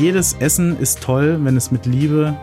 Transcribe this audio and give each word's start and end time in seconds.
jedes 0.00 0.34
Essen 0.34 0.78
ist 0.78 1.00
toll, 1.00 1.38
wenn 1.42 1.56
es 1.56 1.70
mit 1.70 1.86
Liebe 1.86 2.36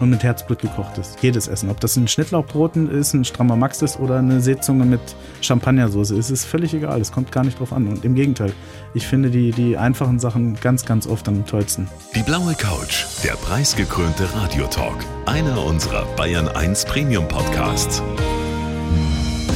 und 0.00 0.10
mit 0.10 0.22
Herzblut 0.22 0.58
gekocht 0.58 0.98
ist. 0.98 1.18
Jedes 1.22 1.48
Essen. 1.48 1.70
Ob 1.70 1.80
das 1.80 1.96
ein 1.96 2.08
Schnittlauchbroten 2.08 2.90
ist, 2.90 3.14
ein 3.14 3.24
strammer 3.24 3.56
Max 3.56 3.80
ist 3.82 3.98
oder 4.00 4.18
eine 4.18 4.40
Seezunge 4.40 4.84
mit 4.84 5.00
Champagnersoße 5.40 6.16
ist, 6.16 6.30
ist 6.30 6.44
völlig 6.44 6.74
egal. 6.74 7.00
Es 7.00 7.12
kommt 7.12 7.30
gar 7.30 7.44
nicht 7.44 7.60
drauf 7.60 7.72
an. 7.72 7.86
Und 7.86 8.04
im 8.04 8.14
Gegenteil, 8.14 8.52
ich 8.92 9.06
finde 9.06 9.30
die, 9.30 9.52
die 9.52 9.76
einfachen 9.76 10.18
Sachen 10.18 10.56
ganz, 10.60 10.84
ganz 10.84 11.06
oft 11.06 11.28
am 11.28 11.46
tollsten. 11.46 11.88
Die 12.14 12.22
blaue 12.22 12.54
Couch, 12.54 13.04
der 13.22 13.34
preisgekrönte 13.34 14.28
Radiotalk. 14.34 14.96
Einer 15.26 15.64
unserer 15.64 16.04
Bayern 16.16 16.48
1 16.48 16.84
Premium 16.86 17.28
Podcasts. 17.28 18.02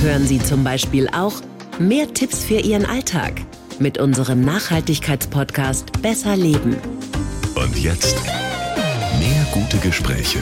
Hören 0.03 0.25
Sie 0.25 0.39
zum 0.39 0.63
Beispiel 0.63 1.09
auch 1.09 1.35
mehr 1.81 2.13
Tipps 2.15 2.45
für 2.45 2.61
Ihren 2.61 2.87
Alltag 2.87 3.33
mit 3.81 3.99
unserem 3.99 4.41
Nachhaltigkeitspodcast 4.43 6.03
Besser 6.03 6.37
Leben. 6.37 6.77
Und 7.69 7.79
jetzt 7.79 8.17
mehr 9.19 9.47
gute 9.53 9.77
Gespräche. 9.77 10.39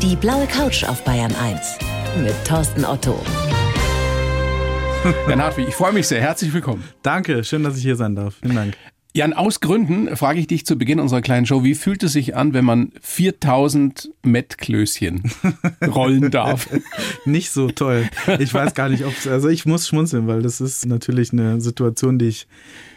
Die 0.00 0.14
blaue 0.14 0.46
Couch 0.46 0.84
auf 0.84 1.02
Bayern 1.02 1.34
1 1.34 1.60
mit 2.22 2.34
Thorsten 2.46 2.84
Otto. 2.84 3.20
Jan 5.28 5.42
Hartwig, 5.42 5.66
ich 5.66 5.74
freue 5.74 5.92
mich 5.92 6.06
sehr. 6.06 6.20
Herzlich 6.20 6.52
willkommen. 6.52 6.84
Danke, 7.02 7.42
schön, 7.42 7.64
dass 7.64 7.76
ich 7.76 7.82
hier 7.82 7.96
sein 7.96 8.14
darf. 8.14 8.36
Vielen 8.42 8.54
Dank. 8.54 8.76
Jan, 9.12 9.32
aus 9.32 9.58
Gründen 9.58 10.16
frage 10.16 10.38
ich 10.38 10.46
dich 10.46 10.64
zu 10.64 10.78
Beginn 10.78 11.00
unserer 11.00 11.20
kleinen 11.20 11.46
Show, 11.46 11.64
wie 11.64 11.74
fühlt 11.74 12.04
es 12.04 12.12
sich 12.12 12.36
an, 12.36 12.54
wenn 12.54 12.64
man 12.64 12.92
4000 13.00 14.12
Mettklößchen 14.22 15.32
rollen 15.88 16.30
darf? 16.30 16.68
Nicht 17.24 17.50
so 17.50 17.72
toll. 17.72 18.08
Ich 18.38 18.54
weiß 18.54 18.74
gar 18.74 18.88
nicht, 18.88 19.04
ob 19.04 19.12
es, 19.18 19.26
also 19.26 19.48
ich 19.48 19.66
muss 19.66 19.88
schmunzeln, 19.88 20.28
weil 20.28 20.42
das 20.42 20.60
ist 20.60 20.86
natürlich 20.86 21.32
eine 21.32 21.60
Situation, 21.60 22.20
die 22.20 22.28
ich 22.28 22.46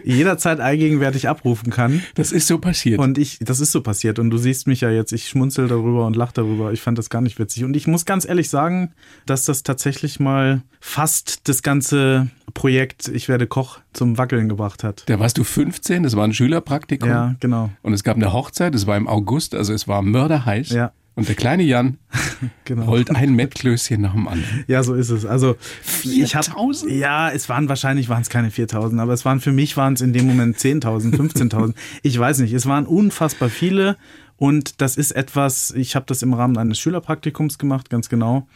jederzeit 0.03 0.59
allgegenwärtig 0.59 1.30
abrufen 1.30 1.71
kann. 1.71 2.03
Das 2.16 2.31
ist 2.31 2.48
so 2.48 2.57
passiert. 2.57 2.99
Und 2.99 3.17
ich, 3.17 3.39
das 3.39 3.59
ist 3.59 3.71
so 3.71 3.81
passiert. 3.81 4.20
Und 4.20 4.29
du 4.29 4.38
siehst 4.38 4.67
mich 4.67 4.81
ja 4.81 4.89
jetzt, 4.89 5.12
ich 5.12 5.27
schmunzel 5.27 5.67
darüber 5.67 6.05
und 6.05 6.15
lache 6.15 6.34
darüber. 6.34 6.71
Ich 6.73 6.82
fand 6.82 6.98
das 6.98 7.10
gar 7.10 7.21
nicht 7.21 7.40
witzig. 7.40 7.63
Und 7.63 7.76
ich 7.76 7.87
muss 7.87 8.05
ganz 8.05 8.26
ehrlich 8.26 8.49
sagen, 8.49 8.93
dass 9.26 9.45
das 9.45 9.63
tatsächlich 9.63 10.20
mal 10.20 10.62
fast 10.79 11.48
das 11.48 11.63
ganze 11.63 12.27
Projekt 12.54 13.07
Ich 13.07 13.29
werde 13.29 13.48
Koch 13.48 13.79
zum 13.93 14.18
Wackeln 14.18 14.49
gebracht 14.49 14.84
hat. 14.84 15.04
Da 15.07 15.20
warst 15.20 15.37
du 15.37 15.43
15, 15.43 16.04
das 16.04 16.15
war 16.15 16.26
ein 16.26 16.34
Schülerpraktikum. 16.34 17.10
Ja, 17.10 17.35
genau. 17.40 17.70
Und 17.82 17.93
es 17.93 18.04
gab 18.04 18.15
eine 18.15 18.34
Hochzeit, 18.34 18.73
das 18.76 18.85
war 18.88 18.98
im 18.98 19.07
August, 19.07 19.55
also 19.55 19.73
es 19.73 19.88
war 19.88 20.01
mörderheiß. 20.01 20.70
Ja. 20.70 20.91
Und 21.16 21.28
der 21.28 21.36
kleine 21.36 21.64
Jan 21.64 21.98
Genau. 22.66 22.86
rollt 22.86 23.12
ein 23.16 23.36
Mettklößchen 23.36 24.02
nach 24.02 24.14
dem 24.14 24.28
anderen. 24.28 24.64
Ja, 24.68 24.82
so 24.84 24.96
ist 24.96 25.10
es. 25.10 25.26
Also 25.26 25.56
ich 26.04 26.36
hab, 26.36 26.46
4000? 26.46 26.92
Ja, 26.92 27.30
es 27.30 27.50
waren 27.50 27.70
wahrscheinlich 27.70 28.10
waren 28.10 28.22
es 28.22 28.30
keine 28.30 28.50
4000, 28.52 29.00
aber 29.00 29.14
es 29.14 29.24
waren 29.24 29.40
für 29.40 29.52
mich 29.52 29.78
waren 29.78 29.94
es 29.94 30.02
in 30.02 30.14
dem 30.14 30.26
Moment 30.26 30.58
10.000, 30.58 31.16
15.000. 31.16 31.76
ich 32.02 32.18
weiß 32.18 32.40
nicht. 32.40 32.54
Es 32.54 32.66
waren 32.66 32.86
unfassbar 32.86 33.50
viele 33.50 33.96
und 34.38 34.82
das 34.82 34.98
ist 34.98 35.12
etwas. 35.12 35.72
Ich 35.72 35.96
habe 35.96 36.06
das 36.08 36.22
im 36.24 36.34
Rahmen 36.34 36.58
eines 36.58 36.80
Schülerpraktikums 36.80 37.58
gemacht, 37.60 37.90
ganz 37.90 38.10
genau. 38.10 38.48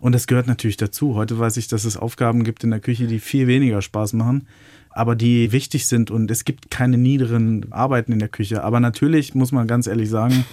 Und 0.00 0.14
das 0.14 0.26
gehört 0.26 0.46
natürlich 0.46 0.76
dazu. 0.76 1.14
Heute 1.14 1.38
weiß 1.38 1.56
ich, 1.56 1.68
dass 1.68 1.84
es 1.84 1.96
Aufgaben 1.96 2.44
gibt 2.44 2.64
in 2.64 2.70
der 2.70 2.80
Küche, 2.80 3.06
die 3.06 3.18
viel 3.18 3.46
weniger 3.46 3.80
Spaß 3.80 4.12
machen, 4.12 4.46
aber 4.90 5.16
die 5.16 5.52
wichtig 5.52 5.86
sind. 5.86 6.10
Und 6.10 6.30
es 6.30 6.44
gibt 6.44 6.70
keine 6.70 6.98
niederen 6.98 7.72
Arbeiten 7.72 8.12
in 8.12 8.18
der 8.18 8.28
Küche. 8.28 8.62
Aber 8.62 8.80
natürlich 8.80 9.34
muss 9.34 9.52
man 9.52 9.66
ganz 9.66 9.86
ehrlich 9.86 10.10
sagen, 10.10 10.44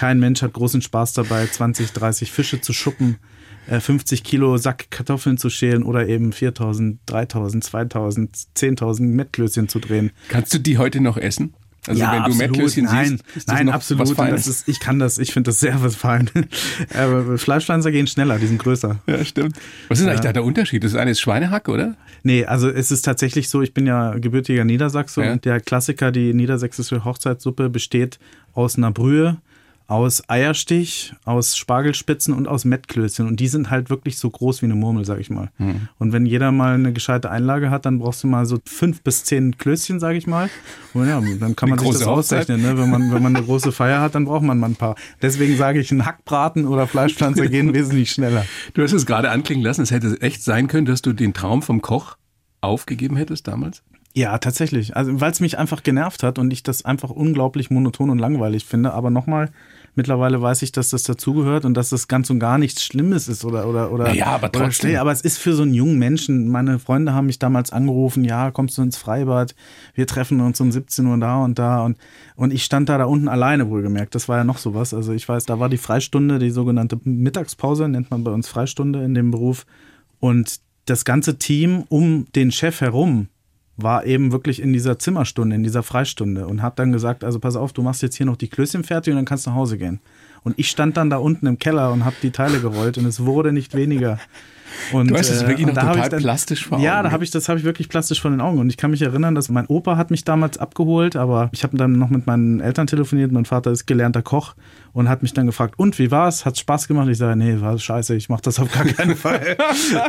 kein 0.00 0.18
Mensch 0.18 0.40
hat 0.40 0.54
großen 0.54 0.80
Spaß 0.80 1.12
dabei, 1.12 1.46
20, 1.46 1.92
30 1.92 2.32
Fische 2.32 2.62
zu 2.62 2.72
schuppen, 2.72 3.18
äh, 3.66 3.80
50 3.80 4.24
Kilo 4.24 4.56
Sack 4.56 4.90
Kartoffeln 4.90 5.36
zu 5.36 5.50
schälen 5.50 5.82
oder 5.82 6.08
eben 6.08 6.32
4000, 6.32 7.00
3000, 7.04 7.62
2000, 7.62 8.34
10.000 8.56 9.02
Mettklößchen 9.02 9.68
zu 9.68 9.78
drehen. 9.78 10.10
Kannst 10.30 10.54
du 10.54 10.58
die 10.58 10.78
heute 10.78 11.02
noch 11.02 11.18
essen? 11.18 11.52
Also 11.86 12.00
wenn 12.00 12.08
du 12.08 12.16
absolut. 12.16 12.38
Mettklößchen 12.38 12.84
nein, 12.86 13.20
siehst, 13.34 13.48
nein, 13.48 13.68
absolut. 13.68 14.18
das 14.18 14.46
ist, 14.46 14.68
ich 14.68 14.80
kann 14.80 14.98
das, 14.98 15.18
ich 15.18 15.34
finde 15.34 15.50
das 15.50 15.60
sehr 15.60 15.82
was 15.82 15.96
fein. 15.96 16.30
Aber 16.94 17.36
Fleischpflanzer 17.36 17.92
gehen 17.92 18.06
schneller, 18.06 18.38
die 18.38 18.46
sind 18.46 18.58
größer. 18.58 19.00
Ja, 19.06 19.22
stimmt. 19.22 19.56
Was 19.88 20.00
ist 20.00 20.06
eigentlich 20.06 20.20
da 20.20 20.32
der 20.32 20.44
Unterschied? 20.44 20.82
Das 20.82 20.94
eine 20.94 21.10
ist 21.10 21.20
Schweinehack, 21.20 21.68
oder? 21.68 21.94
Nee, 22.22 22.46
also 22.46 22.70
es 22.70 22.90
ist 22.90 23.02
tatsächlich 23.02 23.50
so, 23.50 23.60
ich 23.60 23.74
bin 23.74 23.86
ja 23.86 24.16
gebürtiger 24.16 24.64
Niedersachse 24.64 25.24
Ja. 25.24 25.32
und 25.32 25.44
der 25.44 25.60
Klassiker, 25.60 26.10
die 26.10 26.32
niedersächsische 26.32 27.04
Hochzeitssuppe, 27.04 27.68
besteht 27.68 28.18
aus 28.54 28.78
einer 28.78 28.92
Brühe, 28.92 29.36
aus 29.90 30.22
Eierstich, 30.28 31.14
aus 31.24 31.56
Spargelspitzen 31.56 32.32
und 32.32 32.46
aus 32.46 32.64
Mettklößchen. 32.64 33.26
Und 33.26 33.40
die 33.40 33.48
sind 33.48 33.70
halt 33.70 33.90
wirklich 33.90 34.18
so 34.18 34.30
groß 34.30 34.62
wie 34.62 34.66
eine 34.66 34.76
Murmel, 34.76 35.04
sag 35.04 35.18
ich 35.18 35.30
mal. 35.30 35.50
Hm. 35.56 35.88
Und 35.98 36.12
wenn 36.12 36.26
jeder 36.26 36.52
mal 36.52 36.74
eine 36.74 36.92
gescheite 36.92 37.28
Einlage 37.28 37.70
hat, 37.70 37.86
dann 37.86 37.98
brauchst 37.98 38.22
du 38.22 38.28
mal 38.28 38.46
so 38.46 38.60
fünf 38.64 39.02
bis 39.02 39.24
zehn 39.24 39.58
Klößchen, 39.58 39.98
sag 39.98 40.14
ich 40.14 40.28
mal. 40.28 40.48
Und 40.94 41.08
ja, 41.08 41.20
dann 41.40 41.56
kann 41.56 41.70
man 41.70 41.80
sich 41.80 41.88
das 41.88 42.06
Hochzeit. 42.06 42.42
ausrechnen. 42.42 42.62
Ne? 42.62 42.78
Wenn, 42.78 42.88
man, 42.88 43.12
wenn 43.12 43.20
man 43.20 43.34
eine 43.34 43.44
große 43.44 43.72
Feier 43.72 44.00
hat, 44.00 44.14
dann 44.14 44.26
braucht 44.26 44.44
man 44.44 44.60
mal 44.60 44.68
ein 44.68 44.76
paar. 44.76 44.94
Deswegen 45.22 45.56
sage 45.56 45.80
ich, 45.80 45.90
ein 45.90 46.06
Hackbraten 46.06 46.68
oder 46.68 46.86
Fleischpflanzer 46.86 47.48
gehen 47.48 47.74
wesentlich 47.74 48.12
schneller. 48.12 48.46
Du 48.74 48.84
hast 48.84 48.92
es 48.92 49.06
gerade 49.06 49.30
anklingen 49.30 49.64
lassen, 49.64 49.82
es 49.82 49.90
hätte 49.90 50.20
echt 50.20 50.44
sein 50.44 50.68
können, 50.68 50.86
dass 50.86 51.02
du 51.02 51.12
den 51.12 51.34
Traum 51.34 51.62
vom 51.62 51.82
Koch 51.82 52.16
aufgegeben 52.60 53.16
hättest 53.16 53.48
damals. 53.48 53.82
Ja, 54.14 54.38
tatsächlich. 54.38 54.96
Also, 54.96 55.20
weil 55.20 55.30
es 55.30 55.40
mich 55.40 55.58
einfach 55.58 55.82
genervt 55.82 56.22
hat 56.22 56.38
und 56.38 56.52
ich 56.52 56.62
das 56.62 56.84
einfach 56.84 57.10
unglaublich 57.10 57.70
monoton 57.70 58.10
und 58.10 58.18
langweilig 58.18 58.64
finde. 58.64 58.92
Aber 58.92 59.10
nochmal, 59.10 59.50
mittlerweile 59.94 60.40
weiß 60.40 60.62
ich, 60.62 60.72
dass 60.72 60.90
das 60.90 61.02
dazugehört 61.02 61.64
und 61.64 61.74
dass 61.74 61.90
das 61.90 62.08
ganz 62.08 62.30
und 62.30 62.38
gar 62.38 62.58
nichts 62.58 62.84
Schlimmes 62.84 63.28
ist 63.28 63.44
oder 63.44 63.68
oder 63.68 63.92
oder. 63.92 64.04
Naja, 64.04 64.26
aber 64.26 64.48
oder 64.48 64.52
trotzdem. 64.52 64.72
schlecht. 64.72 64.98
aber 64.98 65.12
es 65.12 65.20
ist 65.20 65.38
für 65.38 65.54
so 65.54 65.62
einen 65.62 65.74
jungen 65.74 65.98
Menschen. 65.98 66.48
Meine 66.48 66.78
Freunde 66.78 67.12
haben 67.12 67.26
mich 67.26 67.38
damals 67.38 67.72
angerufen. 67.72 68.24
Ja, 68.24 68.50
kommst 68.50 68.78
du 68.78 68.82
ins 68.82 68.96
Freibad? 68.96 69.54
Wir 69.94 70.06
treffen 70.06 70.40
uns 70.40 70.60
um 70.60 70.72
17 70.72 71.06
Uhr 71.06 71.18
da 71.18 71.38
und 71.42 71.58
da 71.58 71.84
und 71.84 71.96
und 72.36 72.52
ich 72.52 72.64
stand 72.64 72.88
da 72.88 72.98
da 72.98 73.04
unten 73.04 73.28
alleine 73.28 73.68
wohlgemerkt. 73.68 74.14
Das 74.14 74.28
war 74.28 74.38
ja 74.38 74.44
noch 74.44 74.58
sowas. 74.58 74.94
Also 74.94 75.12
ich 75.12 75.28
weiß, 75.28 75.44
da 75.44 75.60
war 75.60 75.68
die 75.68 75.78
Freistunde, 75.78 76.38
die 76.38 76.50
sogenannte 76.50 76.98
Mittagspause 77.04 77.88
nennt 77.88 78.10
man 78.10 78.24
bei 78.24 78.30
uns 78.30 78.48
Freistunde 78.48 79.04
in 79.04 79.14
dem 79.14 79.30
Beruf 79.30 79.66
und 80.18 80.60
das 80.86 81.04
ganze 81.04 81.38
Team 81.38 81.84
um 81.88 82.26
den 82.34 82.50
Chef 82.50 82.80
herum 82.80 83.28
war 83.82 84.06
eben 84.06 84.32
wirklich 84.32 84.60
in 84.60 84.72
dieser 84.72 84.98
Zimmerstunde, 84.98 85.56
in 85.56 85.62
dieser 85.62 85.82
Freistunde 85.82 86.46
und 86.46 86.62
hat 86.62 86.78
dann 86.78 86.92
gesagt, 86.92 87.24
also 87.24 87.38
pass 87.38 87.56
auf, 87.56 87.72
du 87.72 87.82
machst 87.82 88.02
jetzt 88.02 88.16
hier 88.16 88.26
noch 88.26 88.36
die 88.36 88.48
Klößchen 88.48 88.84
fertig 88.84 89.12
und 89.12 89.16
dann 89.16 89.24
kannst 89.24 89.46
du 89.46 89.50
nach 89.50 89.56
Hause 89.56 89.78
gehen. 89.78 90.00
Und 90.42 90.58
ich 90.58 90.68
stand 90.70 90.96
dann 90.96 91.10
da 91.10 91.18
unten 91.18 91.46
im 91.46 91.58
Keller 91.58 91.92
und 91.92 92.04
habe 92.04 92.16
die 92.22 92.30
Teile 92.30 92.60
gerollt 92.60 92.96
und 92.98 93.04
es 93.06 93.24
wurde 93.24 93.52
nicht 93.52 93.74
weniger. 93.74 94.18
Und, 94.92 95.10
Du 95.10 95.16
hast 95.16 95.28
es 95.28 95.46
wirklich 95.46 95.66
und 95.66 95.74
noch 95.74 95.82
total 95.82 96.14
ich 96.14 96.22
plastisch 96.22 96.64
vor 96.66 96.78
Ja, 96.78 96.94
Augen. 97.00 97.04
da 97.04 97.10
habe 97.12 97.24
ich 97.24 97.30
das 97.32 97.48
habe 97.48 97.58
ich 97.58 97.64
wirklich 97.64 97.88
plastisch 97.88 98.20
vor 98.22 98.30
den 98.30 98.40
Augen 98.40 98.58
und 98.60 98.70
ich 98.70 98.76
kann 98.76 98.92
mich 98.92 99.02
erinnern, 99.02 99.34
dass 99.34 99.48
mein 99.48 99.66
Opa 99.66 99.96
hat 99.96 100.10
mich 100.12 100.22
damals 100.24 100.58
abgeholt, 100.58 101.16
aber 101.16 101.50
ich 101.52 101.64
habe 101.64 101.76
dann 101.76 101.92
noch 101.98 102.08
mit 102.08 102.26
meinen 102.28 102.60
Eltern 102.60 102.86
telefoniert. 102.86 103.32
Mein 103.32 103.44
Vater 103.44 103.72
ist 103.72 103.86
gelernter 103.86 104.22
Koch 104.22 104.54
und 104.92 105.08
hat 105.08 105.22
mich 105.22 105.34
dann 105.34 105.46
gefragt, 105.46 105.74
und 105.76 105.98
wie 105.98 106.10
war's? 106.12 106.46
Hat's 106.46 106.60
Spaß 106.60 106.86
gemacht? 106.88 107.08
Ich 107.08 107.18
sage, 107.18 107.36
nee, 107.36 107.60
war 107.60 107.76
scheiße, 107.78 108.14
ich 108.14 108.28
mache 108.28 108.42
das 108.42 108.60
auf 108.60 108.72
gar 108.72 108.84
keinen 108.84 109.16
Fall. 109.16 109.56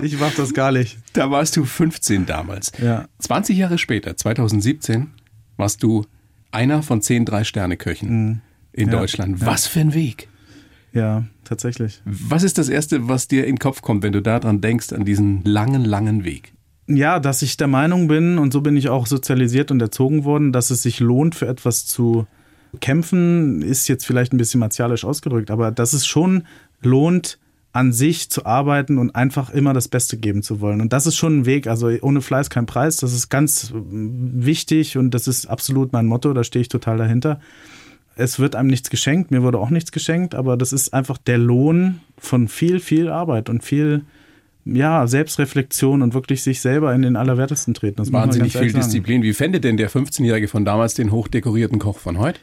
ich 0.04 0.20
mache 0.20 0.38
das 0.38 0.54
gar 0.54 0.72
nicht. 0.72 1.00
Da 1.14 1.32
warst 1.32 1.58
du 1.58 1.66
15 1.66 2.28
damals. 2.28 2.72
Ja. 2.82 3.06
20 3.20 3.58
Jahre 3.58 3.78
später, 3.80 4.16
2017, 4.16 5.10
warst 5.58 5.82
du 5.84 6.06
einer 6.52 6.84
von 6.84 7.02
zehn 7.02 7.26
Drei-Sterne-Köchen 7.26 8.42
in. 8.74 8.90
Ja, 8.90 9.00
Deutschland. 9.00 9.46
Was 9.46 9.68
für 9.68 9.80
ein 9.80 9.94
Weg. 9.94 10.28
Ja, 10.94 11.26
tatsächlich. 11.44 12.02
Was 12.06 12.44
ist 12.44 12.58
das 12.58 12.70
Erste, 12.70 13.08
was 13.08 13.28
dir 13.28 13.46
in 13.46 13.56
den 13.56 13.60
Kopf 13.60 13.82
kommt, 13.82 14.04
wenn 14.04 14.12
du 14.12 14.22
daran 14.22 14.62
denkst, 14.62 14.92
an 14.94 15.06
diesen 15.06 15.44
langen, 15.46 15.86
langen 15.86 16.26
Weg? 16.26 16.54
Ja, 16.88 17.20
dass 17.20 17.42
ich 17.42 17.56
der 17.56 17.68
Meinung 17.68 18.08
bin, 18.08 18.38
und 18.38 18.52
so 18.52 18.62
bin 18.62 18.76
ich 18.76 18.90
auch 18.90 19.08
sozialisiert 19.08 19.72
und 19.72 19.82
erzogen 19.82 20.26
worden, 20.26 20.52
dass 20.52 20.70
es 20.70 20.82
sich 20.82 21.00
lohnt, 21.00 21.36
für 21.36 21.48
etwas 21.48 21.86
zu 21.86 22.28
kämpfen, 22.80 23.62
ist 23.62 23.88
jetzt 23.88 24.06
vielleicht 24.06 24.34
ein 24.34 24.38
bisschen 24.38 24.60
martialisch 24.60 25.06
ausgedrückt, 25.06 25.52
aber 25.52 25.72
dass 25.72 25.94
es 25.94 26.06
schon 26.06 26.44
lohnt, 26.82 27.38
an 27.74 27.94
sich 27.94 28.30
zu 28.30 28.46
arbeiten 28.46 28.98
und 28.98 29.16
einfach 29.16 29.50
immer 29.50 29.74
das 29.74 29.88
Beste 29.88 30.18
geben 30.18 30.44
zu 30.44 30.60
wollen. 30.60 30.82
Und 30.82 30.92
das 30.92 31.08
ist 31.08 31.16
schon 31.16 31.40
ein 31.40 31.46
Weg, 31.46 31.68
also 31.68 31.90
ohne 32.02 32.22
Fleiß 32.22 32.50
kein 32.50 32.66
Preis, 32.66 32.98
das 32.98 33.14
ist 33.14 33.30
ganz 33.30 33.72
wichtig 33.74 34.98
und 34.98 35.14
das 35.14 35.28
ist 35.28 35.46
absolut 35.46 35.94
mein 35.94 36.06
Motto, 36.06 36.34
da 36.34 36.44
stehe 36.44 36.62
ich 36.62 36.68
total 36.68 36.98
dahinter. 36.98 37.40
Es 38.16 38.40
wird 38.40 38.56
einem 38.56 38.70
nichts 38.70 38.90
geschenkt, 38.90 39.32
mir 39.32 39.42
wurde 39.44 39.60
auch 39.60 39.70
nichts 39.70 39.92
geschenkt, 39.92 40.36
aber 40.36 40.58
das 40.58 40.74
ist 40.74 40.94
einfach 40.94 41.18
der 41.18 41.38
Lohn 41.38 42.02
von 42.18 42.48
viel, 42.48 42.80
viel 42.80 43.10
Arbeit 43.10 43.50
und 43.50 43.64
viel 43.64 44.04
ja, 44.66 45.08
Selbstreflexion 45.08 46.02
und 46.02 46.14
wirklich 46.14 46.44
sich 46.44 46.62
selber 46.62 46.94
in 46.94 47.02
den 47.02 47.16
Allerwertesten 47.16 47.74
treten. 47.74 47.98
Das 47.98 48.12
Wahnsinnig 48.12 48.56
viel. 48.56 48.72
Disziplin. 48.72 49.24
Wie 49.24 49.34
fände 49.34 49.60
denn 49.60 49.78
der 49.78 49.90
15-Jährige 49.90 50.48
von 50.48 50.66
damals 50.66 50.94
den 50.94 51.12
hochdekorierten 51.12 51.80
Koch 51.80 51.98
von 51.98 52.20
heute? 52.20 52.40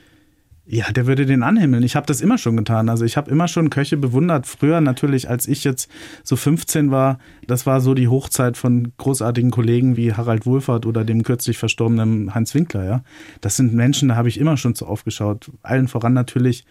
Ja, 0.70 0.92
der 0.92 1.06
würde 1.06 1.24
den 1.24 1.42
anhimmeln. 1.42 1.82
Ich 1.82 1.96
habe 1.96 2.04
das 2.04 2.20
immer 2.20 2.36
schon 2.36 2.54
getan. 2.58 2.90
Also 2.90 3.06
ich 3.06 3.16
habe 3.16 3.30
immer 3.30 3.48
schon 3.48 3.70
Köche 3.70 3.96
bewundert. 3.96 4.46
Früher 4.46 4.82
natürlich, 4.82 5.30
als 5.30 5.48
ich 5.48 5.64
jetzt 5.64 5.90
so 6.22 6.36
15 6.36 6.90
war, 6.90 7.18
das 7.46 7.64
war 7.64 7.80
so 7.80 7.94
die 7.94 8.08
Hochzeit 8.08 8.58
von 8.58 8.92
großartigen 8.98 9.50
Kollegen 9.50 9.96
wie 9.96 10.12
Harald 10.12 10.44
Wohlfahrt 10.44 10.84
oder 10.84 11.06
dem 11.06 11.22
kürzlich 11.22 11.56
verstorbenen 11.56 12.34
Heinz 12.34 12.54
Winkler. 12.54 12.84
Ja, 12.84 13.02
das 13.40 13.56
sind 13.56 13.72
Menschen, 13.72 14.10
da 14.10 14.16
habe 14.16 14.28
ich 14.28 14.38
immer 14.38 14.58
schon 14.58 14.74
zu 14.74 14.84
aufgeschaut. 14.84 15.50
Allen 15.62 15.88
voran 15.88 16.12
natürlich 16.12 16.66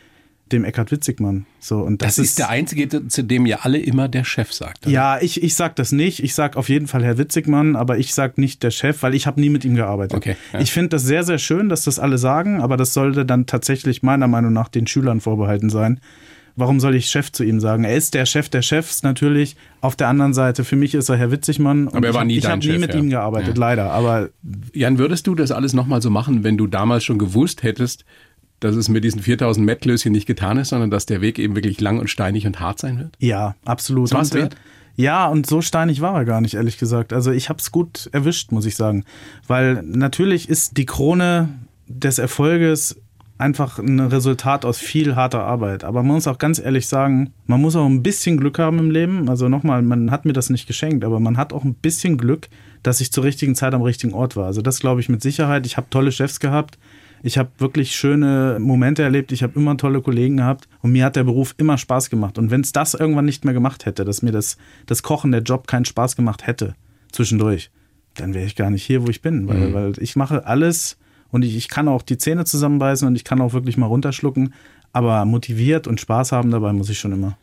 dem 0.51 0.63
Eckhard 0.63 0.91
Witzigmann. 0.91 1.45
So, 1.59 1.79
und 1.79 2.01
das, 2.01 2.15
das 2.15 2.25
ist, 2.25 2.39
der 2.39 2.49
einzige, 2.49 3.07
zu 3.07 3.23
dem 3.23 3.45
ja 3.45 3.59
alle 3.61 3.79
immer 3.79 4.07
der 4.07 4.23
Chef 4.23 4.53
sagt. 4.53 4.85
oder? 4.85 4.93
Ja, 4.93 5.21
ich, 5.21 5.43
ich 5.43 5.55
sag 5.55 5.75
das 5.75 5.91
nicht. 5.91 6.23
Ich 6.23 6.33
sag 6.35 6.57
auf 6.57 6.69
jeden 6.69 6.87
Fall 6.87 7.03
Herr 7.03 7.17
Witzigmann, 7.17 7.75
aber 7.75 7.97
ich 7.97 8.13
sag 8.13 8.37
nicht 8.37 8.63
der 8.63 8.71
Chef, 8.71 9.03
weil 9.03 9.15
ich 9.15 9.27
habe 9.27 9.39
nie 9.39 9.49
mit 9.49 9.65
ihm 9.65 9.75
gearbeitet. 9.75 10.17
Okay, 10.17 10.35
ja. 10.53 10.59
Ich 10.59 10.71
finde 10.71 10.89
das 10.89 11.03
sehr, 11.03 11.23
sehr 11.23 11.39
schön, 11.39 11.69
dass 11.69 11.83
das 11.83 11.99
alle 11.99 12.17
sagen, 12.17 12.61
aber 12.61 12.77
das 12.77 12.93
sollte 12.93 13.25
dann 13.25 13.45
tatsächlich 13.45 14.03
meiner 14.03 14.27
Meinung 14.27 14.53
nach 14.53 14.67
den 14.69 14.87
Schülern 14.87 15.21
vorbehalten 15.21 15.69
sein. 15.69 15.99
Warum 16.59 16.79
soll 16.79 16.95
ich 16.95 17.05
Chef 17.05 17.31
zu 17.31 17.43
ihm 17.43 17.59
sagen? 17.59 17.83
Er 17.83 17.95
ist 17.95 18.15
der 18.15 18.25
Chef 18.25 18.49
der 18.49 18.63
Chefs 18.63 19.03
natürlich. 19.03 19.55
Auf 19.79 19.95
der 19.95 20.07
anderen 20.07 20.33
Seite, 20.33 20.63
für 20.63 20.75
mich 20.75 20.95
ist 20.95 21.07
er 21.07 21.15
Herr 21.15 21.29
Witzigmann. 21.29 21.87
Und 21.87 21.95
Aber 21.95 22.07
er 22.07 22.13
war 22.15 22.23
ich 22.23 22.27
nie 22.27 22.37
Ich 22.37 22.43
dein 22.43 22.53
habe 22.53 22.67
nie 22.67 22.79
mit 22.79 22.95
ja. 22.95 22.99
ihm 22.99 23.11
gearbeitet, 23.11 23.59
leider. 23.59 23.91
Aber 23.91 24.29
Jan, 24.73 24.97
würdest 24.97 25.27
du 25.27 25.35
das 25.35 25.51
alles 25.51 25.73
nochmal 25.73 26.01
so 26.01 26.09
machen, 26.09 26.43
wenn 26.43 26.57
du 26.57 26.65
damals 26.65 27.03
schon 27.03 27.19
gewusst 27.19 27.61
hättest, 27.61 28.05
dass 28.59 28.75
es 28.75 28.89
mit 28.89 29.03
diesen 29.03 29.21
4000 29.21 29.65
Mettklößchen 29.65 30.11
nicht 30.11 30.25
getan 30.25 30.57
ist, 30.57 30.69
sondern 30.69 30.89
dass 30.89 31.05
der 31.05 31.21
Weg 31.21 31.39
eben 31.39 31.55
wirklich 31.55 31.79
lang 31.79 31.99
und 31.99 32.09
steinig 32.09 32.47
und 32.47 32.59
hart 32.59 32.79
sein 32.79 32.97
wird? 32.97 33.15
Ja, 33.19 33.55
absolut. 33.65 34.11
Das 34.13 34.31
äh, 34.31 34.35
wert? 34.35 34.55
Ja, 34.95 35.27
und 35.27 35.45
so 35.45 35.61
steinig 35.61 36.01
war 36.01 36.15
er 36.15 36.25
gar 36.25 36.41
nicht, 36.41 36.55
ehrlich 36.55 36.79
gesagt. 36.79 37.13
Also 37.13 37.31
ich 37.31 37.49
habe 37.49 37.59
es 37.59 37.71
gut 37.71 38.09
erwischt, 38.13 38.51
muss 38.51 38.65
ich 38.65 38.75
sagen. 38.75 39.05
Weil 39.45 39.83
natürlich 39.83 40.49
ist 40.49 40.77
die 40.77 40.87
Krone 40.87 41.49
des 41.87 42.17
Erfolges 42.17 42.99
einfach 43.37 43.77
ein 43.77 43.99
Resultat 43.99 44.65
aus 44.65 44.79
viel 44.79 45.15
harter 45.15 45.43
Arbeit. 45.43 45.83
Aber 45.83 46.01
man 46.01 46.15
muss 46.15 46.27
auch 46.27 46.39
ganz 46.39 46.57
ehrlich 46.57 46.87
sagen, 46.87 47.33
man 47.45 47.61
muss 47.61 47.75
auch 47.75 47.85
ein 47.85 48.01
bisschen 48.01 48.37
Glück 48.37 48.57
haben 48.57 48.79
im 48.79 48.89
Leben. 48.89 49.29
Also 49.29 49.47
nochmal, 49.49 49.83
man 49.83 50.09
hat 50.09 50.25
mir 50.25 50.33
das 50.33 50.49
nicht 50.49 50.65
geschenkt, 50.65 51.05
aber 51.05 51.19
man 51.19 51.37
hat 51.37 51.53
auch 51.53 51.63
ein 51.63 51.75
bisschen 51.75 52.17
Glück, 52.17 52.49
dass 52.81 52.99
ich 52.99 53.11
zur 53.11 53.23
richtigen 53.23 53.53
Zeit 53.53 53.75
am 53.75 53.83
richtigen 53.83 54.13
Ort 54.13 54.35
war. 54.35 54.45
Also 54.45 54.63
das 54.63 54.79
glaube 54.79 55.01
ich 55.01 55.09
mit 55.09 55.21
Sicherheit. 55.21 55.67
Ich 55.67 55.77
habe 55.77 55.87
tolle 55.91 56.11
Chefs 56.11 56.39
gehabt. 56.39 56.79
Ich 57.23 57.37
habe 57.37 57.49
wirklich 57.57 57.95
schöne 57.95 58.57
Momente 58.59 59.03
erlebt. 59.03 59.31
Ich 59.31 59.43
habe 59.43 59.59
immer 59.59 59.77
tolle 59.77 60.01
Kollegen 60.01 60.37
gehabt 60.37 60.67
und 60.81 60.91
mir 60.91 61.05
hat 61.05 61.15
der 61.15 61.23
Beruf 61.23 61.55
immer 61.57 61.77
Spaß 61.77 62.09
gemacht. 62.09 62.37
Und 62.37 62.51
wenn 62.51 62.61
es 62.61 62.71
das 62.71 62.93
irgendwann 62.93 63.25
nicht 63.25 63.45
mehr 63.45 63.53
gemacht 63.53 63.85
hätte, 63.85 64.05
dass 64.05 64.21
mir 64.21 64.31
das, 64.31 64.57
das 64.85 65.03
Kochen, 65.03 65.31
der 65.31 65.41
Job 65.41 65.67
keinen 65.67 65.85
Spaß 65.85 66.15
gemacht 66.15 66.45
hätte, 66.45 66.75
zwischendurch, 67.11 67.71
dann 68.15 68.33
wäre 68.33 68.45
ich 68.45 68.55
gar 68.55 68.69
nicht 68.69 68.83
hier, 68.83 69.05
wo 69.05 69.09
ich 69.09 69.21
bin. 69.21 69.47
Weil, 69.47 69.73
weil 69.73 69.93
ich 69.99 70.15
mache 70.15 70.45
alles 70.45 70.97
und 71.29 71.43
ich, 71.43 71.55
ich 71.55 71.67
kann 71.69 71.87
auch 71.87 72.01
die 72.01 72.17
Zähne 72.17 72.45
zusammenbeißen 72.45 73.07
und 73.07 73.15
ich 73.15 73.23
kann 73.23 73.41
auch 73.41 73.53
wirklich 73.53 73.77
mal 73.77 73.87
runterschlucken. 73.87 74.53
Aber 74.93 75.25
motiviert 75.25 75.87
und 75.87 75.99
Spaß 75.99 76.31
haben 76.31 76.51
dabei 76.51 76.73
muss 76.73 76.89
ich 76.89 76.99
schon 76.99 77.11
immer. 77.11 77.37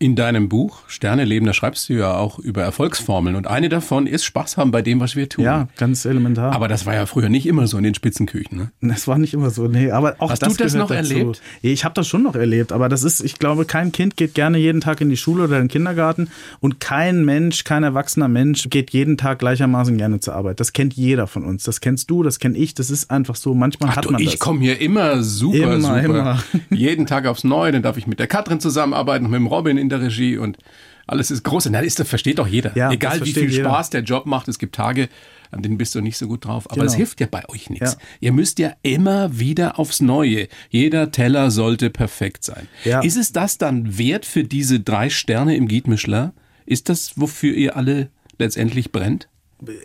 In 0.00 0.14
deinem 0.14 0.48
Buch 0.48 0.82
Sterne 0.86 1.24
leben, 1.24 1.44
da 1.44 1.52
schreibst 1.52 1.88
du 1.88 1.94
ja 1.94 2.14
auch 2.16 2.38
über 2.38 2.62
Erfolgsformeln 2.62 3.34
und 3.34 3.48
eine 3.48 3.68
davon 3.68 4.06
ist 4.06 4.24
Spaß 4.24 4.56
haben 4.56 4.70
bei 4.70 4.80
dem, 4.80 5.00
was 5.00 5.16
wir 5.16 5.28
tun. 5.28 5.44
Ja, 5.44 5.66
ganz 5.76 6.04
elementar. 6.04 6.52
Aber 6.52 6.68
das 6.68 6.86
war 6.86 6.94
ja 6.94 7.04
früher 7.06 7.28
nicht 7.28 7.46
immer 7.46 7.66
so 7.66 7.78
in 7.78 7.82
den 7.82 7.94
Spitzenküchen. 7.94 8.56
Ne? 8.58 8.70
Das 8.80 9.08
war 9.08 9.18
nicht 9.18 9.34
immer 9.34 9.50
so, 9.50 9.66
nee, 9.66 9.90
aber 9.90 10.14
auch 10.20 10.30
Hast 10.30 10.42
das 10.42 10.56
du 10.56 10.62
das 10.62 10.74
noch 10.74 10.86
dazu. 10.86 10.94
erlebt? 11.14 11.42
Ich 11.62 11.84
habe 11.84 11.94
das 11.94 12.06
schon 12.06 12.22
noch 12.22 12.36
erlebt, 12.36 12.70
aber 12.70 12.88
das 12.88 13.02
ist, 13.02 13.20
ich 13.24 13.40
glaube, 13.40 13.64
kein 13.64 13.90
Kind 13.90 14.16
geht 14.16 14.34
gerne 14.34 14.58
jeden 14.58 14.80
Tag 14.80 15.00
in 15.00 15.08
die 15.10 15.16
Schule 15.16 15.42
oder 15.44 15.56
in 15.56 15.64
den 15.64 15.68
Kindergarten 15.68 16.28
und 16.60 16.78
kein 16.78 17.24
Mensch, 17.24 17.64
kein 17.64 17.82
erwachsener 17.82 18.28
Mensch 18.28 18.68
geht 18.70 18.90
jeden 18.90 19.16
Tag 19.16 19.40
gleichermaßen 19.40 19.98
gerne 19.98 20.20
zur 20.20 20.36
Arbeit. 20.36 20.60
Das 20.60 20.72
kennt 20.72 20.94
jeder 20.94 21.26
von 21.26 21.42
uns. 21.44 21.64
Das 21.64 21.80
kennst 21.80 22.08
du, 22.08 22.22
das 22.22 22.38
kenn 22.38 22.54
ich. 22.54 22.72
Das 22.72 22.90
ist 22.90 23.10
einfach 23.10 23.34
so. 23.34 23.52
Manchmal 23.52 23.90
Ach 23.90 23.96
hat 23.96 24.04
du, 24.04 24.12
man 24.12 24.22
ich 24.22 24.30
das. 24.30 24.38
komme 24.38 24.60
hier 24.60 24.80
immer 24.80 25.24
super, 25.24 25.74
Immer, 25.74 25.80
super. 25.80 26.04
immer. 26.04 26.42
Jeden 26.70 27.06
Tag 27.06 27.26
aufs 27.26 27.42
Neue, 27.42 27.72
dann 27.72 27.82
darf 27.82 27.96
ich 27.96 28.06
mit 28.06 28.20
der 28.20 28.28
Katrin 28.28 28.60
zusammenarbeiten 28.60 29.24
und 29.24 29.32
mit 29.32 29.40
dem 29.40 29.48
Robin 29.48 29.76
in 29.76 29.87
der 29.88 30.00
Regie 30.02 30.36
und 30.36 30.58
alles 31.06 31.30
ist 31.30 31.42
groß. 31.42 31.66
Und 31.66 31.72
das, 31.72 31.84
ist, 31.84 31.98
das 31.98 32.08
versteht 32.08 32.38
doch 32.38 32.46
jeder. 32.46 32.76
Ja, 32.76 32.90
Egal 32.90 33.18
das 33.20 33.28
wie 33.28 33.32
viel 33.32 33.50
jeder. 33.50 33.64
Spaß 33.64 33.90
der 33.90 34.02
Job 34.02 34.26
macht, 34.26 34.46
es 34.48 34.58
gibt 34.58 34.74
Tage, 34.74 35.08
an 35.50 35.62
denen 35.62 35.78
bist 35.78 35.94
du 35.94 36.00
nicht 36.02 36.18
so 36.18 36.28
gut 36.28 36.44
drauf. 36.44 36.66
Aber 36.66 36.74
Genau. 36.80 36.86
es 36.86 36.94
hilft 36.94 37.20
ja 37.20 37.26
bei 37.30 37.48
euch 37.48 37.70
nichts. 37.70 37.92
Ja. 37.92 37.98
Ihr 38.20 38.32
müsst 38.32 38.58
ja 38.58 38.72
immer 38.82 39.38
wieder 39.38 39.78
aufs 39.78 40.00
Neue. 40.02 40.48
Jeder 40.68 41.10
Teller 41.10 41.50
sollte 41.50 41.88
perfekt 41.88 42.44
sein. 42.44 42.68
Ja. 42.84 43.00
Ist 43.00 43.16
es 43.16 43.32
das 43.32 43.56
dann 43.56 43.96
wert 43.96 44.26
für 44.26 44.44
diese 44.44 44.80
drei 44.80 45.08
Sterne 45.08 45.56
im 45.56 45.66
Guide 45.68 45.88
Michelin? 45.88 46.32
Ist 46.66 46.90
das, 46.90 47.12
wofür 47.16 47.54
ihr 47.54 47.76
alle 47.76 48.10
letztendlich 48.38 48.92
brennt? 48.92 49.28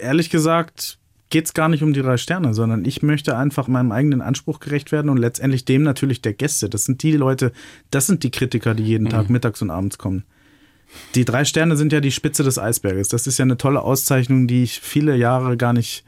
Ehrlich 0.01 0.29
gesagt 0.29 0.99
geht 1.33 1.47
es 1.47 1.55
gar 1.55 1.67
nicht 1.67 1.81
um 1.81 1.93
die 1.93 2.03
drei 2.03 2.17
Sterne, 2.17 2.53
sondern 2.53 2.85
ich 2.85 3.01
möchte 3.01 3.35
einfach 3.35 3.67
meinem 3.67 3.91
eigenen 3.91 4.21
Anspruch 4.21 4.59
gerecht 4.59 4.91
werden 4.91 5.09
und 5.09 5.17
letztendlich 5.17 5.65
dem 5.65 5.81
natürlich 5.81 6.21
der 6.21 6.33
Gäste. 6.33 6.69
Das 6.69 6.85
sind 6.85 7.01
die 7.01 7.13
Leute, 7.13 7.51
das 7.89 8.05
sind 8.05 8.21
die 8.21 8.29
Kritiker, 8.29 8.75
die 8.75 8.83
jeden 8.83 9.09
Tag 9.09 9.31
mittags 9.31 9.63
und 9.63 9.71
abends 9.71 9.97
kommen. 9.97 10.25
Die 11.15 11.25
drei 11.25 11.43
Sterne 11.43 11.75
sind 11.75 11.91
ja 11.91 12.01
die 12.01 12.11
Spitze 12.11 12.43
des 12.43 12.59
Eisberges. 12.59 13.07
Das 13.07 13.25
ist 13.25 13.39
ja 13.39 13.43
eine 13.45 13.57
tolle 13.57 13.81
Auszeichnung, 13.81 14.45
die 14.45 14.61
ich 14.61 14.79
viele 14.79 15.15
Jahre 15.15 15.57
gar 15.57 15.73
nicht 15.73 16.05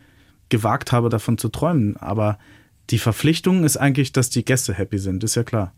gewagt 0.49 0.91
habe, 0.91 1.09
davon 1.09 1.39
zu 1.39 1.49
träumen. 1.49 1.97
Aber 1.97 2.37
die 2.91 2.99
Verpflichtung 2.99 3.63
ist 3.63 3.77
eigentlich, 3.77 4.11
dass 4.11 4.29
die 4.29 4.45
Gäste 4.45 4.75
happy 4.75 4.99
sind, 4.99 5.23
ist 5.23 5.33
ja 5.33 5.43
klar. 5.43 5.73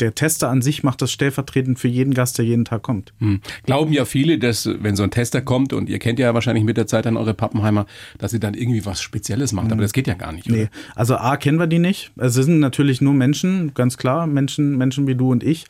Der 0.00 0.14
Tester 0.14 0.48
an 0.48 0.62
sich 0.62 0.82
macht 0.82 1.02
das 1.02 1.12
stellvertretend 1.12 1.78
für 1.78 1.88
jeden 1.88 2.14
Gast, 2.14 2.38
der 2.38 2.44
jeden 2.44 2.64
Tag 2.64 2.82
kommt. 2.82 3.12
Hm. 3.18 3.40
Glauben 3.64 3.92
ja 3.92 4.04
viele, 4.04 4.38
dass 4.38 4.68
wenn 4.80 4.96
so 4.96 5.02
ein 5.02 5.10
Tester 5.10 5.42
kommt 5.42 5.72
und 5.72 5.88
ihr 5.88 5.98
kennt 5.98 6.18
ja 6.18 6.32
wahrscheinlich 6.34 6.64
mit 6.64 6.76
der 6.76 6.86
Zeit 6.86 7.06
dann 7.06 7.16
eure 7.16 7.34
Pappenheimer, 7.34 7.86
dass 8.18 8.30
sie 8.30 8.40
dann 8.40 8.54
irgendwie 8.54 8.86
was 8.86 9.02
Spezielles 9.02 9.52
macht. 9.52 9.70
Aber 9.70 9.82
das 9.82 9.92
geht 9.92 10.06
ja 10.06 10.14
gar 10.14 10.32
nicht. 10.32 10.48
Mhm. 10.48 10.54
Nee, 10.54 10.62
Oder? 10.62 10.70
also 10.94 11.16
A 11.16 11.36
kennen 11.36 11.58
wir 11.58 11.66
die 11.66 11.78
nicht. 11.78 12.12
Es 12.16 12.34
sind 12.34 12.60
natürlich 12.60 13.00
nur 13.00 13.14
Menschen, 13.14 13.72
ganz 13.74 13.96
klar, 13.96 14.26
Menschen, 14.26 14.76
Menschen 14.76 15.06
wie 15.06 15.14
du 15.14 15.30
und 15.30 15.44
ich. 15.44 15.66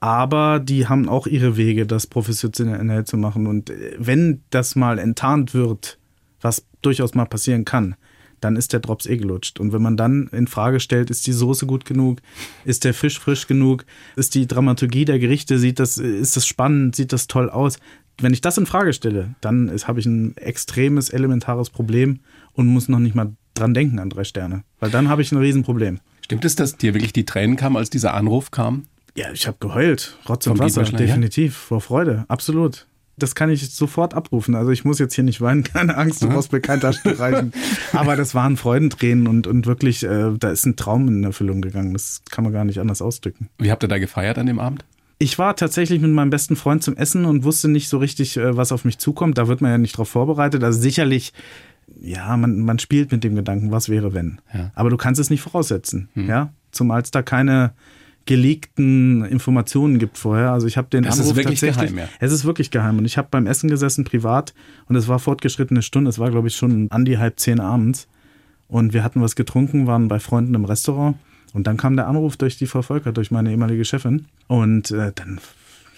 Aber 0.00 0.60
die 0.60 0.86
haben 0.86 1.08
auch 1.08 1.26
ihre 1.26 1.56
Wege, 1.56 1.84
das 1.84 2.06
professionell 2.06 3.04
zu 3.04 3.16
machen. 3.16 3.46
Und 3.46 3.70
äh, 3.70 3.96
wenn 3.98 4.42
das 4.50 4.76
mal 4.76 4.98
enttarnt 4.98 5.54
wird, 5.54 5.98
was 6.40 6.64
durchaus 6.82 7.14
mal 7.14 7.26
passieren 7.26 7.64
kann, 7.64 7.96
dann 8.40 8.56
ist 8.56 8.72
der 8.72 8.80
Drops 8.80 9.06
eh 9.06 9.16
gelutscht. 9.16 9.60
Und 9.60 9.72
wenn 9.72 9.82
man 9.82 9.96
dann 9.96 10.28
in 10.28 10.46
Frage 10.46 10.80
stellt, 10.80 11.10
ist 11.10 11.26
die 11.26 11.32
Soße 11.32 11.66
gut 11.66 11.84
genug, 11.84 12.20
ist 12.64 12.84
der 12.84 12.94
Fisch 12.94 13.18
frisch 13.18 13.46
genug, 13.46 13.84
ist 14.16 14.34
die 14.34 14.46
Dramaturgie 14.46 15.04
der 15.04 15.18
Gerichte, 15.18 15.58
sieht 15.58 15.78
das, 15.78 15.98
ist 15.98 16.36
das 16.36 16.46
spannend, 16.46 16.96
sieht 16.96 17.12
das 17.12 17.26
toll 17.26 17.50
aus. 17.50 17.78
Wenn 18.20 18.32
ich 18.32 18.40
das 18.40 18.58
in 18.58 18.66
Frage 18.66 18.92
stelle, 18.92 19.34
dann 19.40 19.70
habe 19.84 20.00
ich 20.00 20.06
ein 20.06 20.36
extremes, 20.36 21.10
elementares 21.10 21.70
Problem 21.70 22.20
und 22.52 22.66
muss 22.66 22.88
noch 22.88 22.98
nicht 22.98 23.14
mal 23.14 23.32
dran 23.54 23.74
denken 23.74 23.98
an 24.00 24.10
drei 24.10 24.24
Sterne. 24.24 24.64
Weil 24.80 24.90
dann 24.90 25.08
habe 25.08 25.22
ich 25.22 25.30
ein 25.30 25.38
Riesenproblem. 25.38 26.00
Stimmt 26.22 26.44
es, 26.44 26.56
dass 26.56 26.76
dir 26.76 26.94
wirklich 26.94 27.12
die 27.12 27.24
Tränen 27.24 27.56
kamen, 27.56 27.76
als 27.76 27.90
dieser 27.90 28.14
Anruf 28.14 28.50
kam? 28.50 28.84
Ja, 29.14 29.32
ich 29.32 29.46
habe 29.46 29.56
geheult. 29.60 30.16
Rotz 30.28 30.46
und 30.46 30.58
Wasser, 30.58 30.82
definitiv. 30.82 31.56
Vor 31.56 31.80
Freude, 31.80 32.24
absolut. 32.28 32.87
Das 33.18 33.34
kann 33.34 33.50
ich 33.50 33.70
sofort 33.70 34.14
abrufen. 34.14 34.54
Also 34.54 34.70
ich 34.70 34.84
muss 34.84 34.98
jetzt 34.98 35.14
hier 35.14 35.24
nicht 35.24 35.40
weinen, 35.40 35.64
keine 35.72 35.96
Angst, 35.96 36.22
du 36.22 36.28
brauchst 36.28 36.52
mir 36.52 36.60
kein 36.60 36.80
Taschentuch 36.80 37.18
reichen. 37.18 37.52
Aber 37.92 38.16
das 38.16 38.34
waren 38.34 38.56
Freudentränen 38.56 39.26
und, 39.26 39.46
und 39.46 39.66
wirklich, 39.66 40.04
äh, 40.04 40.32
da 40.38 40.50
ist 40.50 40.66
ein 40.66 40.76
Traum 40.76 41.08
in 41.08 41.24
Erfüllung 41.24 41.60
gegangen. 41.60 41.92
Das 41.92 42.22
kann 42.30 42.44
man 42.44 42.52
gar 42.52 42.64
nicht 42.64 42.80
anders 42.80 43.02
ausdrücken. 43.02 43.48
Wie 43.58 43.70
habt 43.70 43.82
ihr 43.82 43.88
da 43.88 43.98
gefeiert 43.98 44.38
an 44.38 44.46
dem 44.46 44.58
Abend? 44.58 44.84
Ich 45.20 45.38
war 45.38 45.56
tatsächlich 45.56 46.00
mit 46.00 46.12
meinem 46.12 46.30
besten 46.30 46.54
Freund 46.54 46.82
zum 46.82 46.96
Essen 46.96 47.24
und 47.24 47.42
wusste 47.42 47.68
nicht 47.68 47.88
so 47.88 47.98
richtig, 47.98 48.36
äh, 48.36 48.56
was 48.56 48.72
auf 48.72 48.84
mich 48.84 48.98
zukommt. 48.98 49.36
Da 49.38 49.48
wird 49.48 49.60
man 49.60 49.70
ja 49.70 49.78
nicht 49.78 49.96
drauf 49.96 50.08
vorbereitet. 50.08 50.62
Also 50.62 50.80
sicherlich, 50.80 51.32
ja, 52.00 52.36
man, 52.36 52.60
man 52.60 52.78
spielt 52.78 53.10
mit 53.10 53.24
dem 53.24 53.34
Gedanken, 53.34 53.72
was 53.72 53.88
wäre, 53.88 54.14
wenn. 54.14 54.40
Ja. 54.52 54.60
Hm. 54.60 54.70
Aber 54.74 54.90
du 54.90 54.96
kannst 54.96 55.20
es 55.20 55.30
nicht 55.30 55.42
voraussetzen. 55.42 56.08
Ja, 56.14 56.52
zumal 56.70 57.02
es 57.02 57.10
da 57.10 57.22
keine 57.22 57.72
geleakten 58.28 59.24
Informationen 59.24 59.98
gibt 59.98 60.18
vorher. 60.18 60.52
Also 60.52 60.66
ich 60.66 60.76
habe 60.76 60.88
den 60.88 61.02
Das 61.02 61.14
ist 61.16 61.22
Anruf 61.22 61.36
wirklich 61.36 61.60
tatsächlich. 61.60 61.94
geheim, 61.94 62.06
ja. 62.06 62.12
Es 62.20 62.30
ist 62.30 62.44
wirklich 62.44 62.70
geheim. 62.70 62.98
Und 62.98 63.06
ich 63.06 63.16
habe 63.16 63.28
beim 63.30 63.46
Essen 63.46 63.70
gesessen, 63.70 64.04
privat, 64.04 64.52
und 64.86 64.96
es 64.96 65.08
war 65.08 65.18
fortgeschrittene 65.18 65.80
Stunde. 65.80 66.10
Es 66.10 66.18
war, 66.18 66.30
glaube 66.30 66.48
ich, 66.48 66.54
schon 66.54 66.90
an 66.90 67.06
die 67.06 67.16
halb 67.16 67.40
zehn 67.40 67.58
abends. 67.58 68.06
Und 68.68 68.92
wir 68.92 69.02
hatten 69.02 69.22
was 69.22 69.34
getrunken, 69.34 69.86
waren 69.86 70.08
bei 70.08 70.20
Freunden 70.20 70.54
im 70.54 70.66
Restaurant. 70.66 71.16
Und 71.54 71.66
dann 71.66 71.78
kam 71.78 71.96
der 71.96 72.06
Anruf 72.06 72.36
durch 72.36 72.58
die 72.58 72.66
Frau 72.66 72.82
Volker, 72.82 73.12
durch 73.12 73.30
meine 73.30 73.50
ehemalige 73.50 73.86
Chefin. 73.86 74.26
Und 74.46 74.90
äh, 74.90 75.12
dann, 75.14 75.40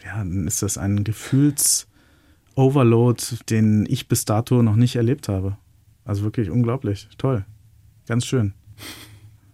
ja, 0.05 0.19
dann 0.19 0.47
ist 0.47 0.63
das 0.63 0.79
ein 0.79 1.03
Gefühls-Overload, 1.03 3.25
den 3.49 3.87
ich 3.89 4.07
bis 4.07 4.25
dato 4.25 4.63
noch 4.63 4.77
nicht 4.77 4.95
erlebt 4.95 5.29
habe. 5.29 5.57
Also 6.05 6.23
wirklich 6.23 6.49
unglaublich. 6.49 7.09
Toll. 7.19 7.45
Ganz 8.07 8.25
schön. 8.25 8.53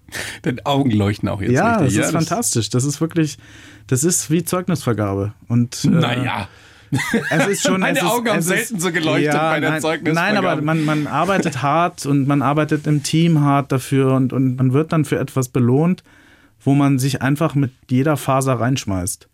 Deine 0.42 0.64
Augen 0.66 0.90
leuchten 0.90 1.28
auch 1.28 1.40
jetzt 1.40 1.52
ja, 1.52 1.76
richtig. 1.76 1.98
das 1.98 2.06
ist 2.06 2.12
fantastisch. 2.12 2.70
Das 2.70 2.84
ist 2.84 3.00
wirklich, 3.00 3.38
das 3.86 4.04
ist 4.04 4.30
wie 4.30 4.44
Zeugnisvergabe. 4.44 5.34
Und, 5.48 5.84
äh, 5.84 5.88
Naja. 5.88 6.48
Es 7.30 7.46
ist 7.48 7.62
schon, 7.62 7.80
Meine 7.80 7.98
es 7.98 8.04
ist, 8.04 8.10
Augen 8.10 8.28
haben 8.28 8.38
es 8.38 8.46
selten 8.46 8.76
ist, 8.76 8.82
so 8.82 8.92
geleuchtet 8.92 9.32
bei 9.32 9.60
der 9.60 9.70
nein, 9.70 9.80
Zeugnisvergabe. 9.80 10.34
Nein, 10.34 10.36
aber 10.36 10.62
man, 10.62 10.84
man 10.84 11.06
arbeitet 11.06 11.62
hart 11.62 12.06
und 12.06 12.28
man 12.28 12.42
arbeitet 12.42 12.86
im 12.86 13.02
Team 13.02 13.40
hart 13.40 13.72
dafür 13.72 14.14
und, 14.14 14.32
und 14.32 14.56
man 14.56 14.72
wird 14.72 14.92
dann 14.92 15.04
für 15.04 15.18
etwas 15.18 15.48
belohnt, 15.48 16.04
wo 16.60 16.74
man 16.74 16.98
sich 16.98 17.22
einfach 17.22 17.54
mit 17.54 17.72
jeder 17.90 18.16
Faser 18.16 18.54
reinschmeißt. 18.54 19.28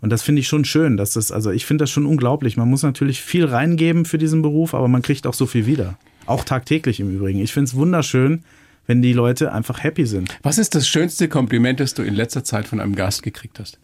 Und 0.00 0.10
das 0.10 0.22
finde 0.22 0.40
ich 0.40 0.48
schon 0.48 0.64
schön, 0.64 0.96
dass 0.96 1.12
das, 1.12 1.32
also 1.32 1.50
ich 1.50 1.66
finde 1.66 1.82
das 1.82 1.90
schon 1.90 2.06
unglaublich. 2.06 2.56
Man 2.56 2.68
muss 2.68 2.82
natürlich 2.82 3.20
viel 3.20 3.44
reingeben 3.44 4.04
für 4.04 4.18
diesen 4.18 4.42
Beruf, 4.42 4.74
aber 4.74 4.88
man 4.88 5.02
kriegt 5.02 5.26
auch 5.26 5.34
so 5.34 5.46
viel 5.46 5.66
wieder. 5.66 5.98
Auch 6.26 6.44
tagtäglich 6.44 7.00
im 7.00 7.10
Übrigen. 7.10 7.40
Ich 7.40 7.52
finde 7.52 7.68
es 7.68 7.74
wunderschön, 7.74 8.44
wenn 8.88 9.02
die 9.02 9.12
Leute 9.12 9.52
einfach 9.52 9.84
happy 9.84 10.06
sind. 10.06 10.36
Was 10.42 10.58
ist 10.58 10.74
das 10.74 10.88
schönste 10.88 11.28
Kompliment, 11.28 11.78
das 11.78 11.94
du 11.94 12.02
in 12.02 12.14
letzter 12.14 12.42
Zeit 12.42 12.66
von 12.66 12.80
einem 12.80 12.96
Gast 12.96 13.22
gekriegt 13.22 13.60
hast? 13.60 13.78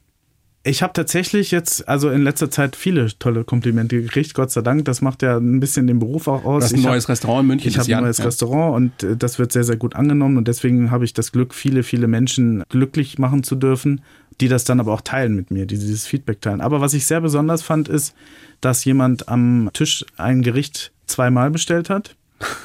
Ich 0.66 0.82
habe 0.82 0.94
tatsächlich 0.94 1.50
jetzt, 1.50 1.86
also 1.86 2.08
in 2.08 2.22
letzter 2.22 2.50
Zeit 2.50 2.74
viele 2.74 3.06
tolle 3.18 3.44
Komplimente 3.44 4.00
gekriegt, 4.00 4.32
Gott 4.32 4.50
sei 4.50 4.62
Dank. 4.62 4.86
Das 4.86 5.02
macht 5.02 5.20
ja 5.20 5.36
ein 5.36 5.60
bisschen 5.60 5.86
den 5.86 5.98
Beruf 5.98 6.26
auch 6.26 6.46
aus. 6.46 6.60
Du 6.60 6.64
hast 6.64 6.72
ein 6.72 6.78
ich 6.78 6.84
neues 6.86 7.04
hab, 7.04 7.10
Restaurant 7.10 7.42
in 7.42 7.46
München. 7.48 7.68
Ich 7.68 7.78
habe 7.78 7.94
ein 7.94 8.02
neues 8.02 8.16
ja. 8.16 8.24
Restaurant 8.24 8.74
und 8.74 9.02
äh, 9.02 9.14
das 9.14 9.38
wird 9.38 9.52
sehr, 9.52 9.64
sehr 9.64 9.76
gut 9.76 9.94
angenommen 9.94 10.38
und 10.38 10.48
deswegen 10.48 10.90
habe 10.90 11.04
ich 11.04 11.12
das 11.12 11.32
Glück, 11.32 11.52
viele, 11.52 11.82
viele 11.82 12.08
Menschen 12.08 12.64
glücklich 12.70 13.18
machen 13.18 13.42
zu 13.42 13.56
dürfen, 13.56 14.00
die 14.40 14.48
das 14.48 14.64
dann 14.64 14.80
aber 14.80 14.94
auch 14.94 15.02
teilen 15.02 15.36
mit 15.36 15.50
mir, 15.50 15.66
die 15.66 15.76
dieses 15.76 16.06
Feedback 16.06 16.40
teilen. 16.40 16.62
Aber 16.62 16.80
was 16.80 16.94
ich 16.94 17.04
sehr 17.04 17.20
besonders 17.20 17.62
fand, 17.62 17.88
ist, 17.88 18.14
dass 18.62 18.86
jemand 18.86 19.28
am 19.28 19.68
Tisch 19.74 20.06
ein 20.16 20.40
Gericht 20.40 20.92
zweimal 21.04 21.50
bestellt 21.50 21.90
hat. 21.90 22.16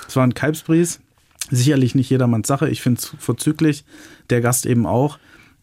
Es 0.08 0.16
war 0.16 0.24
ein 0.24 0.34
Kalbsbries. 0.34 1.02
Sicherlich 1.50 1.96
nicht 1.96 2.10
jedermanns 2.10 2.48
Sache. 2.48 2.70
Ich 2.70 2.82
finde 2.82 3.00
es 3.00 3.16
vorzüglich. 3.20 3.86
Der 4.30 4.42
Gast 4.42 4.66
eben 4.66 4.86
auch. 4.86 5.18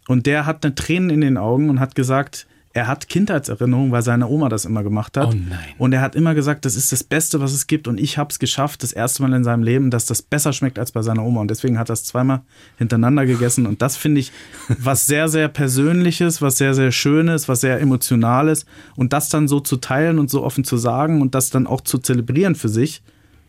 Und 0.09 0.26
der 0.26 0.47
hat 0.47 0.64
eine 0.64 0.75
Tränen 0.75 1.11
in 1.11 1.21
den 1.21 1.37
Augen 1.37 1.69
und 1.71 1.81
hat 1.81 1.95
gesagt, 1.95 2.47
er 2.76 2.88
hat 2.88 3.09
Kindheitserinnerungen, 3.09 3.90
weil 3.90 4.02
seine 4.02 4.28
Oma 4.28 4.50
das 4.50 4.66
immer 4.66 4.83
gemacht 4.83 5.16
hat. 5.16 5.28
Oh 5.28 5.35
nein. 5.35 5.59
Und 5.78 5.95
er 5.95 6.02
hat 6.02 6.14
immer 6.14 6.35
gesagt, 6.35 6.66
das 6.66 6.76
ist 6.76 6.93
das 6.93 7.02
Beste, 7.02 7.40
was 7.40 7.55
es 7.55 7.66
gibt. 7.66 7.88
Und 7.88 7.99
ich 7.99 8.19
habe 8.19 8.28
es 8.31 8.38
geschafft, 8.38 8.83
das 8.83 8.93
erste 8.93 9.23
Mal 9.23 9.33
in 9.33 9.45
seinem 9.45 9.62
Leben, 9.62 9.90
dass 9.90 10.05
das 10.05 10.21
besser 10.21 10.52
schmeckt 10.52 10.78
als 10.78 10.93
bei 10.93 11.00
seiner 11.00 11.25
Oma. 11.25 11.40
Und 11.40 11.50
deswegen 11.50 11.78
hat 11.78 11.88
er 11.88 11.95
es 11.95 12.05
zweimal 12.05 12.43
hintereinander 12.76 13.25
gegessen. 13.25 13.66
Und 13.66 13.81
das 13.81 13.97
finde 13.97 14.21
ich 14.21 14.31
was 14.69 15.07
sehr, 15.07 15.28
sehr 15.28 15.49
Persönliches, 15.49 16.43
was 16.43 16.59
sehr, 16.59 16.75
sehr 16.75 16.93
Schönes, 16.93 17.49
was 17.49 17.62
sehr 17.62 17.81
Emotionales. 17.81 18.66
Und 18.95 19.14
das 19.14 19.31
dann 19.31 19.49
so 19.49 19.61
zu 19.61 19.78
teilen 19.78 20.19
und 20.19 20.28
so 20.28 20.45
offen 20.45 20.62
zu 20.62 20.76
sagen 20.76 21.23
und 21.23 21.35
das 21.35 21.49
dann 21.49 21.66
auch 21.66 21.81
zu 21.81 21.97
zelebrieren 21.97 22.57
für 22.57 22.69
sich, 22.69 23.02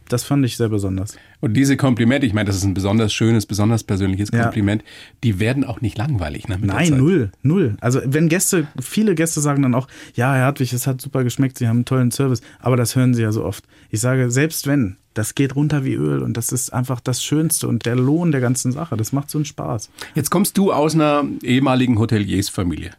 das 0.09 0.23
fand 0.23 0.45
ich 0.45 0.57
sehr 0.57 0.69
besonders. 0.69 1.15
Und 1.39 1.53
diese 1.53 1.77
Komplimente, 1.77 2.25
ich 2.25 2.33
meine, 2.33 2.47
das 2.47 2.55
ist 2.55 2.63
ein 2.63 2.73
besonders 2.73 3.13
schönes, 3.13 3.45
besonders 3.45 3.83
persönliches 3.83 4.29
Ja. 4.31 4.43
Kompliment, 4.43 4.83
die 5.23 5.39
werden 5.39 5.63
auch 5.63 5.81
nicht 5.81 5.97
langweilig. 5.97 6.47
Ne, 6.47 6.57
Nein, 6.61 6.97
null, 6.97 7.31
null. 7.43 7.77
Also 7.81 8.01
wenn 8.05 8.29
Gäste, 8.29 8.67
viele 8.79 9.15
Gäste 9.15 9.41
sagen 9.41 9.61
dann 9.63 9.75
auch, 9.75 9.87
ja, 10.15 10.33
Herr 10.33 10.45
Hartwig, 10.45 10.73
es 10.73 10.87
hat 10.87 11.01
super 11.01 11.23
geschmeckt, 11.23 11.57
Sie 11.57 11.67
haben 11.67 11.77
einen 11.77 11.85
tollen 11.85 12.11
Service, 12.11 12.41
aber 12.59 12.77
das 12.77 12.95
hören 12.95 13.13
Sie 13.13 13.21
ja 13.21 13.31
so 13.31 13.43
oft. 13.43 13.63
Ich 13.89 13.99
sage, 13.99 14.31
selbst 14.31 14.67
wenn, 14.67 14.97
das 15.13 15.35
geht 15.35 15.55
runter 15.55 15.83
wie 15.83 15.93
Öl 15.93 16.21
und 16.21 16.37
das 16.37 16.51
ist 16.51 16.71
einfach 16.71 16.99
das 16.99 17.23
Schönste 17.23 17.67
und 17.67 17.85
der 17.85 17.95
Lohn 17.95 18.31
der 18.31 18.41
ganzen 18.41 18.71
Sache. 18.71 18.95
Das 18.97 19.11
macht 19.13 19.29
so 19.29 19.37
einen 19.39 19.45
Spaß. 19.45 19.89
Jetzt 20.15 20.29
kommst 20.29 20.57
du 20.57 20.71
aus 20.71 20.93
einer 20.95 21.23
ehemaligen 21.41 21.97
Hoteliersfamilie. 21.97 22.91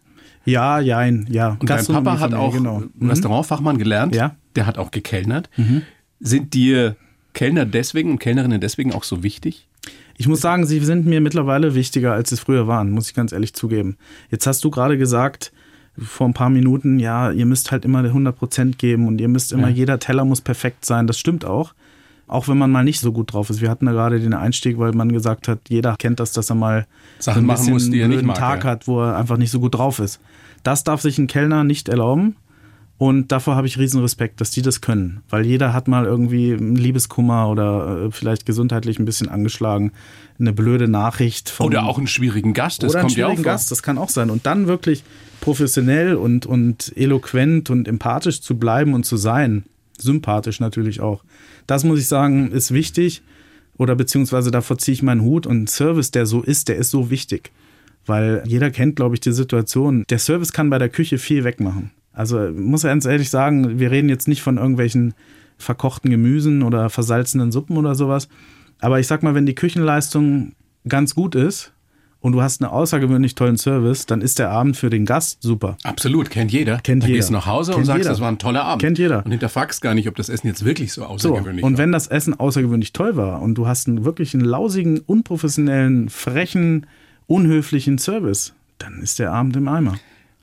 Ja, 0.44 0.80
jein, 0.80 1.26
ja. 1.30 1.56
Und 1.60 1.68
dein 1.68 1.84
Papa 1.84 2.18
hat 2.20 2.32
auch 2.34 2.54
genau. 2.54 2.82
Mhm. 2.98 3.10
Restaurantfachmann 3.10 3.78
gelernt. 3.78 4.14
Ja. 4.14 4.28
Mhm. 4.28 4.32
Der 4.56 4.66
hat 4.66 4.78
auch 4.78 4.90
gekellnert. 4.90 5.50
Sind 6.20 6.54
dir 6.54 6.96
Kellner 7.34 7.64
deswegen 7.66 8.10
und 8.10 8.18
Kellnerinnen 8.18 8.60
deswegen 8.60 8.92
auch 8.92 9.04
so 9.04 9.22
wichtig? 9.22 9.66
Ich 10.16 10.26
muss 10.26 10.40
sagen, 10.40 10.66
sie 10.66 10.80
sind 10.80 11.06
mir 11.06 11.20
mittlerweile 11.20 11.74
wichtiger, 11.74 12.12
als 12.12 12.30
sie 12.30 12.36
früher 12.36 12.66
waren, 12.66 12.90
muss 12.90 13.08
ich 13.08 13.14
ganz 13.14 13.30
ehrlich 13.32 13.54
zugeben. 13.54 13.96
Jetzt 14.30 14.46
hast 14.46 14.64
du 14.64 14.70
gerade 14.70 14.98
gesagt, 14.98 15.52
vor 15.96 16.28
ein 16.28 16.34
paar 16.34 16.50
Minuten, 16.50 16.98
ja, 16.98 17.30
ihr 17.30 17.46
müsst 17.46 17.70
halt 17.70 17.84
immer 17.84 18.02
100% 18.02 18.76
geben 18.76 19.06
und 19.06 19.20
ihr 19.20 19.28
müsst 19.28 19.52
immer, 19.52 19.68
Ja. 19.68 19.74
jeder 19.74 19.98
Teller 19.98 20.24
muss 20.24 20.40
perfekt 20.40 20.84
sein. 20.84 21.06
Das 21.06 21.18
stimmt 21.18 21.44
auch. 21.44 21.74
Auch 22.26 22.46
wenn 22.46 22.58
man 22.58 22.70
mal 22.70 22.84
nicht 22.84 23.00
so 23.00 23.12
gut 23.12 23.32
drauf 23.32 23.48
ist. 23.48 23.60
Wir 23.60 23.70
hatten 23.70 23.86
da 23.86 23.92
gerade 23.92 24.20
den 24.20 24.34
Einstieg, 24.34 24.78
weil 24.78 24.92
man 24.92 25.10
gesagt 25.12 25.48
hat, 25.48 25.60
jeder 25.68 25.96
kennt 25.96 26.20
das, 26.20 26.32
dass 26.32 26.50
er 26.50 26.56
mal 26.56 26.86
Sachen 27.18 27.34
so 27.36 27.40
ein 27.40 27.46
machen 27.46 27.70
muss, 27.70 27.88
die 27.88 28.00
er 28.00 28.04
einen 28.04 28.16
nicht 28.16 28.26
mag, 28.26 28.36
Tag 28.36 28.64
ja. 28.64 28.70
hat, 28.70 28.86
wo 28.86 29.00
er 29.00 29.16
einfach 29.16 29.38
nicht 29.38 29.50
so 29.50 29.60
gut 29.60 29.76
drauf 29.76 29.98
ist. 29.98 30.20
Das 30.62 30.84
darf 30.84 31.00
sich 31.00 31.18
ein 31.18 31.26
Kellner 31.26 31.64
nicht 31.64 31.88
erlauben. 31.88 32.36
Und 32.98 33.30
davor 33.30 33.54
habe 33.54 33.68
ich 33.68 33.78
riesen 33.78 34.00
Respekt, 34.00 34.40
dass 34.40 34.50
die 34.50 34.60
das 34.60 34.80
können. 34.80 35.22
Weil 35.30 35.46
jeder 35.46 35.72
hat 35.72 35.86
mal 35.86 36.04
irgendwie 36.04 36.52
einen 36.52 36.74
Liebeskummer 36.74 37.48
oder 37.48 38.06
äh, 38.06 38.10
vielleicht 38.10 38.44
gesundheitlich 38.44 38.98
ein 38.98 39.04
bisschen 39.04 39.28
angeschlagen. 39.28 39.92
Eine 40.40 40.52
blöde 40.52 40.88
Nachricht. 40.88 41.48
Vom, 41.48 41.66
Oder 41.66 41.84
auch 41.84 41.98
einen 41.98 42.08
schwierigen 42.08 42.54
Gast, 42.54 42.82
das 42.82 42.90
oder 42.90 43.00
einen 43.00 43.08
kommt 43.08 43.16
ja 43.16 43.26
auch 43.26 43.30
schwierigen. 43.30 43.44
Gast, 43.44 43.70
das 43.70 43.84
kann 43.84 43.98
auch 43.98 44.08
sein. 44.08 44.30
Und 44.30 44.46
dann 44.46 44.66
wirklich 44.66 45.04
professionell 45.40 46.16
und, 46.16 46.44
und 46.44 46.92
eloquent 46.96 47.70
und 47.70 47.86
empathisch 47.86 48.40
zu 48.40 48.58
bleiben 48.58 48.94
und 48.94 49.06
zu 49.06 49.16
sein. 49.16 49.64
Sympathisch 49.96 50.58
natürlich 50.58 51.00
auch. 51.00 51.22
Das 51.68 51.84
muss 51.84 52.00
ich 52.00 52.08
sagen, 52.08 52.50
ist 52.50 52.74
wichtig. 52.74 53.22
Oder 53.76 53.94
beziehungsweise 53.94 54.50
davor 54.50 54.76
ziehe 54.78 54.94
ich 54.94 55.04
meinen 55.04 55.22
Hut. 55.22 55.46
Und 55.46 55.62
ein 55.62 55.66
Service, 55.68 56.10
der 56.10 56.26
so 56.26 56.42
ist, 56.42 56.68
der 56.68 56.76
ist 56.76 56.90
so 56.90 57.10
wichtig. 57.10 57.52
Weil 58.06 58.42
jeder 58.44 58.72
kennt, 58.72 58.96
glaube 58.96 59.14
ich, 59.14 59.20
die 59.20 59.32
Situation. 59.32 60.04
Der 60.10 60.18
Service 60.18 60.52
kann 60.52 60.68
bei 60.68 60.78
der 60.78 60.88
Küche 60.88 61.18
viel 61.18 61.44
wegmachen. 61.44 61.92
Also 62.18 62.50
muss 62.52 62.82
ganz 62.82 63.04
ehrlich 63.04 63.30
sagen, 63.30 63.78
wir 63.78 63.92
reden 63.92 64.08
jetzt 64.08 64.26
nicht 64.26 64.42
von 64.42 64.56
irgendwelchen 64.58 65.14
verkochten 65.56 66.10
Gemüsen 66.10 66.62
oder 66.64 66.90
versalzenen 66.90 67.52
Suppen 67.52 67.76
oder 67.76 67.94
sowas. 67.94 68.28
Aber 68.80 68.98
ich 68.98 69.06
sag 69.06 69.22
mal, 69.22 69.34
wenn 69.36 69.46
die 69.46 69.54
Küchenleistung 69.54 70.52
ganz 70.88 71.14
gut 71.14 71.36
ist 71.36 71.72
und 72.20 72.32
du 72.32 72.42
hast 72.42 72.60
einen 72.60 72.72
außergewöhnlich 72.72 73.36
tollen 73.36 73.56
Service, 73.56 74.04
dann 74.06 74.20
ist 74.20 74.40
der 74.40 74.50
Abend 74.50 74.76
für 74.76 74.90
den 74.90 75.04
Gast 75.06 75.42
super. 75.44 75.76
Absolut, 75.84 76.30
kennt 76.30 76.50
jeder. 76.50 76.78
Kennt 76.78 77.04
Dann 77.04 77.10
jeder. 77.10 77.18
gehst 77.18 77.28
du 77.28 77.34
nach 77.34 77.46
Hause 77.46 77.70
und 77.72 77.76
Kennt 77.76 77.86
sagst, 77.86 77.98
jeder. 78.00 78.10
das 78.10 78.20
war 78.20 78.28
ein 78.32 78.38
toller 78.38 78.64
Abend. 78.64 78.82
Kennt 78.82 78.98
jeder. 78.98 79.24
Und 79.24 79.30
hinterfragst 79.30 79.80
gar 79.80 79.94
nicht, 79.94 80.08
ob 80.08 80.16
das 80.16 80.28
Essen 80.28 80.48
jetzt 80.48 80.64
wirklich 80.64 80.92
so 80.92 81.02
So, 81.02 81.06
außergewöhnlich 81.06 81.64
und 81.64 81.74
war. 81.74 81.78
wenn 81.78 81.92
das 81.92 82.08
Essen 82.08 82.38
außergewöhnlich 82.38 82.92
toll 82.92 83.16
war 83.16 83.40
und 83.42 83.54
du 83.54 83.68
hast 83.68 83.86
einen 83.86 84.04
wirklich 84.04 84.34
einen 84.34 84.44
lausigen, 84.44 84.98
unprofessionellen, 85.00 86.08
frechen, 86.08 86.86
unhöflichen 87.28 87.98
Service, 87.98 88.54
dann 88.78 89.00
ist 89.02 89.18
der 89.20 89.32
Abend 89.32 89.56
im 89.56 89.68
Eimer. 89.68 89.94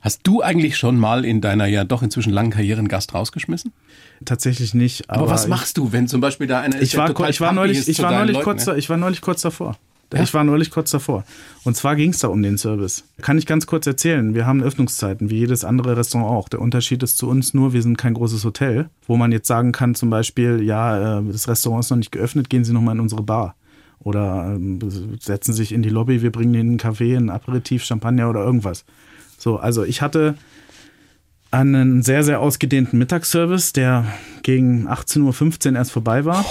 Hast 0.06 0.20
du 0.22 0.40
eigentlich 0.40 0.76
schon 0.76 1.00
mal 1.00 1.24
in 1.24 1.40
deiner 1.40 1.66
ja 1.66 1.82
doch 1.82 2.00
inzwischen 2.00 2.32
langen 2.32 2.50
Karriere 2.50 2.78
einen 2.78 2.86
Gast 2.86 3.12
rausgeschmissen? 3.12 3.72
Tatsächlich 4.24 4.72
nicht. 4.72 5.10
Aber, 5.10 5.22
Aber, 5.22 5.30
was 5.32 5.48
machst 5.48 5.78
du, 5.78 5.90
wenn 5.90 6.06
zum 6.06 6.20
Beispiel 6.20 6.46
da 6.46 6.60
einer 6.60 6.76
ist, 6.76 6.82
ich 6.82 6.90
der 6.92 7.00
war, 7.00 7.06
total 7.08 7.30
ich 7.30 7.40
war 7.40 7.52
neulich, 7.52 7.78
ist 7.78 7.88
ich 7.88 8.00
war 8.00 8.12
neulich 8.12 8.34
Leuten, 8.34 8.44
kurz, 8.44 8.66
ne? 8.66 8.76
ich 8.76 8.88
war 8.88 8.98
neulich 8.98 9.20
kurz 9.20 9.42
davor. 9.42 9.76
Ja? 10.14 10.22
Ich 10.22 10.32
war 10.32 10.44
neulich 10.44 10.70
kurz 10.70 10.92
davor. 10.92 11.24
Und 11.64 11.76
zwar 11.76 11.96
ging 11.96 12.10
es 12.10 12.20
da 12.20 12.28
um 12.28 12.40
den 12.40 12.56
Service. 12.56 13.02
Kann 13.20 13.36
ich 13.36 13.46
ganz 13.46 13.66
kurz 13.66 13.84
erzählen. 13.88 14.32
Wir 14.32 14.46
haben 14.46 14.62
Öffnungszeiten, 14.62 15.28
wie 15.28 15.38
jedes 15.38 15.64
andere 15.64 15.96
Restaurant 15.96 16.30
auch. 16.30 16.48
Der 16.48 16.60
Unterschied 16.60 17.02
ist 17.02 17.18
zu 17.18 17.28
uns 17.28 17.52
nur, 17.52 17.72
wir 17.72 17.82
sind 17.82 17.98
kein 17.98 18.14
großes 18.14 18.44
Hotel, 18.44 18.88
wo 19.08 19.16
man 19.16 19.32
jetzt 19.32 19.48
sagen 19.48 19.72
kann, 19.72 19.96
zum 19.96 20.10
Beispiel, 20.10 20.62
ja, 20.62 21.18
äh, 21.18 21.22
das 21.32 21.48
Restaurant 21.48 21.82
ist 21.82 21.90
noch 21.90 21.96
nicht 21.96 22.12
geöffnet, 22.12 22.48
gehen 22.48 22.62
Sie 22.64 22.72
noch 22.72 22.80
mal 22.80 22.92
in 22.92 23.00
unsere 23.00 23.24
Bar. 23.24 23.56
Oder 23.98 24.52
ähm, 24.54 24.78
setzen 25.18 25.52
sich 25.52 25.72
in 25.72 25.82
die 25.82 25.88
Lobby, 25.88 26.22
wir 26.22 26.30
bringen 26.30 26.54
Ihnen 26.54 26.68
einen 26.68 26.78
Kaffee, 26.78 27.16
ein 27.16 27.28
Aperitif, 27.28 27.84
Champagner 27.84 28.30
oder 28.30 28.44
irgendwas. 28.44 28.84
So, 29.38 29.56
also 29.58 29.84
ich 29.84 30.02
hatte 30.02 30.34
einen 31.50 32.02
sehr, 32.02 32.22
sehr 32.22 32.40
ausgedehnten 32.40 32.98
Mittagsservice, 32.98 33.72
der 33.72 34.04
gegen 34.42 34.88
18.15 34.88 35.70
Uhr 35.70 35.76
erst 35.76 35.92
vorbei 35.92 36.24
war. 36.24 36.44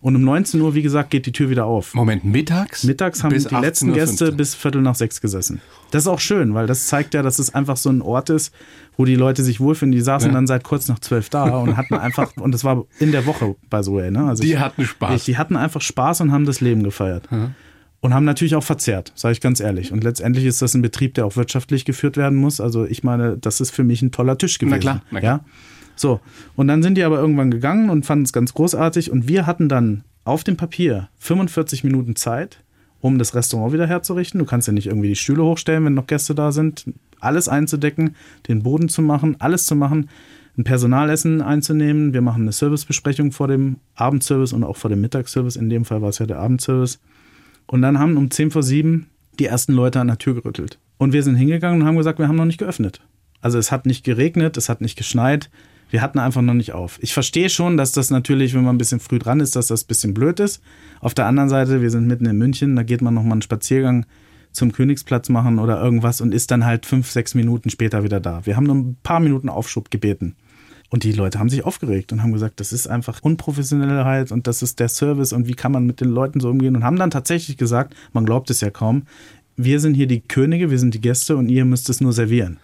Und 0.00 0.16
um 0.16 0.24
19 0.24 0.60
Uhr, 0.60 0.74
wie 0.74 0.82
gesagt, 0.82 1.10
geht 1.10 1.26
die 1.26 1.32
Tür 1.32 1.48
wieder 1.48 1.64
auf. 1.64 1.94
Moment, 1.94 2.24
mittags? 2.24 2.82
Mittags 2.82 3.22
haben 3.22 3.30
die 3.30 3.36
letzten 3.54 3.90
18:15. 3.90 3.94
Gäste 3.94 4.32
bis 4.32 4.54
Viertel 4.56 4.82
nach 4.82 4.96
sechs 4.96 5.20
gesessen. 5.20 5.60
Das 5.92 6.02
ist 6.02 6.08
auch 6.08 6.18
schön, 6.18 6.54
weil 6.54 6.66
das 6.66 6.88
zeigt 6.88 7.14
ja, 7.14 7.22
dass 7.22 7.38
es 7.38 7.54
einfach 7.54 7.76
so 7.76 7.88
ein 7.88 8.02
Ort 8.02 8.28
ist, 8.28 8.52
wo 8.96 9.04
die 9.04 9.14
Leute 9.14 9.44
sich 9.44 9.60
wohlfühlen. 9.60 9.92
Die 9.92 10.00
saßen 10.00 10.30
Ja. 10.30 10.34
dann 10.34 10.48
seit 10.48 10.64
kurz 10.64 10.88
nach 10.88 10.98
zwölf 10.98 11.28
da 11.28 11.56
und 11.56 11.76
hatten 11.76 11.94
einfach, 11.94 12.32
und 12.40 12.50
das 12.52 12.64
war 12.64 12.84
in 12.98 13.12
der 13.12 13.26
Woche 13.26 13.54
bei 13.70 13.84
so 13.84 14.00
ne? 14.00 14.24
Also 14.26 14.42
Die 14.42 14.54
ich, 14.54 14.58
hatten 14.58 14.84
Spaß. 14.84 15.14
Ich, 15.14 15.24
die 15.24 15.38
hatten 15.38 15.56
einfach 15.56 15.80
Spaß 15.80 16.22
und 16.22 16.32
haben 16.32 16.46
das 16.46 16.60
Leben 16.60 16.82
gefeiert. 16.82 17.28
Und 18.02 18.12
haben 18.12 18.24
natürlich 18.24 18.56
auch 18.56 18.64
verzehrt, 18.64 19.12
sage 19.14 19.32
ich 19.32 19.40
ganz 19.40 19.60
ehrlich. 19.60 19.92
Und 19.92 20.02
letztendlich 20.02 20.44
ist 20.44 20.60
das 20.60 20.74
ein 20.74 20.82
Betrieb, 20.82 21.14
der 21.14 21.24
auch 21.24 21.36
wirtschaftlich 21.36 21.84
geführt 21.84 22.16
werden 22.16 22.36
muss. 22.36 22.60
Also 22.60 22.84
ich 22.84 23.04
meine, 23.04 23.38
das 23.38 23.60
ist 23.60 23.70
für 23.70 23.84
mich 23.84 24.02
ein 24.02 24.10
toller 24.10 24.36
Tisch 24.36 24.58
gewesen. 24.58 24.80
klar, 24.80 25.02
na 25.12 25.20
klar. 25.20 25.38
Ja? 25.38 25.44
So, 25.94 26.20
und 26.56 26.66
dann 26.66 26.82
sind 26.82 26.96
die 26.96 27.04
aber 27.04 27.18
irgendwann 27.18 27.52
gegangen 27.52 27.90
und 27.90 28.04
fanden 28.04 28.24
es 28.24 28.32
ganz 28.32 28.54
großartig. 28.54 29.12
Und 29.12 29.28
wir 29.28 29.46
hatten 29.46 29.68
dann 29.68 30.02
auf 30.24 30.42
dem 30.42 30.56
Papier 30.56 31.10
45 31.18 31.84
Minuten 31.84 32.16
Zeit, 32.16 32.64
um 33.00 33.18
das 33.18 33.36
Restaurant 33.36 33.72
wieder 33.72 33.86
herzurichten. 33.86 34.40
Du 34.40 34.46
kannst 34.46 34.66
ja 34.66 34.72
nicht 34.74 34.88
irgendwie 34.88 35.08
die 35.08 35.16
Stühle 35.16 35.44
hochstellen, 35.44 35.84
wenn 35.84 35.94
noch 35.94 36.08
Gäste 36.08 36.34
da 36.34 36.50
sind. 36.50 36.86
Alles 37.20 37.48
einzudecken, 37.48 38.16
den 38.48 38.64
Boden 38.64 38.88
zu 38.88 39.00
machen, 39.00 39.36
alles 39.38 39.64
zu 39.66 39.76
machen, 39.76 40.08
ein 40.58 40.64
Personalessen 40.64 41.40
einzunehmen. 41.40 42.12
Wir 42.12 42.20
machen 42.20 42.42
eine 42.42 42.52
Servicebesprechung 42.52 43.30
vor 43.30 43.46
dem 43.46 43.76
Abendservice 43.94 44.52
und 44.52 44.64
auch 44.64 44.76
vor 44.76 44.90
dem 44.90 45.00
Mittagsservice. 45.00 45.54
In 45.54 45.70
dem 45.70 45.84
Fall 45.84 46.02
war 46.02 46.08
es 46.08 46.18
ja 46.18 46.26
der 46.26 46.40
Abendservice. 46.40 46.98
Und 47.66 47.82
dann 47.82 47.98
haben 47.98 48.16
um 48.16 48.30
10 48.30 48.50
vor 48.50 48.62
7 48.62 49.06
die 49.38 49.46
ersten 49.46 49.72
Leute 49.72 50.00
an 50.00 50.08
der 50.08 50.18
Tür 50.18 50.34
gerüttelt. 50.34 50.78
Und 50.98 51.12
wir 51.12 51.22
sind 51.22 51.36
hingegangen 51.36 51.80
und 51.80 51.86
haben 51.86 51.96
gesagt, 51.96 52.18
wir 52.18 52.28
haben 52.28 52.36
noch 52.36 52.44
nicht 52.44 52.58
geöffnet. 52.58 53.00
Also 53.40 53.58
es 53.58 53.72
hat 53.72 53.86
nicht 53.86 54.04
geregnet, 54.04 54.56
es 54.56 54.68
hat 54.68 54.80
nicht 54.80 54.96
geschneit. 54.96 55.50
Wir 55.90 56.00
hatten 56.00 56.18
einfach 56.18 56.42
noch 56.42 56.54
nicht 56.54 56.72
auf. 56.72 56.98
Ich 57.02 57.12
verstehe 57.12 57.50
schon, 57.50 57.76
dass 57.76 57.92
das 57.92 58.10
natürlich, 58.10 58.54
wenn 58.54 58.64
man 58.64 58.76
ein 58.76 58.78
bisschen 58.78 59.00
früh 59.00 59.18
dran 59.18 59.40
ist, 59.40 59.56
dass 59.56 59.66
das 59.66 59.84
ein 59.84 59.88
bisschen 59.88 60.14
blöd 60.14 60.40
ist. 60.40 60.62
Auf 61.00 61.12
der 61.12 61.26
anderen 61.26 61.48
Seite, 61.48 61.82
wir 61.82 61.90
sind 61.90 62.06
mitten 62.06 62.24
in 62.24 62.38
München, 62.38 62.76
da 62.76 62.82
geht 62.82 63.02
man 63.02 63.12
nochmal 63.12 63.32
einen 63.32 63.42
Spaziergang 63.42 64.06
zum 64.52 64.72
Königsplatz 64.72 65.28
machen 65.28 65.58
oder 65.58 65.82
irgendwas 65.82 66.20
und 66.20 66.32
ist 66.32 66.50
dann 66.50 66.64
halt 66.64 66.86
fünf, 66.86 67.10
sechs 67.10 67.34
Minuten 67.34 67.68
später 67.68 68.04
wieder 68.04 68.20
da. 68.20 68.46
Wir 68.46 68.56
haben 68.56 68.64
nur 68.64 68.76
ein 68.76 68.96
paar 69.02 69.20
Minuten 69.20 69.48
Aufschub 69.48 69.90
gebeten. 69.90 70.36
Und 70.92 71.04
die 71.04 71.12
Leute 71.12 71.38
haben 71.38 71.48
sich 71.48 71.64
aufgeregt 71.64 72.12
und 72.12 72.22
haben 72.22 72.34
gesagt, 72.34 72.60
das 72.60 72.70
ist 72.70 72.86
einfach 72.86 73.22
Unprofessionellheit 73.22 74.30
und 74.30 74.46
das 74.46 74.60
ist 74.60 74.78
der 74.78 74.88
Service 74.88 75.32
und 75.32 75.48
wie 75.48 75.54
kann 75.54 75.72
man 75.72 75.86
mit 75.86 76.02
den 76.02 76.10
Leuten 76.10 76.38
so 76.38 76.50
umgehen 76.50 76.76
und 76.76 76.84
haben 76.84 76.98
dann 76.98 77.10
tatsächlich 77.10 77.56
gesagt, 77.56 77.94
man 78.12 78.26
glaubt 78.26 78.50
es 78.50 78.60
ja 78.60 78.68
kaum, 78.68 79.04
wir 79.56 79.80
sind 79.80 79.94
hier 79.94 80.06
die 80.06 80.20
Könige, 80.20 80.70
wir 80.70 80.78
sind 80.78 80.92
die 80.92 81.00
Gäste 81.00 81.38
und 81.38 81.48
ihr 81.48 81.64
müsst 81.64 81.88
es 81.88 82.02
nur 82.02 82.12
servieren. 82.12 82.58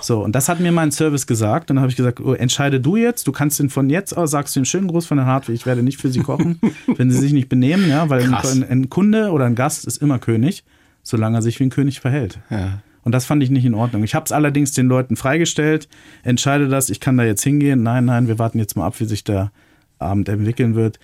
So, 0.00 0.22
und 0.22 0.36
das 0.36 0.48
hat 0.48 0.60
mir 0.60 0.70
mein 0.70 0.92
Service 0.92 1.26
gesagt. 1.26 1.70
Und 1.70 1.76
dann 1.76 1.82
habe 1.82 1.90
ich 1.90 1.96
gesagt, 1.96 2.20
oh, 2.20 2.34
entscheide 2.34 2.80
du 2.80 2.96
jetzt. 2.96 3.26
Du 3.26 3.32
kannst 3.32 3.58
ihn 3.58 3.70
von 3.70 3.90
jetzt 3.90 4.16
aus, 4.16 4.30
sagst 4.30 4.54
du 4.54 4.60
einen 4.60 4.66
schönen 4.66 4.86
Gruß 4.86 5.06
von 5.06 5.16
der 5.16 5.26
Hartwig, 5.26 5.56
ich 5.56 5.66
werde 5.66 5.82
nicht 5.82 6.00
für 6.00 6.10
sie 6.10 6.20
kochen, 6.20 6.60
wenn 6.86 7.10
sie 7.10 7.18
sich 7.18 7.32
nicht 7.32 7.48
benehmen, 7.48 7.88
ja, 7.88 8.08
weil 8.10 8.32
ein, 8.32 8.62
ein 8.62 8.90
Kunde 8.90 9.32
oder 9.32 9.46
ein 9.46 9.56
Gast 9.56 9.86
ist 9.86 10.00
immer 10.00 10.20
König, 10.20 10.62
solange 11.02 11.38
er 11.38 11.42
sich 11.42 11.58
wie 11.58 11.64
ein 11.64 11.70
König 11.70 11.98
verhält. 11.98 12.38
Ja. 12.48 12.82
Und 13.02 13.12
das 13.12 13.26
fand 13.26 13.42
ich 13.42 13.50
nicht 13.50 13.64
in 13.64 13.74
Ordnung. 13.74 14.04
Ich 14.04 14.14
habe 14.14 14.24
es 14.24 14.32
allerdings 14.32 14.72
den 14.72 14.86
Leuten 14.86 15.16
freigestellt, 15.16 15.88
entscheide 16.22 16.68
das, 16.68 16.90
ich 16.90 17.00
kann 17.00 17.16
da 17.16 17.24
jetzt 17.24 17.42
hingehen. 17.42 17.82
Nein, 17.82 18.04
nein, 18.04 18.28
wir 18.28 18.38
warten 18.38 18.58
jetzt 18.58 18.76
mal 18.76 18.86
ab, 18.86 19.00
wie 19.00 19.04
sich 19.04 19.24
der 19.24 19.52
Abend 19.98 20.28
entwickeln 20.28 20.74
wird. 20.74 20.98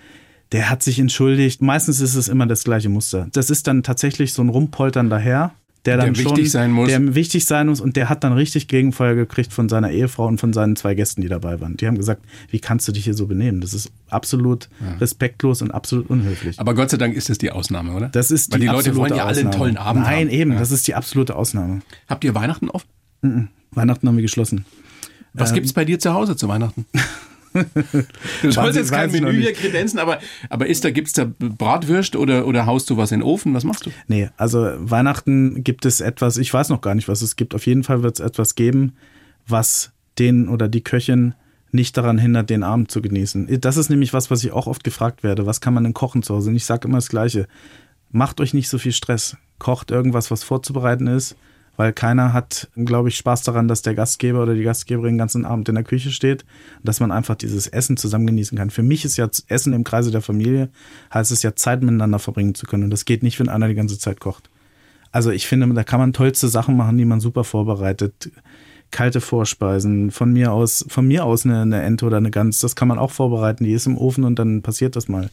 Der 0.51 0.69
hat 0.69 0.81
sich 0.83 0.99
entschuldigt. 0.99 1.61
Meistens 1.61 1.99
ist 1.99 2.15
es 2.15 2.27
immer 2.27 2.45
das 2.45 2.63
gleiche 2.63 2.89
Muster. 2.89 3.27
Das 3.33 3.49
ist 3.49 3.67
dann 3.67 3.83
tatsächlich 3.83 4.33
so 4.33 4.41
ein 4.41 4.49
Rumpoltern 4.49 5.09
daher 5.09 5.53
der 5.87 5.97
dann 5.97 6.13
Der 6.13 6.21
schon, 6.21 6.31
wichtig 6.35 6.51
sein 6.51 6.71
muss. 6.71 6.89
Der 6.89 7.15
wichtig 7.15 7.45
sein 7.45 7.67
muss 7.67 7.81
und 7.81 7.95
der 7.95 8.09
hat 8.09 8.23
dann 8.23 8.33
richtig 8.33 8.67
Gegenfeuer 8.67 9.15
gekriegt 9.15 9.51
von 9.51 9.69
seiner 9.69 9.89
Ehefrau 9.89 10.27
und 10.27 10.39
von 10.39 10.53
seinen 10.53 10.75
zwei 10.75 10.93
Gästen, 10.93 11.21
die 11.21 11.29
dabei 11.29 11.59
waren. 11.59 11.77
Die 11.77 11.87
haben 11.87 11.97
gesagt, 11.97 12.21
wie 12.51 12.59
kannst 12.59 12.87
du 12.87 12.91
dich 12.91 13.05
hier 13.05 13.15
so 13.15 13.25
benehmen? 13.25 13.61
Das 13.61 13.73
ist 13.73 13.89
absolut 14.09 14.69
respektlos 14.99 15.61
und 15.63 15.71
absolut 15.71 16.09
unhöflich. 16.09 16.59
Aber 16.59 16.75
Gott 16.75 16.91
sei 16.91 16.97
Dank 16.97 17.15
ist 17.15 17.29
das 17.29 17.39
die 17.39 17.51
Ausnahme, 17.51 17.93
oder? 17.95 18.09
das 18.09 18.29
ist 18.29 18.51
Weil 18.53 18.59
die 18.59 18.67
Leute 18.67 18.77
absolute 18.91 18.99
wollen 18.99 19.15
ja 19.15 19.25
alle 19.25 19.39
einen 19.39 19.51
tollen 19.51 19.77
Abend 19.77 20.03
Nein, 20.03 20.27
haben. 20.27 20.29
eben, 20.29 20.51
Ja. 20.53 20.59
das 20.59 20.71
ist 20.71 20.87
die 20.87 20.93
absolute 20.93 21.35
Ausnahme. 21.35 21.79
Habt 22.07 22.23
ihr 22.23 22.35
Weihnachten 22.35 22.69
oft? 22.69 22.85
Weihnachten 23.71 24.07
haben 24.07 24.15
wir 24.17 24.21
geschlossen. 24.21 24.65
Was 25.33 25.53
gibt's 25.53 25.71
bei 25.73 25.85
dir 25.85 25.99
zu 25.99 26.13
Hause 26.13 26.35
zu 26.35 26.47
Weihnachten? 26.47 26.85
Du 28.41 28.51
sollst 28.51 28.77
jetzt 28.77 28.91
kein 28.91 29.11
Menü 29.11 29.33
hier 29.33 29.53
kredenzen, 29.53 29.99
aber, 29.99 30.19
aber 30.49 30.67
ist 30.67 30.83
da, 30.83 30.91
gibt's 30.91 31.13
da 31.13 31.25
Bratwürst 31.39 32.15
oder, 32.15 32.47
oder 32.47 32.65
haust 32.65 32.89
du 32.89 32.97
was 32.97 33.11
in 33.11 33.19
den 33.19 33.27
Ofen? 33.27 33.53
Was 33.53 33.63
machst 33.63 33.85
du? 33.85 33.91
Nee, 34.07 34.29
also 34.37 34.73
Weihnachten 34.77 35.63
gibt 35.63 35.85
es 35.85 36.01
etwas, 36.01 36.37
ich 36.37 36.53
weiß 36.53 36.69
noch 36.69 36.81
gar 36.81 36.95
nicht, 36.95 37.07
was 37.07 37.21
es 37.21 37.35
gibt. 37.35 37.55
Auf 37.55 37.65
jeden 37.65 37.83
Fall 37.83 38.03
wird 38.03 38.19
es 38.19 38.25
etwas 38.25 38.55
geben, 38.55 38.93
was 39.47 39.91
den 40.19 40.49
oder 40.49 40.67
die 40.67 40.81
Köchin 40.81 41.33
nicht 41.71 41.97
daran 41.97 42.17
hindert, 42.17 42.49
den 42.49 42.63
Abend 42.63 42.91
zu 42.91 43.01
genießen. 43.01 43.59
Das 43.61 43.77
ist 43.77 43.89
nämlich 43.89 44.13
was, 44.13 44.31
was 44.31 44.43
ich 44.43 44.51
auch 44.51 44.67
oft 44.67 44.83
gefragt 44.83 45.23
werde. 45.23 45.45
Was 45.45 45.61
kann 45.61 45.73
man 45.73 45.83
denn 45.83 45.93
kochen 45.93 46.23
zu 46.23 46.35
Hause? 46.35 46.49
Und 46.49 46.55
ich 46.55 46.65
sage 46.65 46.87
immer 46.87 46.97
das 46.97 47.09
Gleiche. 47.09 47.47
Macht 48.09 48.39
euch 48.39 48.53
nicht 48.53 48.69
so 48.69 48.77
viel 48.77 48.93
Stress. 48.93 49.37
Kocht 49.59 49.91
irgendwas, 49.91 50.31
was 50.31 50.43
vorzubereiten 50.43 51.07
ist, 51.07 51.35
weil 51.77 51.93
keiner 51.93 52.33
hat, 52.33 52.69
glaube 52.75 53.09
ich, 53.09 53.15
Spaß 53.15 53.43
daran, 53.43 53.67
dass 53.67 53.83
der 53.83 53.95
Gastgeber 53.95 54.43
oder 54.43 54.55
die 54.55 54.63
Gastgeberin 54.63 55.13
den 55.13 55.17
ganzen 55.17 55.45
Abend 55.45 55.69
in 55.69 55.75
der 55.75 55.83
Küche 55.83 56.11
steht 56.11 56.43
dass 56.83 56.99
man 56.99 57.11
einfach 57.11 57.35
dieses 57.35 57.67
Essen 57.67 57.97
zusammen 57.97 58.27
genießen 58.27 58.57
kann. 58.57 58.69
Für 58.69 58.83
mich 58.83 59.05
ist 59.05 59.17
ja 59.17 59.29
Essen 59.47 59.73
im 59.73 59.83
Kreise 59.83 60.11
der 60.11 60.21
Familie, 60.21 60.69
heißt 61.13 61.31
es 61.31 61.43
ja 61.43 61.55
Zeit 61.55 61.81
miteinander 61.81 62.19
verbringen 62.19 62.55
zu 62.55 62.65
können. 62.65 62.85
Und 62.85 62.89
das 62.89 63.05
geht 63.05 63.23
nicht, 63.23 63.39
wenn 63.39 63.49
einer 63.49 63.67
die 63.67 63.75
ganze 63.75 63.99
Zeit 63.99 64.19
kocht. 64.19 64.49
Also 65.11 65.31
ich 65.31 65.47
finde, 65.47 65.67
da 65.73 65.83
kann 65.83 65.99
man 65.99 66.13
tollste 66.13 66.47
Sachen 66.47 66.77
machen, 66.77 66.97
die 66.97 67.05
man 67.05 67.19
super 67.19 67.43
vorbereitet. 67.43 68.31
Kalte 68.89 69.19
Vorspeisen, 69.19 70.11
von 70.11 70.31
mir 70.31 70.53
aus, 70.53 70.85
von 70.87 71.05
mir 71.07 71.25
aus 71.25 71.45
eine, 71.45 71.61
eine 71.61 71.81
Ente 71.81 72.05
oder 72.05 72.17
eine 72.17 72.31
Gans, 72.31 72.61
das 72.61 72.75
kann 72.75 72.87
man 72.87 72.99
auch 72.99 73.11
vorbereiten. 73.11 73.65
Die 73.65 73.73
ist 73.73 73.85
im 73.85 73.97
Ofen 73.97 74.23
und 74.23 74.39
dann 74.39 74.61
passiert 74.61 74.95
das 74.95 75.09
mal. 75.09 75.29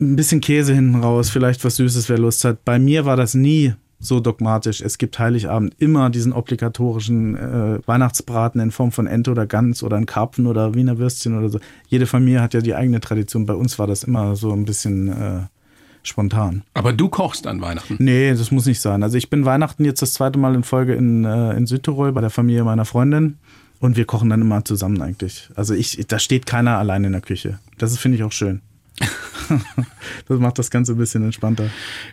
Ein 0.00 0.16
bisschen 0.16 0.40
Käse 0.40 0.72
hinten 0.72 1.00
raus, 1.00 1.28
vielleicht 1.28 1.64
was 1.64 1.76
Süßes, 1.76 2.08
wer 2.08 2.18
Lust 2.18 2.44
hat. 2.44 2.64
Bei 2.64 2.78
mir 2.78 3.04
war 3.04 3.16
das 3.16 3.34
nie 3.34 3.74
so 4.02 4.20
dogmatisch. 4.20 4.80
Es 4.80 4.98
gibt 4.98 5.18
Heiligabend 5.18 5.74
immer 5.78 6.10
diesen 6.10 6.32
obligatorischen 6.32 7.36
äh, 7.36 7.78
Weihnachtsbraten 7.86 8.60
in 8.60 8.72
Form 8.72 8.90
von 8.90 9.06
Ente 9.06 9.30
oder 9.30 9.46
Gans 9.46 9.82
oder 9.82 9.96
ein 9.96 10.06
Karpfen 10.06 10.46
oder 10.46 10.74
Wiener 10.74 10.98
Würstchen 10.98 11.38
oder 11.38 11.48
so. 11.48 11.60
Jede 11.86 12.06
Familie 12.06 12.42
hat 12.42 12.52
ja 12.52 12.60
die 12.60 12.74
eigene 12.74 13.00
Tradition. 13.00 13.46
Bei 13.46 13.54
uns 13.54 13.78
war 13.78 13.86
das 13.86 14.02
immer 14.02 14.34
so 14.34 14.52
ein 14.52 14.64
bisschen 14.64 15.08
äh, 15.08 15.40
spontan. 16.02 16.64
Aber 16.74 16.92
du 16.92 17.08
kochst 17.08 17.46
an 17.46 17.60
Weihnachten. 17.60 17.96
Nee, 18.00 18.30
das 18.30 18.50
muss 18.50 18.66
nicht 18.66 18.80
sein. 18.80 19.04
Also 19.04 19.16
ich 19.16 19.30
bin 19.30 19.44
Weihnachten 19.44 19.84
jetzt 19.84 20.02
das 20.02 20.14
zweite 20.14 20.38
Mal 20.38 20.56
in 20.56 20.64
Folge 20.64 20.94
in, 20.94 21.24
äh, 21.24 21.56
in 21.56 21.66
Südtirol 21.66 22.12
bei 22.12 22.20
der 22.20 22.30
Familie 22.30 22.64
meiner 22.64 22.84
Freundin 22.84 23.38
und 23.78 23.96
wir 23.96 24.04
kochen 24.04 24.30
dann 24.30 24.40
immer 24.40 24.64
zusammen 24.64 25.00
eigentlich. 25.00 25.48
Also 25.54 25.74
ich, 25.74 26.04
da 26.08 26.18
steht 26.18 26.46
keiner 26.46 26.78
allein 26.78 27.04
in 27.04 27.12
der 27.12 27.20
Küche. 27.20 27.60
Das 27.78 27.96
finde 27.98 28.18
ich 28.18 28.24
auch 28.24 28.32
schön. 28.32 28.62
das 30.28 30.38
macht 30.38 30.58
das 30.58 30.70
Ganze 30.70 30.92
ein 30.92 30.98
bisschen 30.98 31.24
entspannter. 31.24 31.68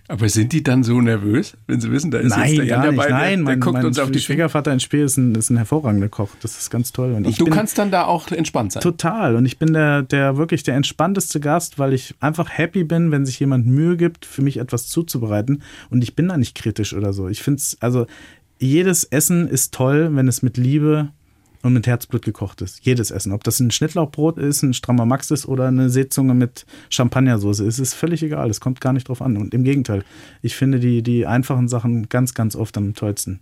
Aber 0.07 0.27
sind 0.29 0.51
die 0.53 0.63
dann 0.63 0.83
so 0.83 0.99
nervös, 1.01 1.55
wenn 1.67 1.79
sie 1.81 1.91
wissen, 1.91 2.11
da 2.11 2.19
ist 2.19 2.29
Nein, 2.29 2.49
jetzt 2.49 2.57
der 2.59 2.65
Jan 2.65 2.81
gar 2.81 2.91
nicht. 2.91 2.99
dabei, 2.99 3.09
Nein, 3.11 3.21
der, 3.21 3.29
der 3.37 3.43
mein, 3.45 3.59
guckt 3.59 3.73
mein 3.73 3.85
uns 3.85 3.99
auf 3.99 4.11
die. 4.11 4.19
Schwiegervater 4.19 4.71
in 4.73 4.79
Spee 4.79 5.03
ist 5.03 5.17
ein, 5.17 5.35
ist 5.35 5.49
ein 5.49 5.57
hervorragender 5.57 6.09
Koch. 6.09 6.29
Das 6.41 6.57
ist 6.57 6.69
ganz 6.69 6.91
toll. 6.91 7.13
Und 7.13 7.27
ich 7.27 7.37
Du 7.37 7.45
kannst 7.45 7.77
dann 7.77 7.91
da 7.91 8.05
auch 8.05 8.29
entspannt 8.31 8.73
sein. 8.73 8.81
total. 8.83 9.35
Und 9.35 9.45
ich 9.45 9.57
bin 9.59 9.73
der, 9.73 10.01
der 10.03 10.37
wirklich 10.37 10.63
der 10.63 10.75
entspannteste 10.75 11.39
Gast, 11.39 11.79
weil 11.79 11.93
ich 11.93 12.15
einfach 12.19 12.49
happy 12.49 12.83
bin, 12.83 13.11
wenn 13.11 13.25
sich 13.25 13.39
jemand 13.39 13.65
Mühe 13.67 13.97
gibt, 13.97 14.25
für 14.25 14.41
mich 14.41 14.57
etwas 14.57 14.87
zuzubereiten. 14.87 15.61
Und 15.89 16.03
ich 16.03 16.15
bin 16.15 16.27
da 16.27 16.37
nicht 16.37 16.55
kritisch 16.55 16.93
oder 16.93 17.13
so. 17.13 17.27
Ich 17.27 17.41
finde 17.41 17.59
es, 17.59 17.77
also 17.79 18.07
jedes 18.59 19.05
Essen 19.05 19.47
ist 19.47 19.73
toll, 19.73 20.09
wenn 20.13 20.27
es 20.27 20.41
mit 20.41 20.57
Liebe 20.57 21.09
und 21.61 21.73
mit 21.73 21.87
Herzblut 21.87 22.23
gekocht 22.23 22.61
ist. 22.61 22.85
Jedes 22.85 23.11
Essen. 23.11 23.31
Ob 23.31 23.43
das 23.43 23.59
ein 23.59 23.71
Schnittlauchbrot 23.71 24.37
ist, 24.37 24.63
ein 24.63 24.73
strammer 24.73 25.05
Max 25.05 25.31
ist 25.31 25.45
oder 25.47 25.67
eine 25.67 25.89
Seezunge 25.89 26.33
mit 26.33 26.65
Champagnersoße, 26.89 27.65
es 27.65 27.79
ist 27.79 27.93
völlig 27.93 28.23
egal. 28.23 28.49
Es 28.49 28.59
kommt 28.59 28.81
gar 28.81 28.93
nicht 28.93 29.07
drauf 29.07 29.21
an. 29.21 29.37
Und 29.37 29.53
im 29.53 29.63
Gegenteil, 29.63 30.03
ich 30.41 30.55
finde 30.55 30.79
die, 30.79 31.01
die 31.01 31.25
einfachen 31.25 31.67
Sachen 31.67 32.09
ganz, 32.09 32.33
ganz 32.33 32.55
oft 32.55 32.77
am 32.77 32.93
tollsten. 32.93 33.41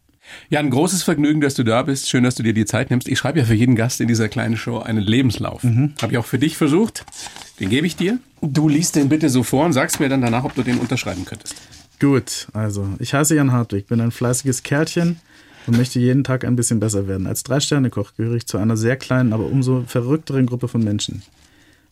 Ja, 0.50 0.59
ein 0.59 0.69
großes 0.69 1.03
Vergnügen, 1.03 1.41
dass 1.41 1.53
du 1.53 1.63
da 1.63 1.83
bist. 1.83 2.09
Schön, 2.09 2.24
dass 2.24 2.36
du 2.36 2.43
dir 2.43 2.53
die 2.53 2.65
Zeit 2.65 2.89
nimmst. 2.89 3.07
Ich 3.07 3.18
schreibe 3.18 3.39
ja 3.39 3.46
für 3.46 3.53
jeden 3.53 3.75
Gast 3.75 4.01
in 4.01 4.07
dieser 4.07 4.27
kleinen 4.27 4.57
Show 4.57 4.79
einen 4.79 5.03
Lebenslauf. 5.03 5.63
Mhm. 5.63 5.94
Habe 6.01 6.13
ich 6.13 6.18
auch 6.18 6.25
für 6.25 6.39
dich 6.39 6.57
versucht. 6.57 7.05
Den 7.59 7.70
gebe 7.70 7.87
ich 7.87 7.96
dir. 7.96 8.20
Du 8.42 8.68
liest 8.68 8.96
den 8.96 9.09
bitte 9.09 9.29
so 9.29 9.44
vor 9.44 9.65
und 9.65 9.74
sagst 9.74 10.00
mir 10.00 10.09
dann 10.09 10.22
danach, 10.22 10.44
ob 10.44 10.53
du 10.53 10.63
den 10.63 10.79
unterschreiben 10.79 11.25
könntest. 11.25 11.55
Gut, 12.00 12.48
also 12.53 12.87
ich 13.00 13.13
heiße 13.15 13.35
Jan 13.35 13.51
Hartwig, 13.51 13.87
bin 13.87 14.00
ein 14.01 14.11
fleißiges 14.11 14.61
Kerlchen 14.61 15.20
und 15.68 15.77
möchte 15.77 16.00
jeden 16.00 16.24
Tag 16.24 16.46
ein 16.46 16.56
bisschen 16.56 16.80
besser 16.80 17.08
werden. 17.08 17.27
Als 17.27 17.44
Drei-Sterne-Koch 17.44 18.14
gehöre 18.16 18.36
ich 18.36 18.48
zu 18.48 18.58
einer 18.58 18.77
sehr 18.77 18.96
kleinen, 18.96 19.34
aber 19.34 19.46
umso 19.46 19.84
verrückteren 19.86 20.46
Gruppe 20.46 20.68
von 20.68 20.84
Menschen. 20.84 21.22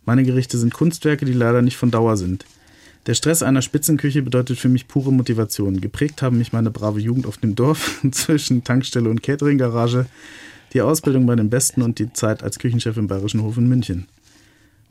Meine 0.05 0.23
Gerichte 0.23 0.57
sind 0.57 0.73
Kunstwerke, 0.73 1.25
die 1.25 1.33
leider 1.33 1.61
nicht 1.61 1.77
von 1.77 1.91
Dauer 1.91 2.15
sind. 2.17 2.45
Der 3.07 3.13
Stress 3.13 3.43
einer 3.43 3.61
Spitzenküche 3.61 4.23
bedeutet 4.23 4.57
für 4.57 4.69
mich 4.69 4.87
pure 4.87 5.13
Motivation. 5.13 5.81
Geprägt 5.81 6.21
haben 6.21 6.39
mich 6.39 6.53
meine 6.53 6.71
brave 6.71 6.99
Jugend 6.99 7.27
auf 7.27 7.37
dem 7.37 7.55
Dorf 7.55 8.01
zwischen 8.11 8.63
Tankstelle 8.63 9.09
und 9.09 9.21
Cateringgarage, 9.21 10.07
die 10.73 10.81
Ausbildung 10.81 11.25
bei 11.25 11.35
den 11.35 11.49
Besten 11.49 11.81
und 11.81 11.99
die 11.99 12.11
Zeit 12.13 12.41
als 12.41 12.57
Küchenchef 12.57 12.97
im 12.97 13.07
Bayerischen 13.07 13.43
Hof 13.43 13.57
in 13.57 13.69
München. 13.69 14.07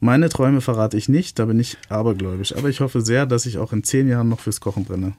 Meine 0.00 0.28
Träume 0.28 0.60
verrate 0.60 0.96
ich 0.96 1.08
nicht, 1.08 1.38
da 1.38 1.46
bin 1.46 1.58
ich 1.58 1.78
abergläubisch, 1.88 2.54
aber 2.54 2.68
ich 2.68 2.80
hoffe 2.80 3.00
sehr, 3.00 3.26
dass 3.26 3.46
ich 3.46 3.58
auch 3.58 3.72
in 3.72 3.84
zehn 3.84 4.08
Jahren 4.08 4.28
noch 4.28 4.40
fürs 4.40 4.60
Kochen 4.60 4.84
brenne. 4.84 5.14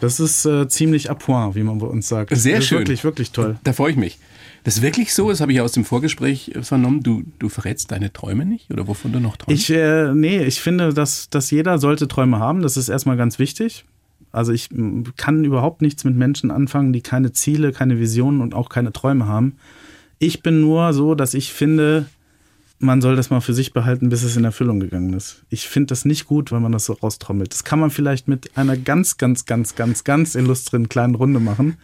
Das 0.00 0.20
ist 0.20 0.44
äh, 0.44 0.68
ziemlich 0.68 1.10
à 1.10 1.14
point, 1.14 1.54
wie 1.54 1.62
man 1.62 1.78
bei 1.78 1.86
uns 1.86 2.08
sagt. 2.08 2.34
Sehr 2.36 2.56
das 2.56 2.64
ist 2.64 2.68
schön. 2.68 2.78
Wirklich, 2.78 3.04
wirklich 3.04 3.32
toll. 3.32 3.56
Da 3.64 3.72
freue 3.72 3.92
ich 3.92 3.96
mich. 3.96 4.18
Das 4.64 4.76
ist 4.76 4.82
wirklich 4.82 5.14
so, 5.14 5.30
das 5.30 5.40
habe 5.40 5.52
ich 5.52 5.56
ja 5.56 5.64
aus 5.64 5.72
dem 5.72 5.84
Vorgespräch 5.84 6.52
vernommen, 6.62 7.02
du, 7.02 7.22
du 7.38 7.48
verrätst 7.48 7.90
deine 7.90 8.12
Träume 8.12 8.44
nicht 8.44 8.70
oder 8.70 8.86
wovon 8.86 9.12
du 9.12 9.20
noch 9.20 9.36
träumst? 9.36 9.70
Ich, 9.70 9.74
äh, 9.74 10.12
nee, 10.14 10.42
ich 10.42 10.60
finde, 10.60 10.92
dass, 10.92 11.30
dass 11.30 11.50
jeder 11.50 11.78
sollte 11.78 12.08
Träume 12.08 12.38
haben. 12.38 12.62
Das 12.62 12.76
ist 12.76 12.88
erstmal 12.88 13.16
ganz 13.16 13.38
wichtig. 13.38 13.84
Also 14.30 14.52
ich 14.52 14.68
kann 15.16 15.44
überhaupt 15.44 15.80
nichts 15.80 16.04
mit 16.04 16.16
Menschen 16.16 16.50
anfangen, 16.50 16.92
die 16.92 17.00
keine 17.00 17.32
Ziele, 17.32 17.72
keine 17.72 17.98
Visionen 17.98 18.40
und 18.40 18.54
auch 18.54 18.68
keine 18.68 18.92
Träume 18.92 19.26
haben. 19.26 19.56
Ich 20.18 20.42
bin 20.42 20.60
nur 20.60 20.92
so, 20.92 21.14
dass 21.14 21.34
ich 21.34 21.52
finde, 21.52 22.06
man 22.80 23.00
soll 23.00 23.16
das 23.16 23.30
mal 23.30 23.40
für 23.40 23.54
sich 23.54 23.72
behalten, 23.72 24.08
bis 24.08 24.22
es 24.22 24.36
in 24.36 24.44
Erfüllung 24.44 24.78
gegangen 24.80 25.12
ist. 25.14 25.42
Ich 25.48 25.68
finde 25.68 25.88
das 25.88 26.04
nicht 26.04 26.26
gut, 26.26 26.52
wenn 26.52 26.62
man 26.62 26.72
das 26.72 26.84
so 26.84 26.92
raustrommelt. 26.92 27.52
Das 27.52 27.64
kann 27.64 27.80
man 27.80 27.90
vielleicht 27.90 28.28
mit 28.28 28.56
einer 28.56 28.76
ganz, 28.76 29.16
ganz, 29.16 29.46
ganz, 29.46 29.74
ganz, 29.74 30.04
ganz 30.04 30.34
illustren 30.36 30.88
kleinen 30.88 31.14
Runde 31.16 31.40
machen 31.40 31.76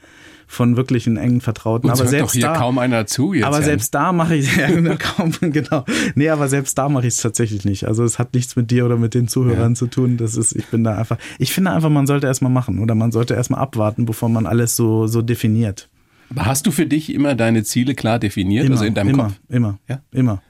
von 0.47 0.77
wirklichen 0.77 1.17
engen 1.17 1.41
Vertrauten. 1.41 1.89
Uns 1.91 2.01
aber 2.01 2.09
selbst 2.09 2.29
doch 2.29 2.33
hier 2.35 2.43
da, 2.49 2.57
kaum 2.57 2.79
einer 2.79 3.07
zu 3.07 3.33
jetzt. 3.33 3.45
aber 3.47 3.57
Jan. 3.57 3.65
selbst 3.65 3.95
da 3.95 4.13
mache 4.13 4.37
ich 4.37 4.55
ja, 4.59 4.71
genau, 4.71 4.95
kaum, 4.99 5.33
genau. 5.41 5.85
Nee, 6.15 6.29
aber 6.29 6.49
selbst 6.49 6.77
da 6.79 6.89
mache 6.89 7.07
ich 7.07 7.15
es 7.15 7.23
tatsächlich 7.23 7.65
nicht. 7.65 7.89
Also 7.89 8.05
es 8.05 8.19
hat 8.19 8.35
nichts 8.35 8.55
mit 8.55 8.71
dir 8.71 8.85
oder 8.85 8.97
mit 8.99 9.15
den 9.15 9.27
Zuhörern 9.27 9.73
Ja. 9.73 9.75
zu 9.75 9.87
tun. 9.87 10.17
Das 10.19 10.37
ist, 10.37 10.53
ich 10.55 10.67
bin 10.67 10.85
da 10.85 10.97
einfach. 10.97 11.17
Ich 11.39 11.53
finde 11.53 11.71
einfach, 11.73 11.89
man 11.91 12.07
sollte 12.07 12.27
erstmal 12.27 12.53
machen 12.53 12.79
oder 12.79 12.95
man 12.95 13.11
sollte 13.11 13.35
erstmal 13.35 13.61
abwarten, 13.61 14.05
bevor 14.05 14.29
man 14.29 14.47
alles 14.47 14.77
so, 14.77 15.07
so 15.07 15.23
definiert. 15.23 15.89
Aber 16.31 16.47
hast 16.47 16.67
du 16.67 16.71
für 16.71 16.87
dich 16.87 17.13
immer 17.13 17.35
deine 17.35 17.65
Ziele 17.65 17.95
klar 17.95 18.19
definiert, 18.19 18.65
Immer, 18.67 18.75
also 18.75 18.85
in 18.85 18.95
deinem 18.95 19.09
immer, 19.11 19.25
Kopf? 19.25 19.41
immer, 19.49 19.79
Ja? 19.89 20.01
immer. 20.13 20.43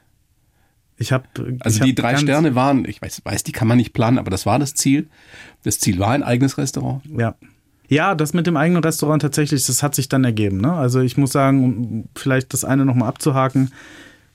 Ich 0.96 1.12
habe 1.12 1.24
Also 1.60 1.84
die 1.84 1.94
drei 1.94 2.16
Sterne 2.16 2.54
waren, 2.54 2.84
ich 2.84 3.02
weiß, 3.02 3.22
weiß, 3.24 3.42
die 3.42 3.52
kann 3.52 3.66
man 3.66 3.78
nicht 3.78 3.92
planen, 3.92 4.18
aber 4.18 4.30
das 4.30 4.46
war 4.46 4.58
das 4.58 4.74
Ziel. 4.74 5.08
Das 5.64 5.80
Ziel 5.80 5.98
war 5.98 6.10
ein 6.10 6.22
eigenes 6.22 6.56
Restaurant. 6.56 7.02
Ja. 7.16 7.34
Ja, 7.88 8.14
das 8.14 8.32
mit 8.32 8.46
dem 8.46 8.56
eigenen 8.56 8.82
Restaurant 8.82 9.20
tatsächlich, 9.20 9.66
das 9.66 9.82
hat 9.82 9.94
sich 9.94 10.08
dann 10.08 10.24
ergeben. 10.24 10.58
Ne? 10.58 10.72
Also 10.72 11.00
ich 11.00 11.16
muss 11.16 11.32
sagen, 11.32 11.64
um 11.64 12.04
vielleicht 12.14 12.52
das 12.52 12.64
eine 12.64 12.84
nochmal 12.84 13.08
abzuhaken, 13.08 13.72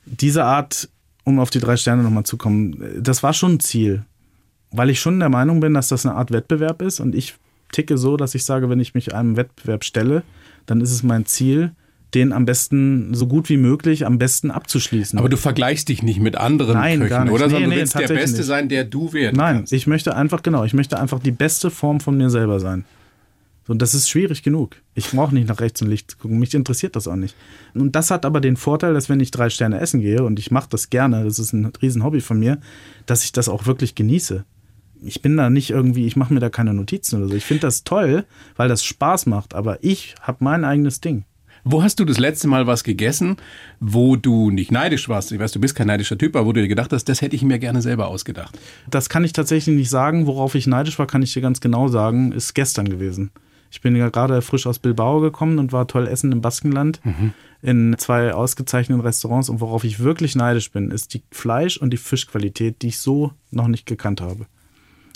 diese 0.04 0.44
Art, 0.44 0.88
um 1.24 1.40
auf 1.40 1.50
die 1.50 1.58
drei 1.58 1.76
Sterne 1.76 2.02
nochmal 2.02 2.24
zu 2.24 2.36
kommen, 2.36 2.82
das 3.00 3.22
war 3.22 3.32
schon 3.32 3.54
ein 3.54 3.60
Ziel. 3.60 4.04
Weil 4.70 4.90
ich 4.90 5.00
schon 5.00 5.18
der 5.18 5.30
Meinung 5.30 5.58
bin, 5.58 5.74
dass 5.74 5.88
das 5.88 6.06
eine 6.06 6.14
Art 6.14 6.30
Wettbewerb 6.30 6.80
ist 6.80 7.00
und 7.00 7.14
ich 7.14 7.34
ticke 7.72 7.98
so, 7.98 8.16
dass 8.16 8.34
ich 8.34 8.44
sage, 8.44 8.68
wenn 8.70 8.80
ich 8.80 8.94
mich 8.94 9.14
einem 9.14 9.36
Wettbewerb 9.36 9.84
stelle, 9.84 10.22
dann 10.66 10.80
ist 10.80 10.92
es 10.92 11.02
mein 11.02 11.26
Ziel, 11.26 11.72
den 12.14 12.32
am 12.32 12.44
besten, 12.44 13.14
so 13.14 13.26
gut 13.26 13.48
wie 13.48 13.56
möglich, 13.56 14.04
am 14.06 14.18
besten 14.18 14.50
abzuschließen. 14.50 15.18
Aber 15.18 15.28
du 15.28 15.36
vergleichst 15.36 15.88
dich 15.88 16.02
nicht 16.02 16.20
mit 16.20 16.36
anderen 16.36 16.74
Nein, 16.74 16.98
Köchen, 17.00 17.10
gar 17.10 17.24
nicht. 17.24 17.32
oder? 17.34 17.46
Nee, 17.46 17.52
Sondern 17.52 17.68
nee, 17.70 17.74
du 17.76 17.80
willst 17.80 17.94
der 17.98 18.08
Beste 18.08 18.38
nicht. 18.38 18.46
sein, 18.46 18.68
der 18.68 18.84
du 18.84 19.12
werden 19.12 19.36
Nein, 19.36 19.56
kannst. 19.58 19.72
ich 19.72 19.86
möchte 19.86 20.16
einfach, 20.16 20.42
genau, 20.42 20.64
ich 20.64 20.74
möchte 20.74 20.98
einfach 20.98 21.18
die 21.20 21.30
beste 21.30 21.70
Form 21.70 22.00
von 22.00 22.16
mir 22.16 22.30
selber 22.30 22.58
sein. 22.60 22.84
Und 23.68 23.80
das 23.82 23.94
ist 23.94 24.08
schwierig 24.10 24.42
genug. 24.42 24.76
Ich 24.94 25.10
brauche 25.10 25.32
nicht 25.32 25.46
nach 25.46 25.60
rechts 25.60 25.80
und 25.80 25.88
links 25.88 26.18
gucken. 26.18 26.40
Mich 26.40 26.52
interessiert 26.54 26.96
das 26.96 27.06
auch 27.06 27.14
nicht. 27.14 27.36
Und 27.74 27.94
das 27.94 28.10
hat 28.10 28.24
aber 28.26 28.40
den 28.40 28.56
Vorteil, 28.56 28.94
dass 28.94 29.08
wenn 29.08 29.20
ich 29.20 29.30
drei 29.30 29.48
Sterne 29.48 29.78
essen 29.78 30.00
gehe 30.00 30.24
und 30.24 30.40
ich 30.40 30.50
mache 30.50 30.68
das 30.70 30.90
gerne, 30.90 31.22
das 31.22 31.38
ist 31.38 31.52
ein 31.52 31.70
riesen 31.80 32.02
Hobby 32.02 32.20
von 32.20 32.40
mir, 32.40 32.58
dass 33.06 33.22
ich 33.22 33.30
das 33.30 33.48
auch 33.48 33.66
wirklich 33.66 33.94
genieße. 33.94 34.44
ich 35.02 35.22
bin 35.22 35.36
da 35.36 35.48
nicht 35.50 35.70
irgendwie, 35.70 36.06
ich 36.06 36.16
mache 36.16 36.34
mir 36.34 36.40
da 36.40 36.50
keine 36.50 36.74
Notizen 36.74 37.18
oder 37.20 37.28
so. 37.28 37.34
Ich 37.36 37.44
finde 37.44 37.60
das 37.60 37.84
toll, 37.84 38.24
weil 38.56 38.68
das 38.68 38.82
Spaß 38.84 39.26
macht, 39.26 39.54
aber 39.54 39.82
ich 39.84 40.16
habe 40.20 40.38
mein 40.42 40.64
eigenes 40.64 41.00
Ding. 41.00 41.24
Wo 41.72 41.84
hast 41.84 42.00
du 42.00 42.04
das 42.04 42.18
letzte 42.18 42.48
Mal 42.48 42.66
was 42.66 42.82
gegessen, 42.82 43.36
wo 43.78 44.16
du 44.16 44.50
nicht 44.50 44.72
neidisch 44.72 45.08
warst? 45.08 45.30
Ich 45.30 45.38
weiß, 45.38 45.52
du 45.52 45.60
bist 45.60 45.76
kein 45.76 45.86
neidischer 45.86 46.18
Typ, 46.18 46.34
aber 46.34 46.46
wo 46.46 46.52
du 46.52 46.60
dir 46.60 46.66
gedacht 46.66 46.92
hast, 46.92 47.04
das 47.04 47.22
hätte 47.22 47.36
ich 47.36 47.42
mir 47.42 47.60
gerne 47.60 47.80
selber 47.80 48.08
ausgedacht. 48.08 48.58
Das 48.90 49.08
kann 49.08 49.22
ich 49.22 49.32
tatsächlich 49.32 49.76
nicht 49.76 49.88
sagen. 49.88 50.26
Worauf 50.26 50.56
ich 50.56 50.66
neidisch 50.66 50.98
war, 50.98 51.06
kann 51.06 51.22
ich 51.22 51.32
dir 51.32 51.42
ganz 51.42 51.60
genau 51.60 51.86
sagen, 51.86 52.32
ist 52.32 52.54
gestern 52.54 52.88
gewesen. 52.88 53.30
Ich 53.70 53.80
bin 53.82 53.94
ja 53.94 54.08
gerade 54.08 54.42
frisch 54.42 54.66
aus 54.66 54.80
Bilbao 54.80 55.20
gekommen 55.20 55.60
und 55.60 55.72
war 55.72 55.86
toll 55.86 56.08
essen 56.08 56.32
im 56.32 56.40
Baskenland 56.40 57.00
mhm. 57.04 57.34
in 57.62 57.94
zwei 57.98 58.34
ausgezeichneten 58.34 59.00
Restaurants. 59.00 59.48
Und 59.48 59.60
worauf 59.60 59.84
ich 59.84 60.00
wirklich 60.00 60.34
neidisch 60.34 60.72
bin, 60.72 60.90
ist 60.90 61.14
die 61.14 61.22
Fleisch- 61.30 61.76
und 61.76 61.90
die 61.90 61.98
Fischqualität, 61.98 62.82
die 62.82 62.88
ich 62.88 62.98
so 62.98 63.30
noch 63.52 63.68
nicht 63.68 63.86
gekannt 63.86 64.20
habe. 64.20 64.46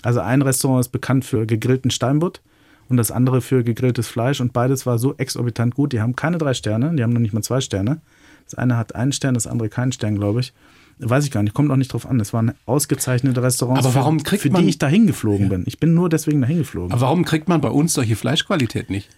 Also 0.03 0.21
ein 0.21 0.41
Restaurant 0.41 0.83
ist 0.83 0.93
bekannt 0.93 1.25
für 1.25 1.47
gegrillten 1.47 1.91
Steinbutt 1.91 2.43
und 2.89 2.97
das 2.97 3.11
andere 3.11 3.41
für 3.41 3.65
gegrilltes 3.65 4.09
Fleisch 4.09 4.41
und 4.41 4.53
beides 4.53 4.87
war 4.87 4.99
so 4.99 5.15
exorbitant 5.17 5.75
gut. 5.75 5.93
Die 5.93 6.01
haben 6.01 6.17
keine 6.17 6.39
drei 6.39 6.55
Sterne, 6.55 6.95
die 6.95 7.03
haben 7.03 7.13
noch 7.13 7.21
nicht 7.21 7.33
mal 7.33 7.43
zwei 7.43 7.61
Sterne. 7.61 8.01
Das 8.45 8.55
eine 8.55 8.77
hat 8.77 8.95
einen 8.95 9.13
Stern, 9.13 9.35
das 9.35 9.47
andere 9.47 9.69
keinen 9.69 9.93
Stern, 9.93 10.17
glaube 10.17 10.41
ich. 10.41 10.53
Weiß 10.99 11.25
ich 11.25 11.31
gar 11.31 11.43
nicht, 11.43 11.55
kommt 11.55 11.71
auch 11.71 11.77
nicht 11.77 11.93
drauf 11.93 12.09
an. 12.09 12.21
Es 12.21 12.33
waren 12.33 12.53
ausgezeichnete 12.67 13.43
Restaurants, 13.43 13.85
Aber 13.85 13.95
warum 13.95 14.23
kriegt 14.23 14.43
für, 14.43 14.51
für 14.51 14.63
die 14.63 14.69
ich 14.69 14.79
dahin 14.79 15.07
geflogen 15.07 15.47
ja. 15.47 15.49
bin. 15.49 15.65
Ich 15.67 15.81
bin 15.81 15.95
nur 15.95 16.09
deswegen 16.09 16.41
dahin 16.41 16.59
geflogen. 16.59 16.93
Aber 16.93 17.01
warum 17.01 17.25
kriegt 17.25 17.49
man 17.49 17.61
bei 17.61 17.71
uns 17.71 17.95
solche 17.95 18.17
Fleischqualität 18.17 18.91
nicht? 18.91 19.09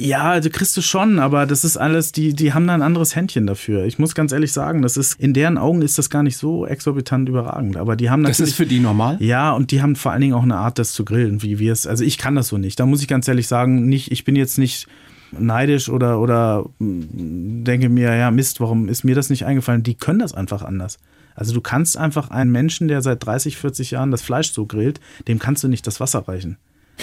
Ja, 0.00 0.32
also 0.32 0.50
kriegst 0.50 0.76
du 0.76 0.82
schon, 0.82 1.20
aber 1.20 1.46
das 1.46 1.64
ist 1.64 1.76
alles, 1.76 2.10
die, 2.10 2.34
die 2.34 2.52
haben 2.52 2.66
da 2.66 2.74
ein 2.74 2.82
anderes 2.82 3.14
Händchen 3.14 3.46
dafür. 3.46 3.84
Ich 3.84 3.98
muss 3.98 4.16
ganz 4.16 4.32
ehrlich 4.32 4.50
sagen, 4.50 4.82
das 4.82 4.96
ist, 4.96 5.20
in 5.20 5.34
deren 5.34 5.56
Augen 5.56 5.82
ist 5.82 5.98
das 5.98 6.10
gar 6.10 6.24
nicht 6.24 6.36
so 6.36 6.66
exorbitant 6.66 7.28
überragend. 7.28 7.76
Aber 7.76 7.94
die 7.94 8.10
haben 8.10 8.22
natürlich. 8.22 8.38
Das 8.38 8.48
ist 8.48 8.56
für 8.56 8.66
die 8.66 8.80
normal? 8.80 9.18
Ja, 9.20 9.52
und 9.52 9.70
die 9.70 9.82
haben 9.82 9.94
vor 9.94 10.10
allen 10.10 10.20
Dingen 10.20 10.34
auch 10.34 10.42
eine 10.42 10.56
Art, 10.56 10.80
das 10.80 10.92
zu 10.92 11.04
grillen, 11.04 11.42
wie 11.42 11.60
wir 11.60 11.72
es. 11.72 11.86
Also 11.86 12.02
ich 12.02 12.18
kann 12.18 12.34
das 12.34 12.48
so 12.48 12.58
nicht. 12.58 12.80
Da 12.80 12.86
muss 12.86 13.02
ich 13.02 13.08
ganz 13.08 13.28
ehrlich 13.28 13.46
sagen, 13.46 13.86
nicht, 13.86 14.10
ich 14.10 14.24
bin 14.24 14.34
jetzt 14.34 14.58
nicht 14.58 14.88
neidisch 15.30 15.88
oder, 15.88 16.20
oder 16.20 16.64
denke 16.80 17.88
mir, 17.88 18.16
ja, 18.16 18.30
Mist, 18.32 18.60
warum 18.60 18.88
ist 18.88 19.04
mir 19.04 19.14
das 19.14 19.30
nicht 19.30 19.46
eingefallen? 19.46 19.84
Die 19.84 19.94
können 19.94 20.18
das 20.18 20.34
einfach 20.34 20.62
anders. 20.62 20.98
Also 21.36 21.52
du 21.52 21.60
kannst 21.60 21.96
einfach 21.96 22.30
einen 22.30 22.50
Menschen, 22.52 22.88
der 22.88 23.00
seit 23.02 23.24
30, 23.24 23.56
40 23.56 23.92
Jahren 23.92 24.10
das 24.10 24.22
Fleisch 24.22 24.52
so 24.52 24.66
grillt, 24.66 25.00
dem 25.28 25.38
kannst 25.38 25.62
du 25.62 25.68
nicht 25.68 25.86
das 25.86 26.00
Wasser 26.00 26.26
reichen. 26.28 26.58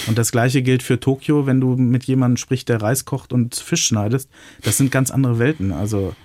Und 0.07 0.17
das 0.17 0.31
gleiche 0.31 0.61
gilt 0.61 0.83
für 0.83 0.99
Tokio, 0.99 1.45
wenn 1.45 1.59
du 1.59 1.75
mit 1.75 2.03
jemandem 2.05 2.37
sprichst, 2.37 2.69
der 2.69 2.81
Reis 2.81 3.05
kocht 3.05 3.33
und 3.33 3.55
Fisch 3.55 3.85
schneidest. 3.85 4.29
Das 4.63 4.77
sind 4.77 4.91
ganz 4.91 5.11
andere 5.11 5.39
Welten. 5.39 5.71
Also 5.71 6.15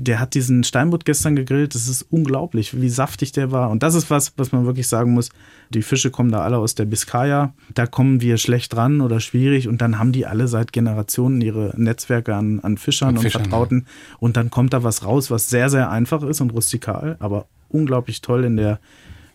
der 0.00 0.20
hat 0.20 0.34
diesen 0.34 0.62
Steinbutt 0.62 1.04
gestern 1.04 1.34
gegrillt. 1.34 1.74
Das 1.74 1.88
ist 1.88 2.02
unglaublich, 2.02 2.80
wie 2.80 2.88
saftig 2.88 3.32
der 3.32 3.50
war. 3.50 3.68
Und 3.70 3.82
das 3.82 3.96
ist 3.96 4.10
was, 4.10 4.32
was 4.36 4.52
man 4.52 4.64
wirklich 4.64 4.86
sagen 4.86 5.12
muss. 5.12 5.30
Die 5.70 5.82
Fische 5.82 6.12
kommen 6.12 6.30
da 6.30 6.42
alle 6.42 6.58
aus 6.58 6.76
der 6.76 6.84
Biskaya. 6.84 7.52
Da 7.74 7.86
kommen 7.86 8.20
wir 8.20 8.38
schlecht 8.38 8.76
ran 8.76 9.00
oder 9.00 9.18
schwierig. 9.18 9.66
Und 9.66 9.82
dann 9.82 9.98
haben 9.98 10.12
die 10.12 10.24
alle 10.24 10.46
seit 10.46 10.72
Generationen 10.72 11.40
ihre 11.40 11.74
Netzwerke 11.76 12.36
an, 12.36 12.60
an 12.60 12.78
Fischern 12.78 13.10
und, 13.10 13.16
und 13.16 13.22
Fischern, 13.22 13.42
Vertrauten. 13.42 13.86
Ja. 13.86 14.16
Und 14.20 14.36
dann 14.36 14.50
kommt 14.50 14.72
da 14.72 14.84
was 14.84 15.04
raus, 15.04 15.32
was 15.32 15.50
sehr, 15.50 15.68
sehr 15.68 15.90
einfach 15.90 16.22
ist 16.22 16.40
und 16.40 16.52
rustikal, 16.52 17.16
aber 17.18 17.46
unglaublich 17.68 18.22
toll 18.22 18.44
in 18.44 18.56
der, 18.56 18.78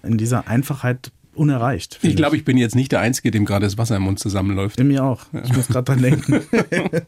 in 0.02 0.18
dieser 0.18 0.48
Einfachheit 0.48 1.12
unerreicht. 1.36 2.00
Ich 2.02 2.16
glaube, 2.16 2.36
ich 2.36 2.46
bin 2.46 2.58
jetzt 2.58 2.76
nicht 2.76 2.92
der 2.92 3.00
Einzige, 3.00 3.32
dem 3.32 3.46
gerade 3.46 3.66
das 3.66 3.78
Wasser 3.78 3.96
im 3.96 4.04
Mund 4.04 4.20
zusammenläuft. 4.20 4.80
In 4.80 4.88
mir 4.88 5.04
auch. 5.04 5.26
Ich 5.44 5.54
muss 5.56 5.68
gerade 5.68 5.86
dran 5.86 6.02
denken. 6.02 6.42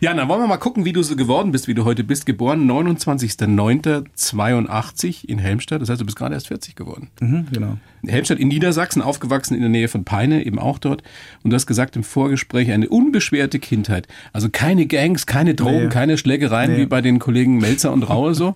Ja, 0.00 0.14
dann 0.14 0.28
wollen 0.28 0.40
wir 0.40 0.46
mal 0.46 0.58
gucken, 0.58 0.84
wie 0.84 0.92
du 0.92 1.02
so 1.02 1.16
geworden 1.16 1.50
bist, 1.52 1.68
wie 1.68 1.74
du 1.74 1.84
heute 1.84 2.02
bist. 2.04 2.26
Geboren 2.26 2.70
29.09.82 2.70 5.24
in 5.26 5.38
Helmstadt. 5.38 5.82
Das 5.82 5.90
heißt, 5.90 6.00
du 6.00 6.04
bist 6.04 6.16
gerade 6.16 6.34
erst 6.34 6.48
40 6.48 6.74
geworden. 6.76 7.08
Mhm, 7.20 7.46
genau. 7.52 7.78
Helmstadt 8.06 8.38
in 8.38 8.46
Niedersachsen, 8.48 9.02
aufgewachsen 9.02 9.54
in 9.54 9.60
der 9.60 9.68
Nähe 9.68 9.88
von 9.88 10.04
Peine, 10.04 10.46
eben 10.46 10.58
auch 10.58 10.78
dort. 10.78 11.02
Und 11.42 11.50
du 11.50 11.56
hast 11.56 11.66
gesagt 11.66 11.96
im 11.96 12.04
Vorgespräch, 12.04 12.70
eine 12.70 12.88
unbeschwerte 12.88 13.58
Kindheit. 13.58 14.06
Also 14.32 14.48
keine 14.50 14.86
Gangs, 14.86 15.26
keine 15.26 15.54
Drogen, 15.54 15.84
nee. 15.84 15.88
keine 15.88 16.16
Schlägereien 16.16 16.72
nee. 16.72 16.78
wie 16.78 16.86
bei 16.86 17.00
den 17.00 17.18
Kollegen 17.18 17.58
Melzer 17.58 17.92
und 17.92 18.04
Raue 18.04 18.34
so. 18.34 18.54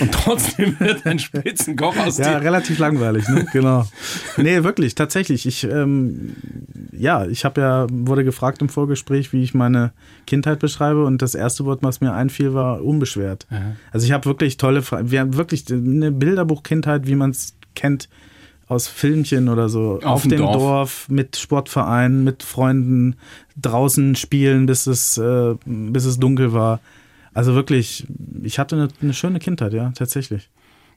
Und 0.00 0.12
trotzdem 0.12 0.74
wird 0.80 1.06
ein 1.06 1.18
Spitzenkoch 1.18 1.96
aus 1.98 2.16
dir. 2.16 2.22
Ja, 2.22 2.38
relativ 2.38 2.78
langweilig, 2.78 3.28
ne? 3.28 3.46
Genau. 3.52 3.86
Nee, 4.36 4.64
wirklich, 4.64 4.94
tatsächlich. 4.94 5.46
Ich, 5.46 5.64
ähm, 5.64 6.36
ja, 6.92 7.26
ich 7.26 7.44
habe 7.44 7.60
ja, 7.60 7.86
wurde 7.90 8.24
gefragt 8.24 8.62
im 8.62 8.68
Vorgespräch, 8.68 9.32
wie 9.32 9.42
ich 9.42 9.54
meine 9.54 9.92
Kindheit 10.26 10.37
beschreibe 10.40 11.04
und 11.04 11.22
das 11.22 11.34
erste 11.34 11.64
Wort, 11.64 11.82
was 11.82 12.00
mir 12.00 12.12
einfiel, 12.12 12.54
war 12.54 12.82
unbeschwert. 12.82 13.46
Aha. 13.50 13.76
Also 13.92 14.06
ich 14.06 14.12
habe 14.12 14.24
wirklich 14.26 14.56
tolle, 14.56 14.82
wir 14.82 15.20
haben 15.20 15.36
wirklich 15.36 15.64
eine 15.70 16.12
Bilderbuch-Kindheit, 16.12 17.06
wie 17.06 17.14
man 17.14 17.30
es 17.30 17.56
kennt 17.74 18.08
aus 18.68 18.86
Filmchen 18.86 19.48
oder 19.48 19.68
so. 19.68 19.96
Auf, 19.98 20.04
Auf 20.04 20.22
dem 20.22 20.38
Dorf. 20.38 20.56
Dorf. 20.56 21.08
mit 21.08 21.36
Sportvereinen, 21.36 22.22
mit 22.22 22.42
Freunden, 22.42 23.16
draußen 23.60 24.14
spielen, 24.14 24.66
bis 24.66 24.86
es, 24.86 25.18
äh, 25.18 25.54
bis 25.64 26.04
es 26.04 26.18
dunkel 26.18 26.52
war. 26.52 26.80
Also 27.32 27.54
wirklich, 27.54 28.06
ich 28.42 28.58
hatte 28.58 28.76
eine, 28.76 28.88
eine 29.00 29.14
schöne 29.14 29.38
Kindheit, 29.38 29.72
ja, 29.72 29.90
tatsächlich. 29.94 30.50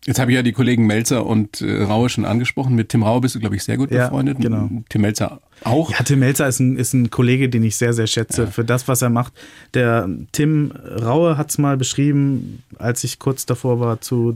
Jetzt 0.06 0.20
habe 0.20 0.32
ich 0.32 0.36
ja 0.36 0.42
die 0.42 0.52
Kollegen 0.52 0.88
Melzer 0.88 1.28
und 1.28 1.62
äh, 1.62 1.84
Raue 1.84 2.10
schon 2.10 2.26
angesprochen. 2.26 2.76
Mit 2.76 2.90
Tim 2.90 3.04
Raue 3.04 3.22
bist 3.22 3.36
du, 3.36 3.40
glaube 3.40 3.56
ich, 3.56 3.64
sehr 3.64 3.78
gut 3.78 3.92
ja, 3.92 4.06
befreundet. 4.06 4.40
Genau. 4.40 4.68
Tim 4.90 5.02
Melzer 5.02 5.42
auch. 5.64 5.92
Ja, 5.92 6.04
Tim 6.04 6.20
Melzer 6.20 6.48
ist 6.48 6.60
ein, 6.60 6.76
ist 6.76 6.94
ein 6.94 7.12
Kollege, 7.12 7.50
den 7.50 7.64
ich 7.64 7.76
sehr, 7.76 7.94
sehr 7.94 8.08
schätze 8.08 8.44
ja. 8.44 8.48
für 8.50 8.66
das, 8.66 8.88
was 8.88 9.04
er 9.04 9.10
macht. 9.10 9.34
Der 9.76 10.10
Tim 10.32 10.72
Raue 10.72 11.38
hat 11.38 11.52
es 11.52 11.60
mal 11.60 11.78
beschrieben, 11.78 12.64
als 12.80 13.04
ich 13.04 13.20
kurz 13.20 13.46
davor 13.46 13.80
war, 13.80 14.02
zu, 14.02 14.36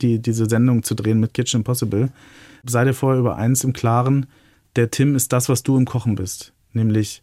die, 0.00 0.20
diese 0.20 0.46
Sendung 0.46 0.82
zu 0.82 0.94
drehen 0.94 1.20
mit 1.20 1.34
Kitchen 1.34 1.60
Impossible. 1.60 2.08
Sei 2.64 2.84
dir 2.84 2.94
vorher 2.94 3.20
über 3.20 3.36
eins 3.36 3.62
im 3.62 3.74
Klaren, 3.74 4.24
der 4.76 4.90
Tim 4.90 5.16
ist 5.16 5.34
das, 5.34 5.50
was 5.50 5.62
du 5.62 5.76
im 5.76 5.84
Kochen 5.84 6.14
bist. 6.14 6.54
Nämlich 6.72 7.22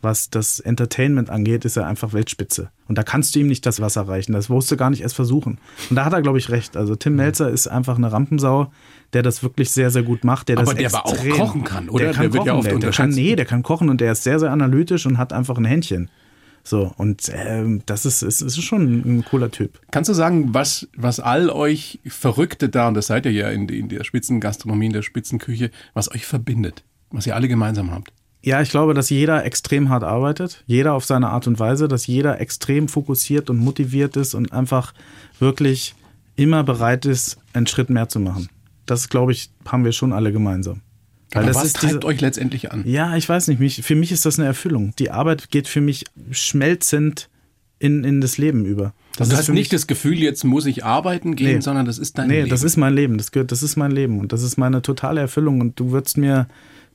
was 0.00 0.30
das 0.30 0.60
Entertainment 0.60 1.28
angeht, 1.30 1.64
ist 1.64 1.76
er 1.76 1.86
einfach 1.86 2.12
Weltspitze. 2.12 2.70
Und 2.86 2.98
da 2.98 3.02
kannst 3.02 3.34
du 3.34 3.40
ihm 3.40 3.48
nicht 3.48 3.66
das 3.66 3.80
Wasser 3.80 4.02
reichen. 4.02 4.32
Das 4.32 4.48
musst 4.48 4.70
du 4.70 4.76
gar 4.76 4.90
nicht 4.90 5.02
erst 5.02 5.16
versuchen. 5.16 5.58
Und 5.90 5.96
da 5.96 6.04
hat 6.04 6.12
er, 6.12 6.22
glaube 6.22 6.38
ich, 6.38 6.50
recht. 6.50 6.76
Also 6.76 6.94
Tim 6.94 7.14
mhm. 7.14 7.18
Melzer 7.18 7.50
ist 7.50 7.66
einfach 7.66 7.96
eine 7.96 8.12
Rampensau, 8.12 8.72
der 9.12 9.22
das 9.22 9.42
wirklich 9.42 9.70
sehr, 9.70 9.90
sehr 9.90 10.02
gut 10.02 10.24
macht. 10.24 10.48
Der 10.48 10.58
aber 10.58 10.74
das 10.74 10.76
der 10.76 10.94
aber 10.94 11.06
auch 11.06 11.28
kochen 11.30 11.64
kann, 11.64 11.88
oder? 11.88 12.04
Der, 12.04 12.14
kann 12.14 12.22
der 12.22 12.32
wird 12.32 12.40
kochen, 12.40 12.46
ja 12.46 12.54
oft 12.54 12.70
der, 12.70 12.78
der 12.78 12.90
kann, 12.90 13.10
Nee, 13.10 13.36
der 13.36 13.44
kann 13.44 13.62
kochen 13.62 13.88
und 13.88 14.00
der 14.00 14.12
ist 14.12 14.22
sehr, 14.22 14.38
sehr 14.38 14.52
analytisch 14.52 15.06
und 15.06 15.18
hat 15.18 15.32
einfach 15.32 15.58
ein 15.58 15.64
Händchen. 15.64 16.10
So, 16.62 16.92
und 16.96 17.32
ähm, 17.34 17.82
das 17.86 18.04
ist, 18.04 18.22
ist, 18.22 18.42
ist 18.42 18.62
schon 18.62 19.18
ein 19.18 19.24
cooler 19.24 19.50
Typ. 19.50 19.80
Kannst 19.90 20.10
du 20.10 20.14
sagen, 20.14 20.52
was, 20.52 20.86
was 20.96 21.18
all 21.18 21.48
euch 21.48 21.98
Verrückte 22.06 22.68
da, 22.68 22.88
und 22.88 22.94
das 22.94 23.06
seid 23.06 23.24
ihr 23.26 23.32
ja 23.32 23.48
in, 23.48 23.68
in 23.68 23.88
der 23.88 24.04
Spitzengastronomie, 24.04 24.86
in 24.86 24.92
der 24.92 25.02
Spitzenküche, 25.02 25.70
was 25.94 26.10
euch 26.10 26.26
verbindet, 26.26 26.84
was 27.10 27.26
ihr 27.26 27.34
alle 27.34 27.48
gemeinsam 27.48 27.90
habt? 27.90 28.12
Ja, 28.42 28.62
ich 28.62 28.70
glaube, 28.70 28.94
dass 28.94 29.10
jeder 29.10 29.44
extrem 29.44 29.88
hart 29.88 30.04
arbeitet, 30.04 30.62
jeder 30.66 30.94
auf 30.94 31.04
seine 31.04 31.28
Art 31.28 31.46
und 31.46 31.58
Weise, 31.58 31.88
dass 31.88 32.06
jeder 32.06 32.40
extrem 32.40 32.88
fokussiert 32.88 33.50
und 33.50 33.58
motiviert 33.58 34.16
ist 34.16 34.34
und 34.34 34.52
einfach 34.52 34.94
wirklich 35.40 35.94
immer 36.36 36.62
bereit 36.62 37.04
ist, 37.04 37.38
einen 37.52 37.66
Schritt 37.66 37.90
mehr 37.90 38.08
zu 38.08 38.20
machen. 38.20 38.48
Das, 38.86 39.08
glaube 39.08 39.32
ich, 39.32 39.50
haben 39.66 39.84
wir 39.84 39.92
schon 39.92 40.12
alle 40.12 40.32
gemeinsam. 40.32 40.82
Weil 41.32 41.44
Aber 41.44 41.54
was 41.56 41.72
treibt 41.74 41.94
diese, 41.94 42.04
euch 42.04 42.20
letztendlich 42.20 42.72
an? 42.72 42.84
Ja, 42.86 43.16
ich 43.16 43.28
weiß 43.28 43.48
nicht. 43.48 43.60
Mich, 43.60 43.82
für 43.82 43.94
mich 43.94 44.12
ist 44.12 44.24
das 44.24 44.38
eine 44.38 44.46
Erfüllung. 44.46 44.94
Die 44.98 45.10
Arbeit 45.10 45.50
geht 45.50 45.68
für 45.68 45.80
mich 45.80 46.04
schmelzend 46.30 47.28
in, 47.78 48.04
in 48.04 48.20
das 48.20 48.38
Leben 48.38 48.64
über. 48.64 48.94
Das 49.12 49.28
also 49.28 49.32
du 49.32 49.38
hast 49.38 49.48
nicht 49.50 49.72
das 49.72 49.86
Gefühl, 49.86 50.18
jetzt 50.18 50.44
muss 50.44 50.64
ich 50.64 50.84
arbeiten 50.84 51.36
gehen, 51.36 51.56
nee. 51.56 51.60
sondern 51.60 51.86
das 51.86 51.98
ist 51.98 52.16
dein 52.18 52.28
nee, 52.28 52.34
Leben. 52.34 52.44
Nee, 52.44 52.50
das 52.50 52.62
ist 52.62 52.76
mein 52.76 52.94
Leben. 52.94 53.18
Das, 53.18 53.30
gehört, 53.30 53.52
das 53.52 53.62
ist 53.62 53.76
mein 53.76 53.90
Leben. 53.90 54.20
Und 54.20 54.32
das 54.32 54.42
ist 54.42 54.56
meine 54.56 54.80
totale 54.80 55.20
Erfüllung. 55.20 55.60
Und 55.60 55.78
du 55.78 55.90
würdest 55.90 56.16
mir 56.16 56.48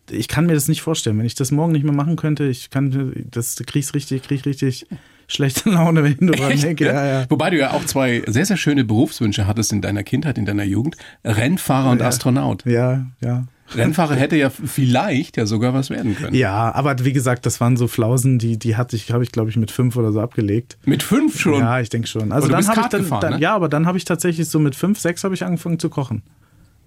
ich 0.10 0.28
kann 0.28 0.46
mir 0.46 0.54
das 0.54 0.68
nicht 0.68 0.82
vorstellen. 0.82 1.18
Wenn 1.18 1.26
ich 1.26 1.36
das 1.36 1.52
morgen 1.52 1.72
nicht 1.72 1.84
mehr 1.84 1.94
machen 1.94 2.16
könnte, 2.16 2.46
ich 2.46 2.70
kann, 2.70 3.14
das 3.30 3.56
kriegst 3.66 3.94
richtig, 3.94 4.24
krieg 4.24 4.46
richtig 4.46 4.86
schlechte 5.28 5.70
Laune, 5.70 6.04
wenn 6.04 6.18
du 6.18 6.34
dran 6.34 6.58
denkst. 6.58 6.82
Ja, 6.82 7.06
ja. 7.06 7.26
Wobei 7.30 7.50
du 7.50 7.58
ja 7.58 7.72
auch 7.72 7.86
zwei 7.86 8.24
sehr, 8.28 8.46
sehr 8.46 8.58
schöne 8.58 8.84
Berufswünsche 8.84 9.48
hattest 9.48 9.72
in 9.72 9.82
deiner 9.82 10.04
Kindheit, 10.04 10.38
in 10.38 10.46
deiner 10.46 10.64
Jugend. 10.64 10.98
Rennfahrer 11.24 11.92
und 11.92 12.02
ja. 12.02 12.08
Astronaut. 12.08 12.66
Ja, 12.66 13.06
ja. 13.22 13.46
Rennfahrer 13.76 14.16
hätte 14.16 14.36
ja 14.36 14.50
vielleicht 14.50 15.38
ja 15.38 15.46
sogar 15.46 15.74
was 15.74 15.90
werden 15.90 16.16
können. 16.16 16.36
Ja, 16.36 16.74
aber 16.76 16.96
wie 17.04 17.14
gesagt, 17.14 17.46
das 17.46 17.60
waren 17.60 17.78
so 17.78 17.88
Flausen, 17.88 18.38
die, 18.38 18.60
die 18.60 18.76
hatte 18.76 18.96
ich, 18.96 19.12
habe 19.12 19.24
ich, 19.24 19.32
glaube 19.32 19.50
ich, 19.50 19.58
mit 19.58 19.72
fünf 19.72 19.96
oder 19.96 20.12
so 20.12 20.22
abgelegt. 20.22 20.78
Mit 20.86 21.02
fünf 21.02 21.40
schon? 21.40 21.60
Ja, 21.60 21.80
ich 21.80 21.90
denke 21.90 22.08
schon. 22.08 22.32
Also 22.32 22.50
dann 22.50 22.68
habe 22.68 22.82
ich 22.82 22.88
dann, 22.88 23.02
gefahren, 23.02 23.22
dann 23.22 23.34
ne? 23.34 23.40
ja, 23.40 23.56
aber 23.56 23.70
dann 23.70 23.88
habe 23.88 23.98
ich 23.98 24.06
tatsächlich 24.06 24.48
so 24.48 24.60
mit 24.60 24.76
fünf, 24.76 25.00
sechs 25.00 25.24
habe 25.24 25.34
ich 25.34 25.44
angefangen 25.44 25.80
zu 25.80 25.90
kochen. 25.90 26.22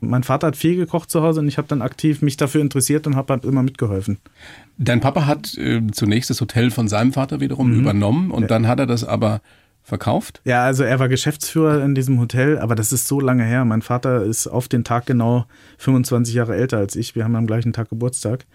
Mein 0.00 0.22
Vater 0.22 0.48
hat 0.48 0.56
viel 0.56 0.76
gekocht 0.76 1.10
zu 1.10 1.22
Hause 1.22 1.40
und 1.40 1.48
ich 1.48 1.58
habe 1.58 1.68
dann 1.68 1.82
aktiv 1.82 2.22
mich 2.22 2.36
dafür 2.36 2.60
interessiert 2.60 3.06
und 3.06 3.16
habe 3.16 3.32
halt 3.32 3.44
immer 3.44 3.62
mitgeholfen. 3.62 4.18
Dein 4.78 5.00
Papa 5.00 5.26
hat 5.26 5.56
äh, 5.56 5.80
zunächst 5.92 6.30
das 6.30 6.40
Hotel 6.40 6.70
von 6.70 6.88
seinem 6.88 7.12
Vater 7.12 7.40
wiederum 7.40 7.72
mhm. 7.72 7.80
übernommen 7.80 8.30
und 8.30 8.42
ja. 8.42 8.48
dann 8.48 8.68
hat 8.68 8.78
er 8.78 8.86
das 8.86 9.04
aber 9.04 9.40
verkauft? 9.86 10.40
Ja, 10.44 10.64
also 10.64 10.82
er 10.82 10.98
war 10.98 11.08
Geschäftsführer 11.08 11.82
in 11.84 11.94
diesem 11.94 12.18
Hotel, 12.18 12.58
aber 12.58 12.74
das 12.74 12.92
ist 12.92 13.06
so 13.06 13.20
lange 13.20 13.44
her. 13.44 13.64
Mein 13.64 13.82
Vater 13.82 14.24
ist 14.24 14.48
auf 14.48 14.66
den 14.66 14.82
Tag 14.82 15.06
genau 15.06 15.46
25 15.78 16.34
Jahre 16.34 16.56
älter 16.56 16.78
als 16.78 16.96
ich. 16.96 17.14
Wir 17.14 17.22
haben 17.22 17.36
am 17.36 17.46
gleichen 17.46 17.72
Tag 17.72 17.88
Geburtstag. 17.88 18.46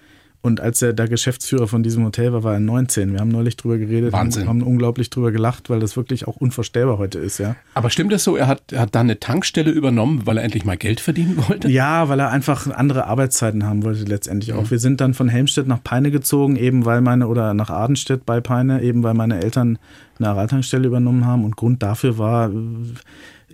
Und 0.43 0.59
als 0.59 0.81
er 0.81 0.93
da 0.93 1.05
Geschäftsführer 1.05 1.67
von 1.67 1.83
diesem 1.83 2.03
Hotel 2.03 2.33
war, 2.33 2.43
war 2.43 2.53
er 2.53 2.59
19. 2.59 3.13
Wir 3.13 3.19
haben 3.19 3.29
neulich 3.29 3.57
drüber 3.57 3.77
geredet 3.77 4.11
Wahnsinn. 4.11 4.43
und 4.43 4.49
haben 4.49 4.61
unglaublich 4.63 5.11
drüber 5.11 5.31
gelacht, 5.31 5.69
weil 5.69 5.79
das 5.79 5.95
wirklich 5.95 6.27
auch 6.27 6.35
unvorstellbar 6.35 6.97
heute 6.97 7.19
ist, 7.19 7.37
ja. 7.37 7.55
Aber 7.75 7.91
stimmt 7.91 8.11
das 8.11 8.23
so, 8.23 8.35
er 8.35 8.47
hat, 8.47 8.71
er 8.71 8.81
hat 8.81 8.95
dann 8.95 9.05
eine 9.05 9.19
Tankstelle 9.19 9.69
übernommen, 9.69 10.23
weil 10.25 10.37
er 10.37 10.43
endlich 10.43 10.65
mal 10.65 10.77
Geld 10.77 10.99
verdienen 10.99 11.37
wollte? 11.47 11.69
Ja, 11.69 12.09
weil 12.09 12.19
er 12.19 12.31
einfach 12.31 12.67
andere 12.71 13.05
Arbeitszeiten 13.05 13.65
haben 13.65 13.83
wollte 13.83 14.03
letztendlich 14.03 14.53
auch. 14.53 14.71
Wir 14.71 14.79
sind 14.79 14.99
dann 14.99 15.13
von 15.13 15.29
Helmstedt 15.29 15.67
nach 15.67 15.83
Peine 15.83 16.09
gezogen, 16.09 16.55
eben 16.55 16.85
weil 16.85 17.01
meine, 17.01 17.27
oder 17.27 17.53
nach 17.53 17.69
Adenstedt 17.69 18.25
bei 18.25 18.41
Peine, 18.41 18.81
eben 18.81 19.03
weil 19.03 19.13
meine 19.13 19.43
Eltern 19.43 19.77
eine 20.17 20.29
Aral-Tankstelle 20.29 20.87
übernommen 20.87 21.25
haben. 21.25 21.45
Und 21.45 21.55
Grund 21.55 21.83
dafür 21.83 22.17
war, 22.17 22.51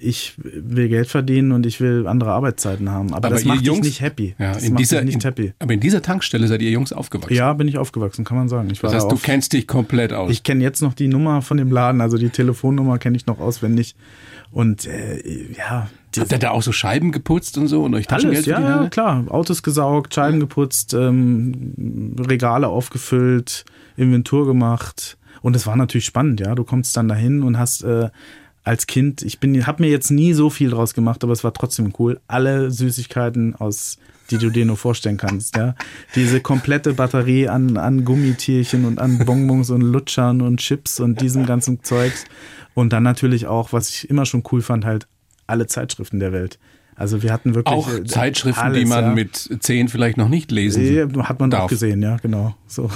ich 0.01 0.33
will 0.37 0.87
Geld 0.89 1.07
verdienen 1.07 1.51
und 1.51 1.65
ich 1.65 1.79
will 1.81 2.07
andere 2.07 2.31
Arbeitszeiten 2.31 2.89
haben. 2.89 3.13
Aber, 3.13 3.29
das 3.29 3.43
ihr 3.43 3.47
macht 3.49 3.61
Jungs, 3.65 3.81
dich 3.81 3.89
nicht 3.89 4.01
happy. 4.01 4.35
Ja, 4.39 4.53
das 4.53 4.63
in 4.63 4.73
macht 4.73 4.79
dieser, 4.81 5.01
nicht 5.03 5.15
in, 5.15 5.21
happy. 5.21 5.53
Aber 5.59 5.73
in 5.73 5.79
dieser 5.79 6.01
Tankstelle 6.01 6.47
seid 6.47 6.61
ihr 6.61 6.71
Jungs 6.71 6.93
aufgewachsen. 6.93 7.33
Ja, 7.35 7.53
bin 7.53 7.67
ich 7.67 7.77
aufgewachsen, 7.77 8.25
kann 8.25 8.37
man 8.37 8.49
sagen. 8.49 8.69
Ich 8.71 8.79
Das 8.79 8.93
heißt, 8.93 9.05
da 9.05 9.09
du 9.09 9.15
auf- 9.15 9.23
kennst 9.23 9.53
dich 9.53 9.67
komplett 9.67 10.13
aus. 10.13 10.31
Ich 10.31 10.43
kenne 10.43 10.63
jetzt 10.63 10.81
noch 10.81 10.93
die 10.93 11.07
Nummer 11.07 11.41
von 11.41 11.57
dem 11.57 11.71
Laden, 11.71 12.01
also 12.01 12.17
die 12.17 12.29
Telefonnummer 12.29 12.97
kenne 12.99 13.17
ich 13.17 13.25
noch 13.25 13.39
auswendig. 13.39 13.95
Und 14.51 14.85
äh, 14.87 15.21
ja, 15.57 15.89
Habt 16.17 16.31
ihr 16.31 16.39
da 16.39 16.49
auch 16.51 16.63
so 16.63 16.71
Scheiben 16.71 17.11
geputzt 17.11 17.57
und 17.59 17.67
so 17.67 17.83
und 17.83 17.93
euch 17.93 18.07
Taschengeld 18.07 18.47
alles, 18.47 18.47
ja, 18.47 18.81
ja, 18.83 18.89
klar. 18.89 19.25
Autos 19.27 19.61
gesaugt, 19.61 20.15
Scheiben 20.15 20.39
geputzt, 20.39 20.95
ähm, 20.95 22.15
Regale 22.19 22.67
aufgefüllt, 22.69 23.65
Inventur 23.97 24.47
gemacht. 24.47 25.17
Und 25.41 25.55
es 25.55 25.67
war 25.67 25.75
natürlich 25.75 26.05
spannend, 26.05 26.39
ja. 26.39 26.55
Du 26.55 26.63
kommst 26.63 26.97
dann 26.97 27.07
dahin 27.07 27.43
und 27.43 27.59
hast 27.59 27.83
äh, 27.83 28.09
als 28.67 28.85
Kind, 28.85 29.21
ich 29.23 29.39
bin, 29.39 29.65
habe 29.65 29.83
mir 29.83 29.89
jetzt 29.89 30.11
nie 30.11 30.33
so 30.33 30.49
viel 30.49 30.69
draus 30.69 30.93
gemacht, 30.93 31.23
aber 31.23 31.33
es 31.33 31.43
war 31.43 31.53
trotzdem 31.53 31.93
cool. 31.99 32.19
Alle 32.27 32.69
Süßigkeiten 32.71 33.55
aus 33.55 33.97
die 34.29 34.37
du 34.37 34.49
dir 34.49 34.65
nur 34.65 34.77
vorstellen 34.77 35.17
kannst, 35.17 35.55
ja. 35.55 35.75
Diese 36.15 36.41
komplette 36.41 36.93
Batterie 36.93 37.47
an, 37.47 37.77
an 37.77 38.03
Gummitierchen 38.03 38.85
und 38.85 38.99
an 38.99 39.19
Bonbons 39.25 39.69
und 39.69 39.81
Lutschern 39.81 40.41
und 40.41 40.59
Chips 40.59 40.99
und 40.99 41.21
diesem 41.21 41.45
ganzen 41.45 41.83
Zeugs. 41.83 42.25
Und 42.73 42.93
dann 42.93 43.03
natürlich 43.03 43.47
auch, 43.47 43.73
was 43.73 43.89
ich 43.89 44.09
immer 44.09 44.25
schon 44.25 44.43
cool 44.51 44.61
fand, 44.61 44.85
halt 44.85 45.07
alle 45.47 45.67
Zeitschriften 45.67 46.19
der 46.19 46.33
Welt. 46.33 46.59
Also 46.99 47.21
wir 47.21 47.31
hatten 47.31 47.53
wirklich 47.53 47.75
Auch 47.75 47.93
äh, 47.93 48.03
Zeitschriften, 48.05 48.59
alles, 48.59 48.79
die 48.79 48.85
man 48.85 49.05
ja. 49.05 49.11
mit 49.11 49.49
zehn 49.59 49.87
vielleicht 49.87 50.17
noch 50.17 50.29
nicht 50.29 50.51
lesen 50.51 50.83
Ja, 50.95 51.29
hat 51.29 51.39
man 51.39 51.53
auch 51.53 51.59
darf. 51.59 51.69
gesehen, 51.69 52.01
ja, 52.01 52.17
genau. 52.17 52.55
So. 52.65 52.89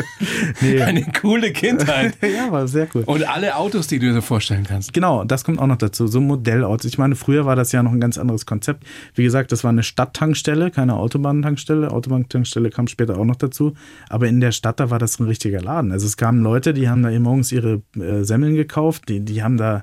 nee. 0.60 0.80
Eine 0.80 1.04
coole 1.20 1.52
Kindheit. 1.52 2.16
ja, 2.22 2.52
war 2.52 2.68
sehr 2.68 2.86
cool. 2.94 3.02
Und 3.06 3.28
alle 3.28 3.56
Autos, 3.56 3.88
die 3.88 3.98
du 3.98 4.06
dir 4.06 4.14
so 4.14 4.20
vorstellen 4.20 4.64
kannst. 4.68 4.92
Genau, 4.92 5.24
das 5.24 5.42
kommt 5.42 5.58
auch 5.58 5.66
noch 5.66 5.78
dazu. 5.78 6.06
So 6.06 6.20
Modellautos. 6.20 6.84
Ich 6.86 6.96
meine, 6.96 7.16
früher 7.16 7.44
war 7.44 7.56
das 7.56 7.72
ja 7.72 7.82
noch 7.82 7.90
ein 7.90 8.00
ganz 8.00 8.18
anderes 8.18 8.46
Konzept. 8.46 8.84
Wie 9.14 9.24
gesagt, 9.24 9.50
das 9.50 9.64
war 9.64 9.70
eine 9.70 9.82
Stadttankstelle, 9.82 10.70
keine 10.70 10.94
Autobahntankstelle. 10.94 11.90
Autobahntankstelle 11.90 12.70
kam 12.70 12.86
später 12.86 13.18
auch 13.18 13.24
noch 13.24 13.36
dazu. 13.36 13.74
Aber 14.08 14.28
in 14.28 14.40
der 14.40 14.52
Stadt, 14.52 14.78
da 14.78 14.90
war 14.90 15.00
das 15.00 15.18
ein 15.18 15.26
richtiger 15.26 15.60
Laden. 15.60 15.90
Also 15.90 16.06
es 16.06 16.16
kamen 16.16 16.40
Leute, 16.44 16.72
die 16.72 16.88
haben 16.88 17.02
da 17.02 17.10
eben 17.10 17.24
morgens 17.24 17.50
ihre 17.50 17.82
äh, 17.98 18.22
Semmeln 18.22 18.54
gekauft. 18.54 19.08
Die, 19.08 19.18
die 19.18 19.42
haben 19.42 19.56
da 19.56 19.82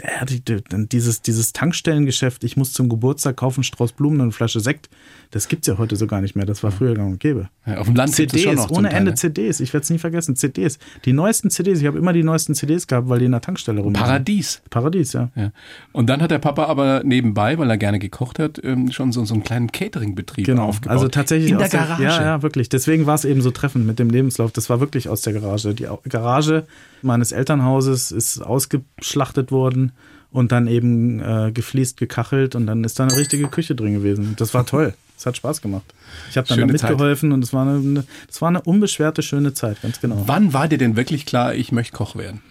ja, 0.00 0.24
die, 0.24 0.40
die, 0.40 0.62
dieses, 0.88 1.22
dieses 1.22 1.52
Tankstellengeschäft, 1.52 2.44
ich 2.44 2.56
muss 2.56 2.72
zum 2.72 2.88
Geburtstag 2.88 3.36
kaufen, 3.36 3.62
Strauß 3.62 3.92
Blumen 3.92 4.16
und 4.16 4.22
eine 4.22 4.32
Flasche 4.32 4.60
Sekt, 4.60 4.88
das 5.30 5.48
gibt's 5.48 5.66
ja 5.66 5.78
heute 5.78 5.96
so 5.96 6.06
gar 6.06 6.20
nicht 6.20 6.34
mehr. 6.34 6.46
Das 6.46 6.62
war 6.62 6.70
früher 6.70 6.94
gang 6.94 7.12
und 7.12 7.20
gäbe. 7.20 7.48
Ja, 7.66 7.78
auf 7.78 7.86
dem 7.86 7.94
Land 7.94 8.16
gibt 8.16 8.32
es 8.32 8.40
CDs, 8.40 8.44
schon 8.44 8.68
noch 8.68 8.70
ohne 8.76 8.88
Teil, 8.88 8.98
Ende 8.98 9.10
ne? 9.12 9.16
CDs. 9.16 9.60
Ich 9.60 9.72
werde 9.72 9.84
es 9.84 9.90
nie 9.90 9.98
vergessen. 9.98 10.34
CDs. 10.34 10.78
Die 11.04 11.12
neuesten 11.12 11.50
CDs. 11.50 11.80
Ich 11.80 11.86
habe 11.86 11.98
immer 11.98 12.12
die 12.12 12.22
neuesten 12.22 12.54
CDs 12.54 12.86
gehabt, 12.86 13.08
weil 13.08 13.18
die 13.18 13.26
in 13.26 13.32
der 13.32 13.40
Tankstelle 13.40 13.80
rum 13.80 13.94
waren. 13.94 14.02
Paradies. 14.02 14.62
Paradies, 14.70 15.12
ja. 15.12 15.30
Ja. 15.36 15.52
Und 15.92 16.08
dann 16.08 16.20
hat 16.20 16.30
der 16.30 16.38
Papa 16.38 16.64
aber 16.64 17.02
nebenbei, 17.04 17.58
weil 17.58 17.70
er 17.70 17.78
gerne 17.78 17.98
gekocht 17.98 18.38
hat, 18.38 18.60
ähm, 18.64 18.90
schon 18.92 19.12
so, 19.12 19.24
so 19.24 19.34
einen 19.34 19.42
kleinen 19.42 19.70
Catering-Betrieb 19.70 20.46
Genau. 20.46 20.66
aufgebaut. 20.68 20.96
Also 20.96 21.08
tatsächlich 21.08 21.52
in 21.52 21.58
der 21.58 21.66
aus 21.66 21.70
der 21.70 21.80
Garage. 21.80 22.02
Ja, 22.02 22.22
ja, 22.22 22.42
wirklich. 22.42 22.68
Deswegen 22.68 23.06
war 23.06 23.14
es 23.14 23.24
eben 23.24 23.40
so 23.42 23.50
treffend 23.50 23.86
mit 23.86 23.98
dem 23.98 24.10
Lebenslauf. 24.10 24.52
Das 24.52 24.68
war 24.68 24.80
wirklich 24.80 25.08
aus 25.08 25.22
der 25.22 25.34
Garage. 25.34 25.74
Die 25.74 25.86
Garage 26.08 26.66
meines 27.02 27.32
Elternhauses 27.32 28.12
ist 28.12 28.40
ausgeschlachtet 28.40 29.50
worden 29.52 29.92
und 30.30 30.52
dann 30.52 30.66
eben 30.66 31.20
äh, 31.20 31.52
gefliest, 31.52 31.98
gekachelt 31.98 32.54
und 32.54 32.66
dann 32.66 32.84
ist 32.84 32.98
da 32.98 33.04
eine 33.04 33.16
richtige 33.16 33.48
Küche 33.48 33.74
drin 33.74 33.94
gewesen. 33.94 34.34
Das 34.36 34.54
war 34.54 34.66
toll. 34.66 34.94
Es 35.14 35.26
hat 35.26 35.36
Spaß 35.36 35.62
gemacht. 35.62 35.84
Ich 36.30 36.36
habe 36.36 36.48
dann 36.48 36.58
da 36.58 36.62
Schöne 36.66 36.74
Zeit. 36.78 36.90
mitgeholfen 36.90 37.30
und 37.30 37.44
es 37.44 37.52
war 37.52 37.64
eine, 37.64 38.04
das 38.26 38.42
war 38.42 38.48
eine 38.48 38.60
unbeschwerte, 38.60 39.22
schöne 39.22 39.54
Zeit, 39.54 39.80
ganz 39.80 40.00
genau. 40.00 40.24
Wann 40.26 40.52
war 40.52 40.66
dir 40.66 40.78
denn 40.78 40.96
wirklich 40.96 41.26
klar, 41.26 41.54
ich 41.54 41.70
möchte 41.70 41.96
Koch 41.96 42.16
werden? 42.16 42.42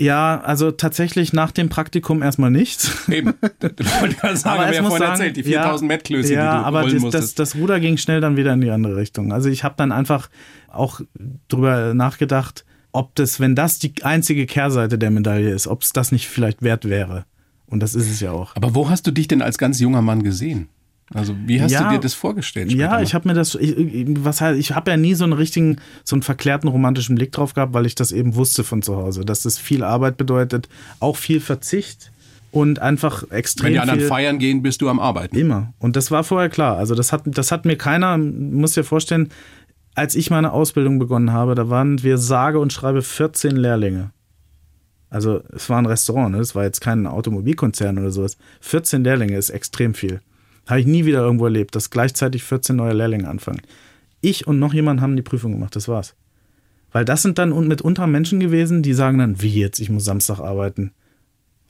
Ja, 0.00 0.40
also 0.40 0.70
tatsächlich 0.70 1.34
nach 1.34 1.50
dem 1.50 1.68
Praktikum 1.68 2.22
erstmal 2.22 2.50
nichts. 2.50 3.08
Eben. 3.08 3.34
Ich 3.78 4.00
wollte 4.00 4.16
gerade 4.16 4.36
sagen, 4.36 4.60
haben 4.60 4.70
wir 4.70 4.76
ja 4.76 4.82
vorhin 4.82 5.02
erzählt, 5.02 5.36
die 5.36 5.42
4000 5.44 5.88
Mettklößchen, 5.88 6.34
ja, 6.34 6.56
die 6.56 6.60
du 6.60 6.66
aber 6.66 6.80
rollen 6.80 6.94
das, 6.94 7.02
das, 7.02 7.12
musstest. 7.12 7.38
das 7.38 7.54
Ruder 7.56 7.80
ging 7.80 7.96
schnell 7.96 8.20
dann 8.20 8.36
wieder 8.36 8.52
in 8.52 8.60
die 8.60 8.70
andere 8.70 8.96
Richtung. 8.96 9.32
Also 9.32 9.48
ich 9.48 9.64
habe 9.64 9.74
dann 9.78 9.92
einfach 9.92 10.28
auch 10.68 11.00
drüber 11.48 11.94
nachgedacht, 11.94 12.64
ob 12.92 13.14
das, 13.14 13.40
wenn 13.40 13.54
das 13.54 13.78
die 13.78 13.92
einzige 14.02 14.46
Kehrseite 14.46 14.98
der 14.98 15.10
Medaille 15.10 15.50
ist, 15.50 15.66
ob 15.66 15.82
es 15.82 15.92
das 15.92 16.12
nicht 16.12 16.28
vielleicht 16.28 16.62
wert 16.62 16.88
wäre. 16.88 17.24
Und 17.66 17.80
das 17.80 17.94
ist 17.94 18.10
es 18.10 18.20
ja 18.20 18.32
auch. 18.32 18.56
aber 18.56 18.74
wo 18.74 18.90
hast 18.90 19.06
du 19.06 19.12
dich 19.12 19.28
denn 19.28 19.42
als 19.42 19.56
ganz 19.58 19.78
junger 19.78 20.02
Mann 20.02 20.22
gesehen? 20.22 20.68
Also 21.12 21.34
wie 21.46 21.60
hast 21.60 21.72
Ja, 21.72 21.88
du 21.88 21.96
dir 21.96 22.00
das 22.00 22.14
vorgestellt? 22.14 22.72
Ja, 22.72 22.90
mal? 22.90 23.02
ich 23.02 23.14
habe 23.14 23.28
mir 23.28 23.34
das, 23.34 23.56
ich, 23.56 23.74
was 24.20 24.40
heißt, 24.40 24.58
ich 24.58 24.74
habe 24.74 24.92
ja 24.92 24.96
nie 24.96 25.14
so 25.14 25.24
einen 25.24 25.32
richtigen, 25.32 25.76
so 26.04 26.14
einen 26.14 26.22
verklärten 26.22 26.68
romantischen 26.68 27.16
Blick 27.16 27.32
drauf 27.32 27.54
gehabt, 27.54 27.74
weil 27.74 27.86
ich 27.86 27.96
das 27.96 28.12
eben 28.12 28.36
wusste 28.36 28.62
von 28.62 28.82
zu 28.82 28.96
Hause, 28.96 29.24
dass 29.24 29.42
das 29.42 29.58
viel 29.58 29.82
Arbeit 29.82 30.16
bedeutet, 30.16 30.68
auch 31.00 31.16
viel 31.16 31.40
Verzicht 31.40 32.12
und 32.52 32.78
einfach 32.80 33.24
extrem 33.30 33.66
Wenn 33.66 33.72
die 33.74 33.78
anderen 33.80 34.00
feiern 34.02 34.38
gehen, 34.38 34.62
bist 34.62 34.82
du 34.82 34.88
am 34.88 35.00
Arbeiten. 35.00 35.36
Immer. 35.36 35.72
Und 35.80 35.96
das 35.96 36.10
war 36.12 36.22
vorher 36.24 36.48
klar. 36.48 36.76
Also 36.76 36.94
das 36.94 37.12
hat, 37.12 37.22
das 37.26 37.50
hat 37.50 37.64
mir 37.64 37.76
keiner, 37.76 38.16
muss 38.18 38.72
dir 38.74 38.84
vorstellen, 38.84 39.30
als 39.94 40.14
ich 40.14 40.30
meine 40.30 40.52
Ausbildung 40.52 40.98
begonnen 40.98 41.32
habe, 41.32 41.54
da 41.54 41.68
waren 41.68 42.02
wir 42.02 42.18
sage 42.18 42.58
und 42.58 42.72
schreibe 42.72 43.02
14 43.02 43.56
Lehrlinge. 43.56 44.12
Also 45.10 45.42
es 45.52 45.68
war 45.68 45.78
ein 45.78 45.86
Restaurant, 45.86 46.32
ne? 46.32 46.40
es 46.40 46.54
war 46.54 46.62
jetzt 46.64 46.80
kein 46.80 47.06
Automobilkonzern 47.06 47.98
oder 47.98 48.10
sowas. 48.12 48.36
14 48.60 49.02
Lehrlinge 49.02 49.36
ist 49.36 49.50
extrem 49.50 49.94
viel. 49.94 50.20
Habe 50.66 50.80
ich 50.80 50.86
nie 50.86 51.04
wieder 51.04 51.20
irgendwo 51.20 51.46
erlebt, 51.46 51.74
dass 51.74 51.90
gleichzeitig 51.90 52.44
14 52.44 52.76
neue 52.76 52.92
Lehrlinge 52.92 53.28
anfangen. 53.28 53.62
Ich 54.20 54.46
und 54.46 54.60
noch 54.60 54.72
jemand 54.72 55.00
haben 55.00 55.16
die 55.16 55.22
Prüfung 55.22 55.52
gemacht, 55.52 55.74
das 55.74 55.88
war's. 55.88 56.14
Weil 56.92 57.04
das 57.04 57.22
sind 57.22 57.38
dann 57.38 57.66
mitunter 57.66 58.06
Menschen 58.06 58.38
gewesen, 58.38 58.82
die 58.82 58.92
sagen 58.92 59.18
dann, 59.18 59.42
wie 59.42 59.60
jetzt, 59.60 59.80
ich 59.80 59.90
muss 59.90 60.04
Samstag 60.04 60.38
arbeiten. 60.38 60.92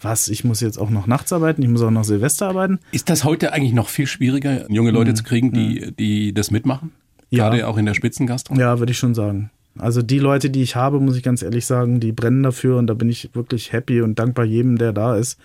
Was, 0.02 0.28
ich 0.28 0.44
muss 0.44 0.60
jetzt 0.60 0.78
auch 0.78 0.90
noch 0.90 1.06
nachts 1.06 1.32
arbeiten, 1.32 1.62
ich 1.62 1.68
muss 1.68 1.82
auch 1.82 1.90
noch 1.90 2.04
Silvester 2.04 2.48
arbeiten. 2.48 2.78
Ist 2.90 3.10
das 3.10 3.24
heute 3.24 3.52
eigentlich 3.52 3.74
noch 3.74 3.88
viel 3.88 4.06
schwieriger, 4.06 4.70
junge 4.70 4.90
Leute 4.90 5.12
zu 5.12 5.22
kriegen, 5.22 5.52
die, 5.52 5.92
die 5.92 6.32
das 6.32 6.50
mitmachen? 6.50 6.92
Mhm. 7.30 7.38
Ja. 7.38 7.48
Gerade 7.48 7.68
auch 7.68 7.76
in 7.76 7.86
der 7.86 7.94
Spitzengastro? 7.94 8.54
Ja, 8.54 8.78
würde 8.78 8.92
ich 8.92 8.98
schon 8.98 9.14
sagen. 9.14 9.50
Also 9.78 10.02
die 10.02 10.18
Leute, 10.18 10.50
die 10.50 10.62
ich 10.62 10.74
habe, 10.76 11.00
muss 11.00 11.16
ich 11.16 11.22
ganz 11.22 11.42
ehrlich 11.42 11.64
sagen, 11.64 12.00
die 12.00 12.12
brennen 12.12 12.42
dafür 12.42 12.76
und 12.76 12.86
da 12.88 12.94
bin 12.94 13.08
ich 13.08 13.30
wirklich 13.34 13.72
happy 13.72 14.02
und 14.02 14.18
dankbar 14.18 14.44
jedem, 14.44 14.78
der 14.78 14.92
da 14.92 15.16
ist. 15.16 15.38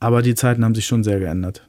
Aber 0.00 0.22
die 0.22 0.34
Zeiten 0.34 0.64
haben 0.64 0.74
sich 0.74 0.86
schon 0.86 1.04
sehr 1.04 1.20
geändert. 1.20 1.66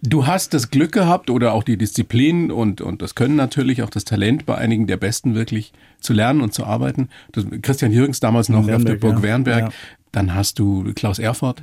Du 0.00 0.26
hast 0.26 0.54
das 0.54 0.70
Glück 0.70 0.92
gehabt 0.92 1.28
oder 1.28 1.52
auch 1.52 1.62
die 1.64 1.76
Disziplin 1.76 2.50
und, 2.50 2.80
und 2.80 3.02
das 3.02 3.14
Können 3.14 3.36
natürlich, 3.36 3.82
auch 3.82 3.90
das 3.90 4.04
Talent 4.04 4.46
bei 4.46 4.54
einigen 4.56 4.86
der 4.86 4.96
Besten 4.96 5.34
wirklich 5.34 5.72
zu 6.00 6.12
lernen 6.12 6.40
und 6.40 6.54
zu 6.54 6.64
arbeiten. 6.64 7.08
Das, 7.32 7.44
Christian 7.62 7.92
Jürgens 7.92 8.20
damals 8.20 8.48
noch 8.48 8.60
auf 8.60 8.66
der 8.66 8.74
Wernberg, 8.76 9.00
Burg 9.00 9.16
ja. 9.16 9.22
Wernberg. 9.22 9.60
Ja. 9.60 9.68
Mhm. 9.68 9.72
Dann 10.12 10.34
hast 10.34 10.58
du 10.58 10.92
Klaus 10.94 11.18
Erfurt, 11.18 11.62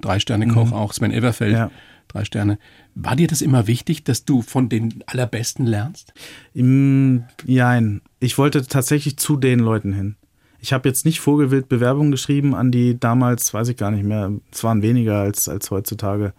drei 0.00 0.18
Sterne 0.18 0.46
Koch 0.48 0.72
auch, 0.72 0.94
Sven 0.94 1.10
Everfeld, 1.12 1.52
Ja. 1.52 1.70
drei 2.08 2.24
Sterne. 2.24 2.58
War 2.94 3.16
dir 3.16 3.26
das 3.26 3.40
immer 3.40 3.66
wichtig, 3.66 4.04
dass 4.04 4.24
du 4.24 4.42
von 4.42 4.68
den 4.68 5.02
Allerbesten 5.06 5.66
lernst? 5.66 6.12
Im, 6.52 7.24
jein. 7.44 8.02
Ich 8.20 8.36
wollte 8.36 8.66
tatsächlich 8.66 9.16
zu 9.16 9.36
den 9.36 9.60
Leuten 9.60 9.92
hin. 9.92 10.16
Ich 10.60 10.72
habe 10.72 10.88
jetzt 10.88 11.04
nicht 11.04 11.20
vogelwild 11.20 11.68
Bewerbungen 11.68 12.10
geschrieben 12.12 12.54
an 12.54 12.70
die 12.70 12.98
damals, 12.98 13.52
weiß 13.52 13.68
ich 13.68 13.76
gar 13.76 13.90
nicht 13.90 14.04
mehr, 14.04 14.30
es 14.52 14.62
waren 14.62 14.82
weniger 14.82 15.20
als, 15.20 15.48
als 15.48 15.70
heutzutage. 15.70 16.34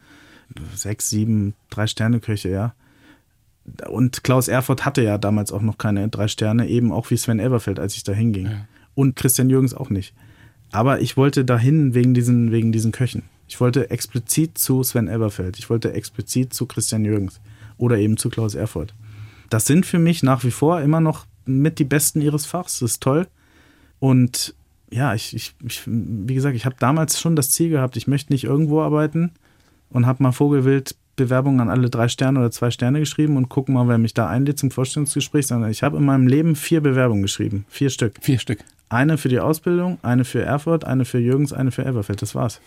Sechs, 0.76 1.10
sieben, 1.10 1.56
drei 1.70 1.88
Sterne 1.88 2.20
Köche, 2.20 2.50
ja. 2.50 2.76
Und 3.90 4.24
Klaus 4.24 4.48
Erfurt 4.48 4.86
hatte 4.86 5.02
ja 5.02 5.18
damals 5.18 5.52
auch 5.52 5.62
noch 5.62 5.78
keine 5.78 6.08
drei 6.10 6.28
Sterne, 6.28 6.68
eben 6.68 6.92
auch 6.92 7.10
wie 7.10 7.18
Sven 7.18 7.40
Elberfeld, 7.40 7.80
als 7.80 7.96
ich 7.96 8.04
da 8.04 8.14
hinging. 8.14 8.50
Und 8.94 9.16
Christian 9.16 9.50
Jürgens 9.50 9.74
auch 9.74 9.90
nicht. 9.90 10.14
Aber 10.72 11.02
ich 11.02 11.18
wollte 11.18 11.44
dahin 11.46 11.94
wegen 11.94 12.14
diesen, 12.14 12.52
wegen 12.52 12.72
diesen 12.72 12.92
Köchen. 12.92 13.24
Ich 13.48 13.60
wollte 13.60 13.90
explizit 13.90 14.58
zu 14.58 14.84
Sven 14.84 15.08
Elberfeld. 15.08 15.60
Ich 15.60 15.70
wollte 15.70 15.94
explizit 15.94 16.54
zu 16.54 16.66
Christian 16.66 17.06
Jürgens. 17.06 17.40
Oder 17.78 17.98
eben 17.98 18.18
zu 18.18 18.30
Klaus 18.30 18.56
Erfurt. 18.56 18.94
Das 19.50 19.66
sind 19.66 19.86
für 19.86 20.00
mich 20.00 20.24
nach 20.24 20.44
wie 20.44 20.52
vor 20.52 20.82
immer 20.82 21.02
noch 21.02 21.26
mit 21.46 21.80
die 21.80 21.84
Besten 21.84 22.22
ihres 22.22 22.46
Fachs. 22.46 22.80
Das 22.80 22.92
ist 22.92 23.04
toll. 23.04 23.28
Und 24.00 24.56
ja, 24.90 25.14
ich, 25.14 25.36
ich, 25.36 25.56
ich 25.68 25.82
wie 25.86 26.36
gesagt, 26.36 26.56
ich 26.56 26.66
habe 26.66 26.76
damals 26.80 27.20
schon 27.20 27.36
das 27.36 27.52
Ziel 27.52 27.70
gehabt, 27.70 27.98
ich 27.98 28.08
möchte 28.08 28.32
nicht 28.32 28.44
irgendwo 28.44 28.82
arbeiten 28.82 29.32
und 29.90 30.06
habe 30.06 30.24
mal 30.24 30.32
Vogelwild 30.32 30.96
Bewerbungen 31.16 31.60
an 31.60 31.70
alle 31.70 31.90
drei 31.90 32.08
Sterne 32.08 32.40
oder 32.40 32.52
zwei 32.52 32.72
Sterne 32.72 33.00
geschrieben 33.00 33.38
und 33.38 33.50
gucken 33.50 33.76
mal, 33.76 33.88
wer 33.88 33.98
mich 33.98 34.14
da 34.14 34.28
einlädt 34.28 34.58
zum 34.58 34.72
Vorstellungsgespräch, 34.72 35.48
sondern 35.48 35.70
ich 35.70 35.84
habe 35.84 35.98
in 35.98 36.06
meinem 36.06 36.28
Leben 36.28 36.56
vier 36.56 36.82
Bewerbungen 36.82 37.22
geschrieben. 37.22 37.66
Vier 37.70 37.90
Stück. 37.90 38.16
Vier 38.22 38.40
Stück. 38.40 38.60
Eine 38.90 39.18
für 39.18 39.30
die 39.30 39.40
Ausbildung, 39.40 40.00
eine 40.02 40.26
für 40.26 40.42
Erfurt, 40.42 40.86
eine 40.86 41.06
für 41.06 41.20
Jürgens, 41.20 41.54
eine 41.54 41.72
für 41.72 41.86
Elberfeld. 41.86 42.22
Das 42.22 42.36
war's. 42.36 42.62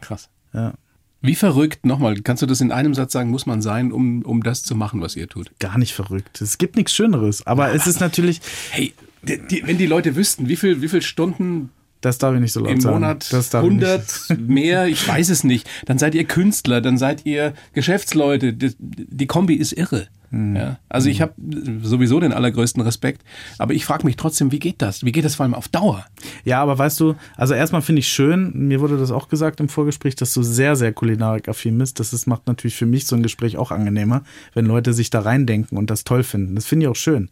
Krass. 0.00 0.28
Ja. 0.52 0.74
Wie 1.22 1.34
verrückt, 1.34 1.84
nochmal, 1.84 2.20
kannst 2.22 2.42
du 2.42 2.46
das 2.46 2.62
in 2.62 2.72
einem 2.72 2.94
Satz 2.94 3.12
sagen, 3.12 3.30
muss 3.30 3.44
man 3.44 3.60
sein, 3.60 3.92
um, 3.92 4.22
um 4.22 4.42
das 4.42 4.62
zu 4.62 4.74
machen, 4.74 5.02
was 5.02 5.16
ihr 5.16 5.28
tut? 5.28 5.50
Gar 5.58 5.76
nicht 5.76 5.92
verrückt. 5.92 6.40
Es 6.40 6.56
gibt 6.56 6.76
nichts 6.76 6.94
Schöneres. 6.94 7.46
Aber 7.46 7.68
ja, 7.68 7.74
es 7.74 7.86
ist 7.86 8.00
natürlich. 8.00 8.40
Hey, 8.70 8.94
die, 9.22 9.38
die, 9.46 9.66
wenn 9.66 9.76
die 9.76 9.86
Leute 9.86 10.16
wüssten, 10.16 10.48
wie 10.48 10.56
viel, 10.56 10.80
wie 10.80 10.88
viel 10.88 11.02
Stunden 11.02 11.70
das 12.00 12.18
darf 12.18 12.34
ich 12.34 12.40
nicht 12.40 12.52
so 12.52 12.60
laut 12.60 12.70
Im 12.70 12.80
sagen. 12.80 12.94
Monat 12.94 13.28
100 13.52 14.38
mehr, 14.38 14.86
ich 14.86 15.06
weiß 15.06 15.28
es 15.28 15.44
nicht. 15.44 15.68
Dann 15.86 15.98
seid 15.98 16.14
ihr 16.14 16.24
Künstler, 16.24 16.80
dann 16.80 16.98
seid 16.98 17.26
ihr 17.26 17.54
Geschäftsleute. 17.72 18.52
Die, 18.52 18.74
die 18.78 19.26
Kombi 19.26 19.54
ist 19.54 19.72
irre. 19.72 20.08
Hm. 20.30 20.54
Ja, 20.54 20.78
also 20.88 21.08
ich 21.08 21.20
habe 21.20 21.34
sowieso 21.82 22.20
den 22.20 22.32
allergrößten 22.32 22.80
Respekt, 22.82 23.22
aber 23.58 23.74
ich 23.74 23.84
frage 23.84 24.06
mich 24.06 24.14
trotzdem, 24.16 24.52
wie 24.52 24.60
geht 24.60 24.80
das? 24.80 25.04
Wie 25.04 25.10
geht 25.10 25.24
das 25.24 25.34
vor 25.34 25.44
allem 25.44 25.54
auf 25.54 25.66
Dauer? 25.66 26.06
Ja, 26.44 26.62
aber 26.62 26.78
weißt 26.78 27.00
du, 27.00 27.16
also 27.36 27.54
erstmal 27.54 27.82
finde 27.82 28.00
ich 28.00 28.08
schön, 28.08 28.52
mir 28.54 28.80
wurde 28.80 28.96
das 28.96 29.10
auch 29.10 29.28
gesagt 29.28 29.58
im 29.58 29.68
Vorgespräch, 29.68 30.14
dass 30.14 30.32
du 30.32 30.42
sehr, 30.44 30.76
sehr 30.76 30.92
kulinarikaffin 30.92 31.76
bist. 31.76 31.98
Das 31.98 32.12
ist, 32.12 32.28
macht 32.28 32.46
natürlich 32.46 32.76
für 32.76 32.86
mich 32.86 33.06
so 33.06 33.16
ein 33.16 33.24
Gespräch 33.24 33.56
auch 33.56 33.72
angenehmer, 33.72 34.22
wenn 34.54 34.66
Leute 34.66 34.92
sich 34.92 35.10
da 35.10 35.20
reindenken 35.20 35.76
und 35.76 35.90
das 35.90 36.04
toll 36.04 36.22
finden. 36.22 36.54
Das 36.54 36.66
finde 36.66 36.86
ich 36.86 36.90
auch 36.90 36.96
schön. 36.96 37.28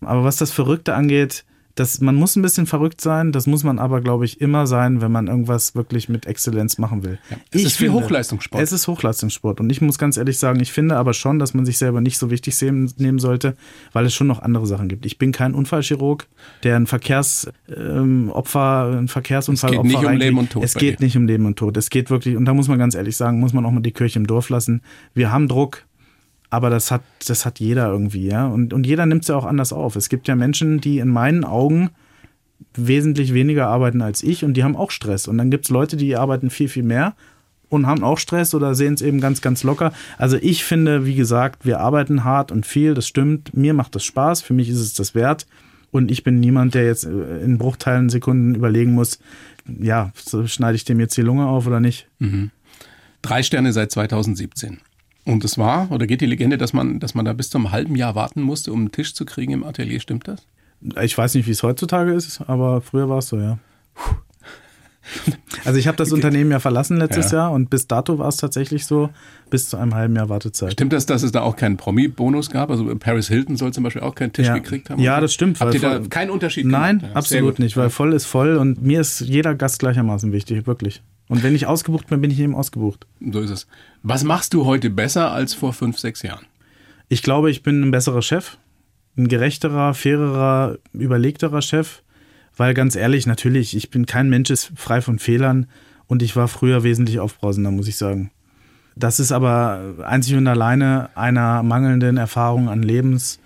Aber 0.00 0.24
was 0.24 0.36
das 0.36 0.50
Verrückte 0.50 0.94
angeht, 0.94 1.44
das, 1.74 2.00
man 2.00 2.14
muss 2.14 2.36
ein 2.36 2.42
bisschen 2.42 2.66
verrückt 2.66 3.00
sein, 3.00 3.32
das 3.32 3.46
muss 3.46 3.64
man 3.64 3.78
aber, 3.78 4.00
glaube 4.00 4.24
ich, 4.24 4.40
immer 4.40 4.66
sein, 4.66 5.00
wenn 5.00 5.12
man 5.12 5.26
irgendwas 5.26 5.74
wirklich 5.74 6.08
mit 6.08 6.26
Exzellenz 6.26 6.78
machen 6.78 7.02
will. 7.02 7.18
Ja, 7.30 7.36
es 7.50 7.60
ich 7.60 7.66
ist 7.66 7.76
finde, 7.76 7.94
Hochleistungssport. 7.94 8.62
Es 8.62 8.72
ist 8.72 8.88
Hochleistungssport. 8.88 9.60
Und 9.60 9.70
ich 9.70 9.80
muss 9.80 9.98
ganz 9.98 10.16
ehrlich 10.16 10.38
sagen, 10.38 10.60
ich 10.60 10.72
finde 10.72 10.96
aber 10.96 11.14
schon, 11.14 11.38
dass 11.38 11.54
man 11.54 11.64
sich 11.64 11.78
selber 11.78 12.00
nicht 12.00 12.18
so 12.18 12.30
wichtig 12.30 12.56
sehen, 12.56 12.92
nehmen 12.98 13.18
sollte, 13.18 13.56
weil 13.92 14.04
es 14.06 14.14
schon 14.14 14.26
noch 14.26 14.42
andere 14.42 14.66
Sachen 14.66 14.88
gibt. 14.88 15.06
Ich 15.06 15.18
bin 15.18 15.32
kein 15.32 15.54
Unfallchirurg, 15.54 16.26
der 16.62 16.76
ein 16.76 16.86
Verkehrsopfer, 16.86 17.52
ähm, 17.68 18.32
ein 18.34 19.08
Verkehrsunfall 19.08 19.70
Es 19.70 19.76
geht 19.76 19.84
nicht 19.84 20.04
um 20.04 20.16
Leben 20.16 20.38
und 20.38 20.50
Tod. 20.50 20.64
Es 20.64 20.74
geht 20.74 21.00
nicht 21.00 21.16
um 21.16 21.26
Leben 21.26 21.46
und 21.46 21.58
Tod. 21.58 21.76
Es 21.76 21.90
geht 21.90 22.10
wirklich, 22.10 22.36
und 22.36 22.44
da 22.44 22.54
muss 22.54 22.68
man 22.68 22.78
ganz 22.78 22.94
ehrlich 22.94 23.16
sagen, 23.16 23.40
muss 23.40 23.52
man 23.52 23.64
auch 23.64 23.70
mal 23.70 23.80
die 23.80 23.92
Kirche 23.92 24.18
im 24.18 24.26
Dorf 24.26 24.50
lassen. 24.50 24.82
Wir 25.14 25.32
haben 25.32 25.48
Druck, 25.48 25.86
aber 26.52 26.68
das 26.68 26.90
hat, 26.90 27.00
das 27.26 27.46
hat 27.46 27.60
jeder 27.60 27.88
irgendwie, 27.88 28.26
ja. 28.26 28.46
Und, 28.46 28.74
und 28.74 28.86
jeder 28.86 29.06
nimmt 29.06 29.22
es 29.22 29.28
ja 29.28 29.36
auch 29.36 29.46
anders 29.46 29.72
auf. 29.72 29.96
Es 29.96 30.10
gibt 30.10 30.28
ja 30.28 30.36
Menschen, 30.36 30.82
die 30.82 30.98
in 30.98 31.08
meinen 31.08 31.44
Augen 31.44 31.88
wesentlich 32.74 33.32
weniger 33.32 33.68
arbeiten 33.68 34.02
als 34.02 34.22
ich 34.22 34.44
und 34.44 34.52
die 34.52 34.62
haben 34.62 34.76
auch 34.76 34.90
Stress. 34.90 35.28
Und 35.28 35.38
dann 35.38 35.50
gibt 35.50 35.64
es 35.64 35.70
Leute, 35.70 35.96
die 35.96 36.14
arbeiten 36.14 36.50
viel, 36.50 36.68
viel 36.68 36.82
mehr 36.82 37.14
und 37.70 37.86
haben 37.86 38.04
auch 38.04 38.18
Stress 38.18 38.54
oder 38.54 38.74
sehen 38.74 38.92
es 38.92 39.00
eben 39.00 39.18
ganz, 39.18 39.40
ganz 39.40 39.62
locker. 39.62 39.94
Also 40.18 40.36
ich 40.36 40.62
finde, 40.62 41.06
wie 41.06 41.14
gesagt, 41.14 41.64
wir 41.64 41.80
arbeiten 41.80 42.22
hart 42.22 42.52
und 42.52 42.66
viel, 42.66 42.92
das 42.92 43.08
stimmt. 43.08 43.56
Mir 43.56 43.72
macht 43.72 43.94
das 43.94 44.04
Spaß, 44.04 44.42
für 44.42 44.52
mich 44.52 44.68
ist 44.68 44.80
es 44.80 44.92
das 44.92 45.14
wert. 45.14 45.46
Und 45.90 46.10
ich 46.10 46.22
bin 46.22 46.38
niemand, 46.38 46.74
der 46.74 46.84
jetzt 46.84 47.04
äh, 47.04 47.40
in 47.42 47.56
Bruchteilen 47.56 48.10
Sekunden 48.10 48.54
überlegen 48.54 48.92
muss, 48.92 49.20
ja, 49.66 50.12
schneide 50.44 50.76
ich 50.76 50.84
dem 50.84 51.00
jetzt 51.00 51.16
die 51.16 51.22
Lunge 51.22 51.46
auf 51.46 51.66
oder 51.66 51.80
nicht. 51.80 52.08
Mhm. 52.18 52.50
Drei 53.22 53.42
Sterne 53.42 53.72
seit 53.72 53.90
2017. 53.90 54.80
Und 55.24 55.44
es 55.44 55.56
war, 55.56 55.90
oder 55.92 56.06
geht 56.06 56.20
die 56.20 56.26
Legende, 56.26 56.58
dass 56.58 56.72
man, 56.72 56.98
dass 56.98 57.14
man 57.14 57.24
da 57.24 57.32
bis 57.32 57.50
zum 57.50 57.70
halben 57.70 57.94
Jahr 57.94 58.14
warten 58.14 58.42
musste, 58.42 58.72
um 58.72 58.80
einen 58.80 58.92
Tisch 58.92 59.14
zu 59.14 59.24
kriegen 59.24 59.52
im 59.52 59.64
Atelier, 59.64 60.00
stimmt 60.00 60.26
das? 60.26 60.46
Ich 61.00 61.16
weiß 61.16 61.34
nicht, 61.34 61.46
wie 61.46 61.52
es 61.52 61.62
heutzutage 61.62 62.12
ist, 62.12 62.40
aber 62.40 62.80
früher 62.80 63.08
war 63.08 63.18
es 63.18 63.28
so, 63.28 63.38
ja. 63.38 63.58
Also 65.64 65.78
ich 65.78 65.86
habe 65.86 65.96
das 65.96 66.12
Unternehmen 66.12 66.50
ja 66.50 66.58
verlassen 66.58 66.96
letztes 66.96 67.30
ja. 67.30 67.38
Jahr 67.38 67.52
und 67.52 67.70
bis 67.70 67.86
dato 67.86 68.18
war 68.18 68.28
es 68.28 68.36
tatsächlich 68.36 68.86
so, 68.86 69.10
bis 69.50 69.68
zu 69.68 69.76
einem 69.76 69.94
halben 69.94 70.16
Jahr 70.16 70.28
Wartezeit. 70.28 70.72
Stimmt 70.72 70.92
das, 70.92 71.06
dass 71.06 71.22
es 71.22 71.32
da 71.32 71.42
auch 71.42 71.56
keinen 71.56 71.76
Promi-Bonus 71.76 72.50
gab? 72.50 72.70
Also 72.70 72.92
Paris 72.96 73.28
Hilton 73.28 73.56
soll 73.56 73.72
zum 73.72 73.84
Beispiel 73.84 74.02
auch 74.02 74.14
keinen 74.14 74.32
Tisch 74.32 74.46
ja. 74.46 74.54
gekriegt 74.54 74.90
haben? 74.90 75.00
Ja, 75.00 75.20
das 75.20 75.32
stimmt. 75.34 75.60
Habt 75.60 75.74
ihr 75.74 75.80
da 75.80 76.00
keinen 76.00 76.30
Unterschied 76.30 76.66
Nein, 76.66 77.00
gemacht? 77.00 77.16
absolut 77.16 77.58
nicht, 77.58 77.76
weil 77.76 77.90
voll 77.90 78.12
ist 78.12 78.26
voll 78.26 78.56
und 78.56 78.82
mir 78.82 79.00
ist 79.00 79.20
jeder 79.20 79.54
Gast 79.54 79.78
gleichermaßen 79.78 80.32
wichtig, 80.32 80.66
wirklich. 80.66 81.02
Und 81.32 81.42
wenn 81.42 81.54
ich 81.54 81.66
ausgebucht 81.66 82.08
bin, 82.08 82.20
bin 82.20 82.30
ich 82.30 82.38
eben 82.40 82.54
ausgebucht. 82.54 83.06
So 83.18 83.40
ist 83.40 83.48
es. 83.48 83.66
Was 84.02 84.22
machst 84.22 84.52
du 84.52 84.66
heute 84.66 84.90
besser 84.90 85.32
als 85.32 85.54
vor 85.54 85.72
fünf, 85.72 85.98
sechs 85.98 86.20
Jahren? 86.20 86.44
Ich 87.08 87.22
glaube, 87.22 87.50
ich 87.50 87.62
bin 87.62 87.80
ein 87.80 87.90
besserer 87.90 88.20
Chef, 88.20 88.58
ein 89.16 89.28
gerechterer, 89.28 89.94
fairerer, 89.94 90.76
überlegterer 90.92 91.62
Chef. 91.62 92.02
Weil 92.54 92.74
ganz 92.74 92.96
ehrlich, 92.96 93.26
natürlich, 93.26 93.74
ich 93.74 93.88
bin 93.88 94.04
kein 94.04 94.28
Mensch, 94.28 94.50
ist 94.50 94.72
frei 94.76 95.00
von 95.00 95.18
Fehlern 95.18 95.68
und 96.06 96.20
ich 96.20 96.36
war 96.36 96.48
früher 96.48 96.82
wesentlich 96.82 97.18
aufbrausender, 97.18 97.70
muss 97.70 97.88
ich 97.88 97.96
sagen. 97.96 98.30
Das 98.94 99.18
ist 99.18 99.32
aber 99.32 100.04
einzig 100.04 100.36
und 100.36 100.46
alleine 100.46 101.08
einer 101.14 101.62
mangelnden 101.62 102.18
Erfahrung 102.18 102.68
an 102.68 102.82
Lebens- 102.82 103.40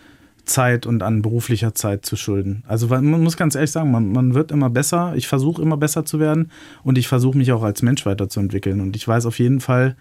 Zeit 0.47 0.87
und 0.87 1.03
an 1.03 1.23
beruflicher 1.23 1.75
Zeit 1.75 2.07
zu 2.07 2.17
schulden. 2.17 2.63
Also 2.67 2.89
man 2.89 3.23
muss 3.23 3.37
ganz 3.37 3.55
ehrlich 3.55 3.73
sagen, 3.73 3.91
man, 3.91 4.13
man 4.13 4.35
wird 4.35 4.51
immer 4.51 4.71
besser. 4.71 5.15
Ich 5.17 5.29
versuche 5.29 5.61
immer 5.61 5.77
besser 5.77 6.05
zu 6.05 6.19
werden 6.21 6.51
und 6.83 6.99
ich 6.99 7.09
versuche 7.09 7.37
mich 7.37 7.53
auch 7.53 7.63
als 7.63 7.83
Mensch 7.83 8.07
weiterzuentwickeln. 8.07 8.81
Und 8.81 8.97
ich 8.97 9.07
weiß 9.07 9.27
auf 9.27 9.39
jeden 9.39 9.61
Fall 9.61 9.97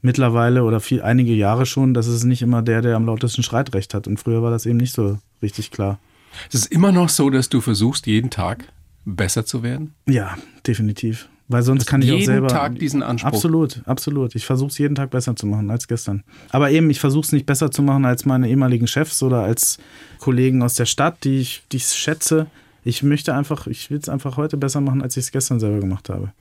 mittlerweile 0.00 0.64
oder 0.64 0.80
viel, 0.80 1.02
einige 1.02 1.34
Jahre 1.34 1.66
schon, 1.66 1.94
dass 1.94 2.06
es 2.06 2.24
nicht 2.24 2.42
immer 2.42 2.62
der, 2.62 2.82
der 2.82 2.96
am 2.96 3.06
lautesten 3.06 3.42
schreit, 3.42 3.74
recht 3.74 3.94
hat. 3.94 4.06
Und 4.06 4.18
früher 4.18 4.42
war 4.42 4.50
das 4.50 4.66
eben 4.66 4.78
nicht 4.78 4.94
so 4.94 5.18
richtig 5.42 5.70
klar. 5.70 5.98
Es 6.48 6.54
ist 6.54 6.72
immer 6.72 6.92
noch 6.92 7.08
so, 7.08 7.30
dass 7.30 7.48
du 7.48 7.60
versuchst, 7.60 8.06
jeden 8.06 8.30
Tag 8.30 8.64
besser 9.04 9.44
zu 9.44 9.62
werden? 9.62 9.94
Ja, 10.06 10.36
definitiv. 10.66 11.28
Weil 11.52 11.62
sonst 11.62 11.86
kann 11.86 12.02
ich 12.02 12.10
auch 12.12 12.20
selber. 12.20 12.48
Jeden 12.48 12.58
Tag 12.58 12.78
diesen 12.78 13.02
Anspruch. 13.02 13.28
Absolut, 13.28 13.82
absolut. 13.84 14.34
Ich 14.34 14.46
versuche 14.46 14.70
es 14.70 14.78
jeden 14.78 14.94
Tag 14.94 15.10
besser 15.10 15.36
zu 15.36 15.46
machen 15.46 15.70
als 15.70 15.86
gestern. 15.86 16.24
Aber 16.50 16.70
eben, 16.70 16.88
ich 16.90 16.98
versuche 16.98 17.24
es 17.26 17.32
nicht 17.32 17.46
besser 17.46 17.70
zu 17.70 17.82
machen 17.82 18.04
als 18.04 18.24
meine 18.24 18.48
ehemaligen 18.48 18.86
Chefs 18.86 19.22
oder 19.22 19.42
als 19.42 19.78
Kollegen 20.18 20.62
aus 20.62 20.74
der 20.74 20.86
Stadt, 20.86 21.24
die 21.24 21.38
ich, 21.38 21.62
die 21.70 21.76
ich 21.76 21.86
schätze. 21.86 22.46
Ich 22.84 23.02
möchte 23.02 23.34
einfach, 23.34 23.66
ich 23.66 23.90
will 23.90 23.98
es 23.98 24.08
einfach 24.08 24.36
heute 24.36 24.56
besser 24.56 24.80
machen, 24.80 25.02
als 25.02 25.16
ich 25.16 25.24
es 25.24 25.32
gestern 25.32 25.60
selber 25.60 25.80
gemacht 25.80 26.08
habe. 26.08 26.32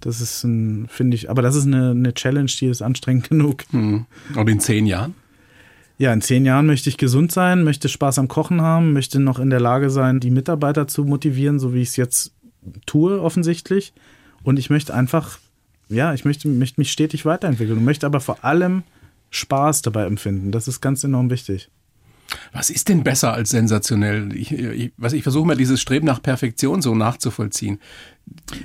Das 0.00 0.20
ist 0.20 0.44
ein, 0.44 0.88
finde 0.88 1.16
ich, 1.16 1.30
aber 1.30 1.42
das 1.42 1.54
ist 1.54 1.66
eine, 1.66 1.90
eine 1.90 2.14
Challenge, 2.14 2.50
die 2.60 2.66
ist 2.66 2.82
anstrengend 2.82 3.28
genug. 3.28 3.64
Mhm. 3.72 4.06
Und 4.34 4.48
in 4.48 4.60
zehn 4.60 4.86
Jahren? 4.86 5.14
Ja, 5.98 6.12
in 6.12 6.20
zehn 6.20 6.46
Jahren 6.46 6.66
möchte 6.66 6.88
ich 6.88 6.96
gesund 6.96 7.32
sein, 7.32 7.64
möchte 7.64 7.88
Spaß 7.88 8.18
am 8.18 8.28
Kochen 8.28 8.62
haben, 8.62 8.92
möchte 8.92 9.18
noch 9.18 9.40
in 9.40 9.50
der 9.50 9.60
Lage 9.60 9.90
sein, 9.90 10.20
die 10.20 10.30
Mitarbeiter 10.30 10.86
zu 10.86 11.04
motivieren, 11.04 11.58
so 11.58 11.74
wie 11.74 11.82
ich 11.82 11.88
es 11.88 11.96
jetzt 11.96 12.32
tue, 12.86 13.20
offensichtlich. 13.20 13.92
Und 14.42 14.58
ich 14.58 14.70
möchte 14.70 14.94
einfach, 14.94 15.38
ja, 15.88 16.14
ich 16.14 16.24
möchte, 16.24 16.48
möchte 16.48 16.80
mich 16.80 16.92
stetig 16.92 17.24
weiterentwickeln 17.24 17.78
und 17.78 17.84
möchte 17.84 18.06
aber 18.06 18.20
vor 18.20 18.44
allem 18.44 18.82
Spaß 19.30 19.82
dabei 19.82 20.06
empfinden. 20.06 20.52
Das 20.52 20.68
ist 20.68 20.80
ganz 20.80 21.04
enorm 21.04 21.30
wichtig. 21.30 21.70
Was 22.52 22.68
ist 22.68 22.88
denn 22.88 23.02
besser 23.02 23.32
als 23.32 23.50
sensationell? 23.50 24.34
Ich, 24.36 24.52
ich, 24.52 24.92
ich 25.12 25.22
versuche 25.22 25.46
mal 25.46 25.56
dieses 25.56 25.80
Streben 25.80 26.06
nach 26.06 26.20
Perfektion 26.20 26.82
so 26.82 26.94
nachzuvollziehen. 26.94 27.78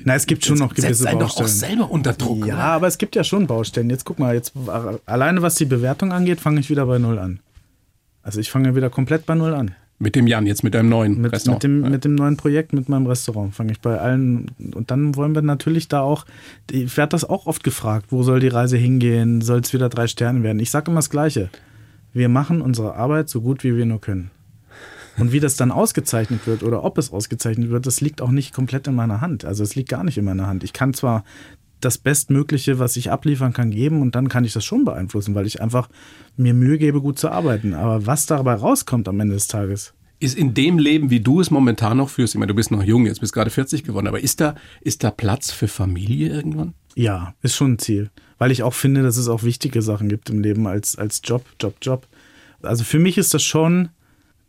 Na, 0.03 0.15
es 0.15 0.25
gibt 0.25 0.45
schon 0.45 0.57
noch 0.57 0.73
gewisse 0.73 1.05
Baustellen. 1.05 1.19
doch 1.19 1.37
auch 1.37 1.47
selber 1.47 1.91
unter 1.91 2.13
Druck. 2.13 2.45
Ja, 2.45 2.55
oder? 2.55 2.63
aber 2.63 2.87
es 2.87 2.97
gibt 2.97 3.15
ja 3.15 3.23
schon 3.23 3.47
Baustellen. 3.47 3.89
Jetzt 3.89 4.03
guck 4.03 4.19
mal, 4.19 4.35
jetzt 4.35 4.53
alleine 5.05 5.41
was 5.41 5.55
die 5.55 5.65
Bewertung 5.65 6.11
angeht, 6.11 6.41
fange 6.41 6.59
ich 6.59 6.69
wieder 6.69 6.85
bei 6.85 6.97
Null 6.97 7.19
an. 7.19 7.39
Also 8.21 8.39
ich 8.39 8.51
fange 8.51 8.75
wieder 8.75 8.89
komplett 8.89 9.25
bei 9.25 9.35
Null 9.35 9.53
an. 9.53 9.75
Mit 10.03 10.17
dem 10.17 10.27
Jan, 10.27 10.45
jetzt 10.45 10.65
mit 10.65 10.73
deinem 10.73 10.89
neuen 10.89 11.21
mit, 11.21 11.31
Restaurant. 11.31 11.63
Mit 11.63 11.63
dem, 11.63 11.83
ja. 11.83 11.89
mit 11.89 12.03
dem 12.03 12.15
neuen 12.15 12.35
Projekt, 12.35 12.73
mit 12.73 12.89
meinem 12.89 13.07
Restaurant, 13.07 13.55
fange 13.55 13.71
ich 13.71 13.79
bei 13.79 13.97
allen. 13.97 14.51
Und 14.75 14.91
dann 14.91 15.15
wollen 15.15 15.33
wir 15.33 15.41
natürlich 15.41 15.87
da 15.87 16.01
auch, 16.01 16.25
ich 16.69 16.97
werde 16.97 17.11
das 17.11 17.23
auch 17.23 17.45
oft 17.45 17.63
gefragt, 17.63 18.07
wo 18.09 18.21
soll 18.21 18.41
die 18.41 18.49
Reise 18.49 18.75
hingehen? 18.75 19.39
Soll 19.39 19.61
es 19.61 19.71
wieder 19.71 19.87
drei 19.87 20.07
Sterne 20.07 20.43
werden? 20.43 20.59
Ich 20.59 20.71
sage 20.71 20.91
immer 20.91 20.97
das 20.97 21.09
Gleiche. 21.09 21.49
Wir 22.11 22.27
machen 22.27 22.61
unsere 22.61 22.95
Arbeit 22.95 23.29
so 23.29 23.39
gut, 23.39 23.63
wie 23.63 23.77
wir 23.77 23.85
nur 23.85 24.01
können. 24.01 24.29
Und 25.17 25.31
wie 25.31 25.39
das 25.39 25.55
dann 25.55 25.71
ausgezeichnet 25.71 26.47
wird 26.47 26.63
oder 26.63 26.83
ob 26.83 26.97
es 26.97 27.13
ausgezeichnet 27.13 27.69
wird, 27.69 27.85
das 27.85 28.01
liegt 28.01 28.21
auch 28.21 28.31
nicht 28.31 28.53
komplett 28.53 28.87
in 28.87 28.95
meiner 28.95 29.21
Hand. 29.21 29.45
Also 29.45 29.63
es 29.63 29.73
liegt 29.73 29.87
gar 29.87 30.03
nicht 30.03 30.17
in 30.17 30.25
meiner 30.25 30.47
Hand. 30.47 30.65
Ich 30.65 30.73
kann 30.73 30.93
zwar 30.93 31.23
das 31.85 31.97
Bestmögliche, 31.97 32.79
was 32.79 32.95
ich 32.95 33.11
abliefern 33.11 33.53
kann, 33.53 33.71
geben 33.71 34.01
und 34.01 34.15
dann 34.15 34.29
kann 34.29 34.45
ich 34.45 34.53
das 34.53 34.65
schon 34.65 34.85
beeinflussen, 34.85 35.35
weil 35.35 35.45
ich 35.45 35.61
einfach 35.61 35.89
mir 36.37 36.53
Mühe 36.53 36.77
gebe, 36.77 37.01
gut 37.01 37.19
zu 37.19 37.29
arbeiten. 37.29 37.73
Aber 37.73 38.05
was 38.05 38.25
dabei 38.25 38.55
rauskommt 38.55 39.07
am 39.07 39.19
Ende 39.19 39.35
des 39.35 39.47
Tages, 39.47 39.93
ist 40.19 40.37
in 40.37 40.53
dem 40.53 40.79
Leben, 40.79 41.09
wie 41.09 41.19
du 41.19 41.41
es 41.41 41.51
momentan 41.51 41.97
noch 41.97 42.09
führst, 42.09 42.33
ich 42.33 42.39
meine, 42.39 42.51
du 42.51 42.55
bist 42.55 42.71
noch 42.71 42.83
jung, 42.83 43.05
jetzt 43.05 43.19
bist 43.19 43.33
gerade 43.33 43.49
40 43.49 43.83
geworden, 43.83 44.07
aber 44.07 44.21
ist 44.21 44.39
da, 44.39 44.55
ist 44.79 45.03
da 45.03 45.11
Platz 45.11 45.51
für 45.51 45.67
Familie 45.67 46.29
irgendwann? 46.29 46.73
Ja, 46.95 47.35
ist 47.41 47.55
schon 47.55 47.73
ein 47.73 47.79
Ziel. 47.79 48.09
Weil 48.37 48.51
ich 48.51 48.63
auch 48.63 48.73
finde, 48.73 49.03
dass 49.03 49.17
es 49.17 49.27
auch 49.27 49.43
wichtige 49.43 49.81
Sachen 49.81 50.07
gibt 50.07 50.29
im 50.29 50.41
Leben 50.41 50.65
als, 50.65 50.97
als 50.97 51.21
Job, 51.23 51.45
Job, 51.59 51.75
Job. 51.81 52.07
Also 52.61 52.83
für 52.85 52.99
mich 52.99 53.17
ist 53.17 53.33
das 53.33 53.43
schon 53.43 53.89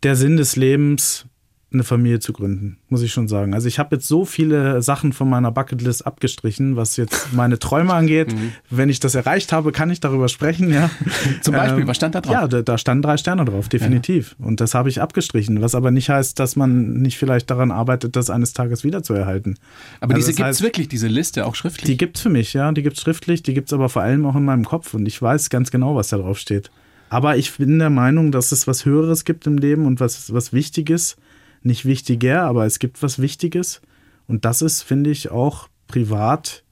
der 0.05 0.15
Sinn 0.15 0.37
des 0.37 0.55
Lebens, 0.55 1.27
eine 1.75 1.85
Familie 1.85 2.21
zu 2.21 2.33
gründen, 2.33 2.79
muss 2.89 3.03
ich 3.03 3.13
schon 3.13 3.29
sagen. 3.29 3.55
Also 3.55 3.69
ich 3.69 3.79
habe 3.79 3.97
jetzt 3.97 4.09
so 4.09 4.25
viele 4.25 4.81
Sachen 4.83 5.13
von 5.13 5.29
meiner 5.29 5.51
Bucketlist 5.51 6.07
abgestrichen, 6.07 6.77
was 6.77 6.97
jetzt 6.97 7.33
meine 7.33 7.59
Träume 7.59 7.93
angeht. 7.93 8.33
Mhm. 8.33 8.53
Wenn 8.71 8.89
ich 8.89 9.01
das 9.01 9.15
erreicht 9.15 9.53
habe, 9.53 9.73
kann 9.73 9.91
ich 9.91 10.01
darüber 10.01 10.29
sprechen. 10.29 10.73
Ja. 10.73 10.91
Zum 11.43 11.55
Beispiel, 11.55 11.83
ähm, 11.83 11.89
was 11.89 11.97
stand 11.97 12.15
da 12.15 12.21
drauf? 12.21 12.33
Ja, 12.33 12.49
da, 12.49 12.63
da 12.63 12.79
standen 12.79 13.03
drei 13.03 13.17
Sterne 13.17 13.45
drauf, 13.45 13.69
definitiv. 13.69 14.37
Ja. 14.39 14.47
Und 14.47 14.61
das 14.61 14.75
habe 14.75 14.89
ich 14.89 15.03
abgestrichen, 15.03 15.61
was 15.61 15.75
aber 15.75 15.91
nicht 15.91 16.09
heißt, 16.09 16.39
dass 16.39 16.57
man 16.57 16.95
nicht 16.95 17.19
vielleicht 17.19 17.51
daran 17.51 17.71
arbeitet, 17.71 18.17
das 18.17 18.31
eines 18.31 18.53
Tages 18.53 18.85
wiederzuerhalten. 18.85 19.59
Aber 20.01 20.15
also 20.15 20.27
diese 20.27 20.37
gibt 20.37 20.49
es 20.49 20.63
wirklich, 20.63 20.89
diese 20.89 21.09
Liste, 21.09 21.45
auch 21.47 21.55
schriftlich? 21.55 21.87
Die 21.87 21.97
gibt 21.97 22.17
es 22.17 22.23
für 22.23 22.31
mich, 22.31 22.55
ja. 22.55 22.73
Die 22.73 22.83
gibt 22.83 22.97
es 22.97 23.03
schriftlich, 23.03 23.43
die 23.43 23.55
gibt 23.55 23.69
es 23.69 23.73
aber 23.73 23.89
vor 23.89 24.03
allem 24.03 24.25
auch 24.27 24.37
in 24.37 24.45
meinem 24.45 24.65
Kopf 24.65 24.95
und 24.95 25.07
ich 25.07 25.21
weiß 25.21 25.51
ganz 25.51 25.71
genau, 25.71 25.97
was 25.97 26.09
da 26.09 26.19
drauf 26.19 26.39
steht. 26.39 26.71
Aber 27.15 27.37
ich 27.37 27.53
bin 27.57 27.79
der 27.79 27.91
Meinung, 27.91 28.33
dass 28.33 28.51
es 28.51 28.67
was 28.67 28.85
Höheres 28.85 29.25
gibt 29.25 29.47
im 29.47 29.59
Leben 29.59 29.87
und 29.87 30.01
was, 30.01 30.33
was 30.33 30.53
Wichtiges 30.53 31.17
nicht 31.65 31.85
wichtiger, 31.85 32.43
aber 32.43 32.67
es 32.67 32.79
gibt 32.79 33.03
was 33.03 33.19
Wichtiges. 33.19 33.81
Und 34.27 34.45
das 34.45 34.63
ist, 34.63 34.83
finde 34.83 35.11
ich, 35.11 35.31
auch 35.31 35.69
privat 35.87 36.65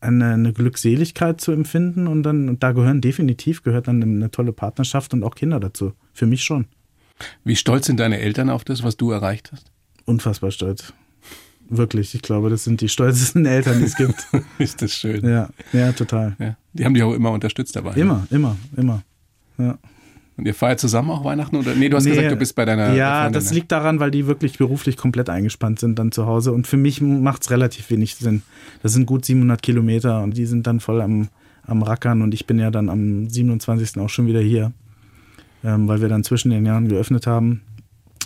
eine, 0.00 0.34
eine 0.34 0.52
Glückseligkeit 0.52 1.40
zu 1.40 1.52
empfinden 1.52 2.06
und 2.06 2.22
dann, 2.22 2.48
und 2.48 2.62
da 2.62 2.72
gehören 2.72 3.00
definitiv, 3.00 3.62
gehört 3.62 3.88
dann 3.88 4.02
eine 4.02 4.30
tolle 4.30 4.52
Partnerschaft 4.52 5.14
und 5.14 5.22
auch 5.22 5.34
Kinder 5.34 5.60
dazu. 5.60 5.94
Für 6.12 6.26
mich 6.26 6.44
schon. 6.44 6.66
Wie 7.44 7.56
stolz 7.56 7.86
sind 7.86 8.00
deine 8.00 8.18
Eltern 8.18 8.50
auf 8.50 8.64
das, 8.64 8.82
was 8.82 8.96
du 8.96 9.10
erreicht 9.10 9.50
hast? 9.52 9.70
Unfassbar 10.04 10.50
stolz. 10.50 10.92
Wirklich, 11.68 12.14
ich 12.14 12.22
glaube, 12.22 12.50
das 12.50 12.64
sind 12.64 12.80
die 12.80 12.88
stolzesten 12.88 13.46
Eltern, 13.46 13.78
die 13.78 13.86
es 13.86 13.96
gibt. 13.96 14.26
Ist 14.58 14.82
das 14.82 14.92
schön. 14.92 15.26
Ja, 15.26 15.48
ja, 15.72 15.92
total. 15.92 16.36
Ja. 16.38 16.56
Die 16.74 16.84
haben 16.84 16.94
dich 16.94 17.02
auch 17.02 17.14
immer 17.14 17.30
unterstützt 17.30 17.74
dabei. 17.74 17.94
Immer, 17.94 18.26
immer, 18.30 18.56
immer. 18.76 19.02
Ja. 19.56 19.78
Und 20.36 20.46
ihr 20.46 20.54
feiert 20.54 20.80
zusammen 20.80 21.10
auch 21.10 21.24
Weihnachten? 21.24 21.56
Oder? 21.56 21.74
Nee, 21.74 21.88
du 21.88 21.96
hast 21.96 22.04
nee, 22.04 22.10
gesagt, 22.10 22.32
du 22.32 22.36
bist 22.36 22.56
bei 22.56 22.64
deiner. 22.64 22.92
Ja, 22.94 23.22
Freundin, 23.22 23.32
das 23.34 23.50
ne? 23.50 23.56
liegt 23.56 23.70
daran, 23.70 24.00
weil 24.00 24.10
die 24.10 24.26
wirklich 24.26 24.58
beruflich 24.58 24.96
komplett 24.96 25.30
eingespannt 25.30 25.78
sind 25.78 25.98
dann 25.98 26.10
zu 26.10 26.26
Hause. 26.26 26.52
Und 26.52 26.66
für 26.66 26.76
mich 26.76 27.00
macht 27.00 27.42
es 27.42 27.50
relativ 27.50 27.88
wenig 27.90 28.16
Sinn. 28.16 28.42
Das 28.82 28.92
sind 28.92 29.06
gut 29.06 29.24
700 29.24 29.62
Kilometer 29.62 30.22
und 30.22 30.36
die 30.36 30.46
sind 30.46 30.66
dann 30.66 30.80
voll 30.80 31.00
am, 31.00 31.28
am 31.66 31.82
Rackern. 31.82 32.22
Und 32.22 32.34
ich 32.34 32.46
bin 32.46 32.58
ja 32.58 32.70
dann 32.70 32.88
am 32.88 33.28
27. 33.28 33.98
auch 33.98 34.08
schon 34.08 34.26
wieder 34.26 34.40
hier, 34.40 34.72
ähm, 35.62 35.86
weil 35.86 36.00
wir 36.00 36.08
dann 36.08 36.24
zwischen 36.24 36.50
den 36.50 36.66
Jahren 36.66 36.88
geöffnet 36.88 37.28
haben. 37.28 37.62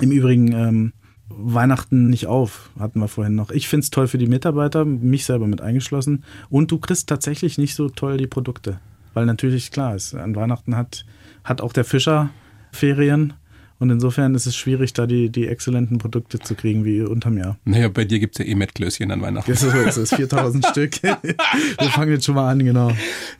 Im 0.01 0.11
Übrigen 0.11 0.53
ähm, 0.53 0.93
Weihnachten 1.29 2.09
nicht 2.09 2.27
auf, 2.27 2.71
hatten 2.79 3.01
wir 3.01 3.09
vorhin 3.09 3.35
noch. 3.35 3.51
Ich 3.51 3.69
finde 3.69 3.85
es 3.85 3.91
toll 3.91 4.09
für 4.09 4.19
die 4.19 4.27
Mitarbeiter, 4.29 4.87
mich 4.87 5.27
selber 5.27 5.47
mit 5.47 5.61
eingeschlossen. 5.61 6.25
Und 6.49 6.71
du 6.71 6.79
kriegst 6.79 7.07
tatsächlich 7.07 7.59
nicht 7.59 7.75
so 7.75 7.91
toll 7.91 8.17
die 8.17 8.27
Produkte. 8.27 8.81
Weil 9.13 9.27
natürlich 9.27 9.71
klar 9.71 9.95
ist, 9.95 10.15
an 10.15 10.35
Weihnachten 10.37 10.75
hat 10.75 11.05
hat 11.45 11.61
auch 11.61 11.73
der 11.73 11.85
Fischer 11.85 12.31
Ferien. 12.73 13.35
Und 13.81 13.91
insofern 13.91 14.35
ist 14.35 14.47
es 14.47 14.57
schwierig, 14.57 14.93
da 14.93 15.07
die, 15.07 15.31
die 15.31 15.47
exzellenten 15.47 15.99
Produkte 15.99 16.41
zu 16.41 16.57
kriegen 16.57 16.85
wie 16.85 17.01
unterm 17.03 17.39
Jahr. 17.39 17.59
Naja, 17.65 17.89
bei 17.89 18.05
dir 18.05 18.19
gibt 18.19 18.39
es 18.39 18.45
ja 18.45 18.51
eh 18.51 18.57
Mettklößchen 18.57 19.09
an 19.13 19.23
Weihnachten. 19.23 19.51
Das 19.51 19.63
ist, 19.63 19.97
es, 19.97 20.15
4000 20.15 20.67
Stück. 20.71 21.01
Wir 21.03 21.91
fangen 21.91 22.11
jetzt 22.11 22.25
schon 22.25 22.35
mal 22.35 22.51
an, 22.51 22.59
genau. 22.59 22.91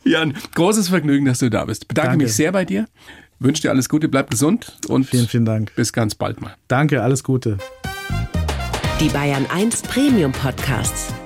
Jan, 0.05 0.33
großes 0.55 0.87
Vergnügen, 0.87 1.25
dass 1.25 1.39
du 1.39 1.49
da 1.49 1.65
bist. 1.65 1.89
Bedanke 1.89 2.11
Danke. 2.11 2.23
mich 2.23 2.33
sehr 2.33 2.53
bei 2.53 2.63
dir. 2.63 2.87
Wünsche 3.39 3.63
dir 3.63 3.69
alles 3.69 3.89
Gute, 3.89 4.07
bleib 4.07 4.29
gesund 4.29 4.77
und 4.87 5.05
vielen, 5.05 5.27
vielen 5.27 5.45
Dank. 5.45 5.73
Bis 5.75 5.91
ganz 5.93 6.15
bald 6.15 6.41
mal. 6.41 6.55
Danke, 6.67 7.01
alles 7.01 7.23
Gute. 7.23 7.57
Die 9.01 9.09
Bayern 9.09 9.45
1 9.49 9.81
Premium 9.83 10.33
Podcasts. 10.33 11.13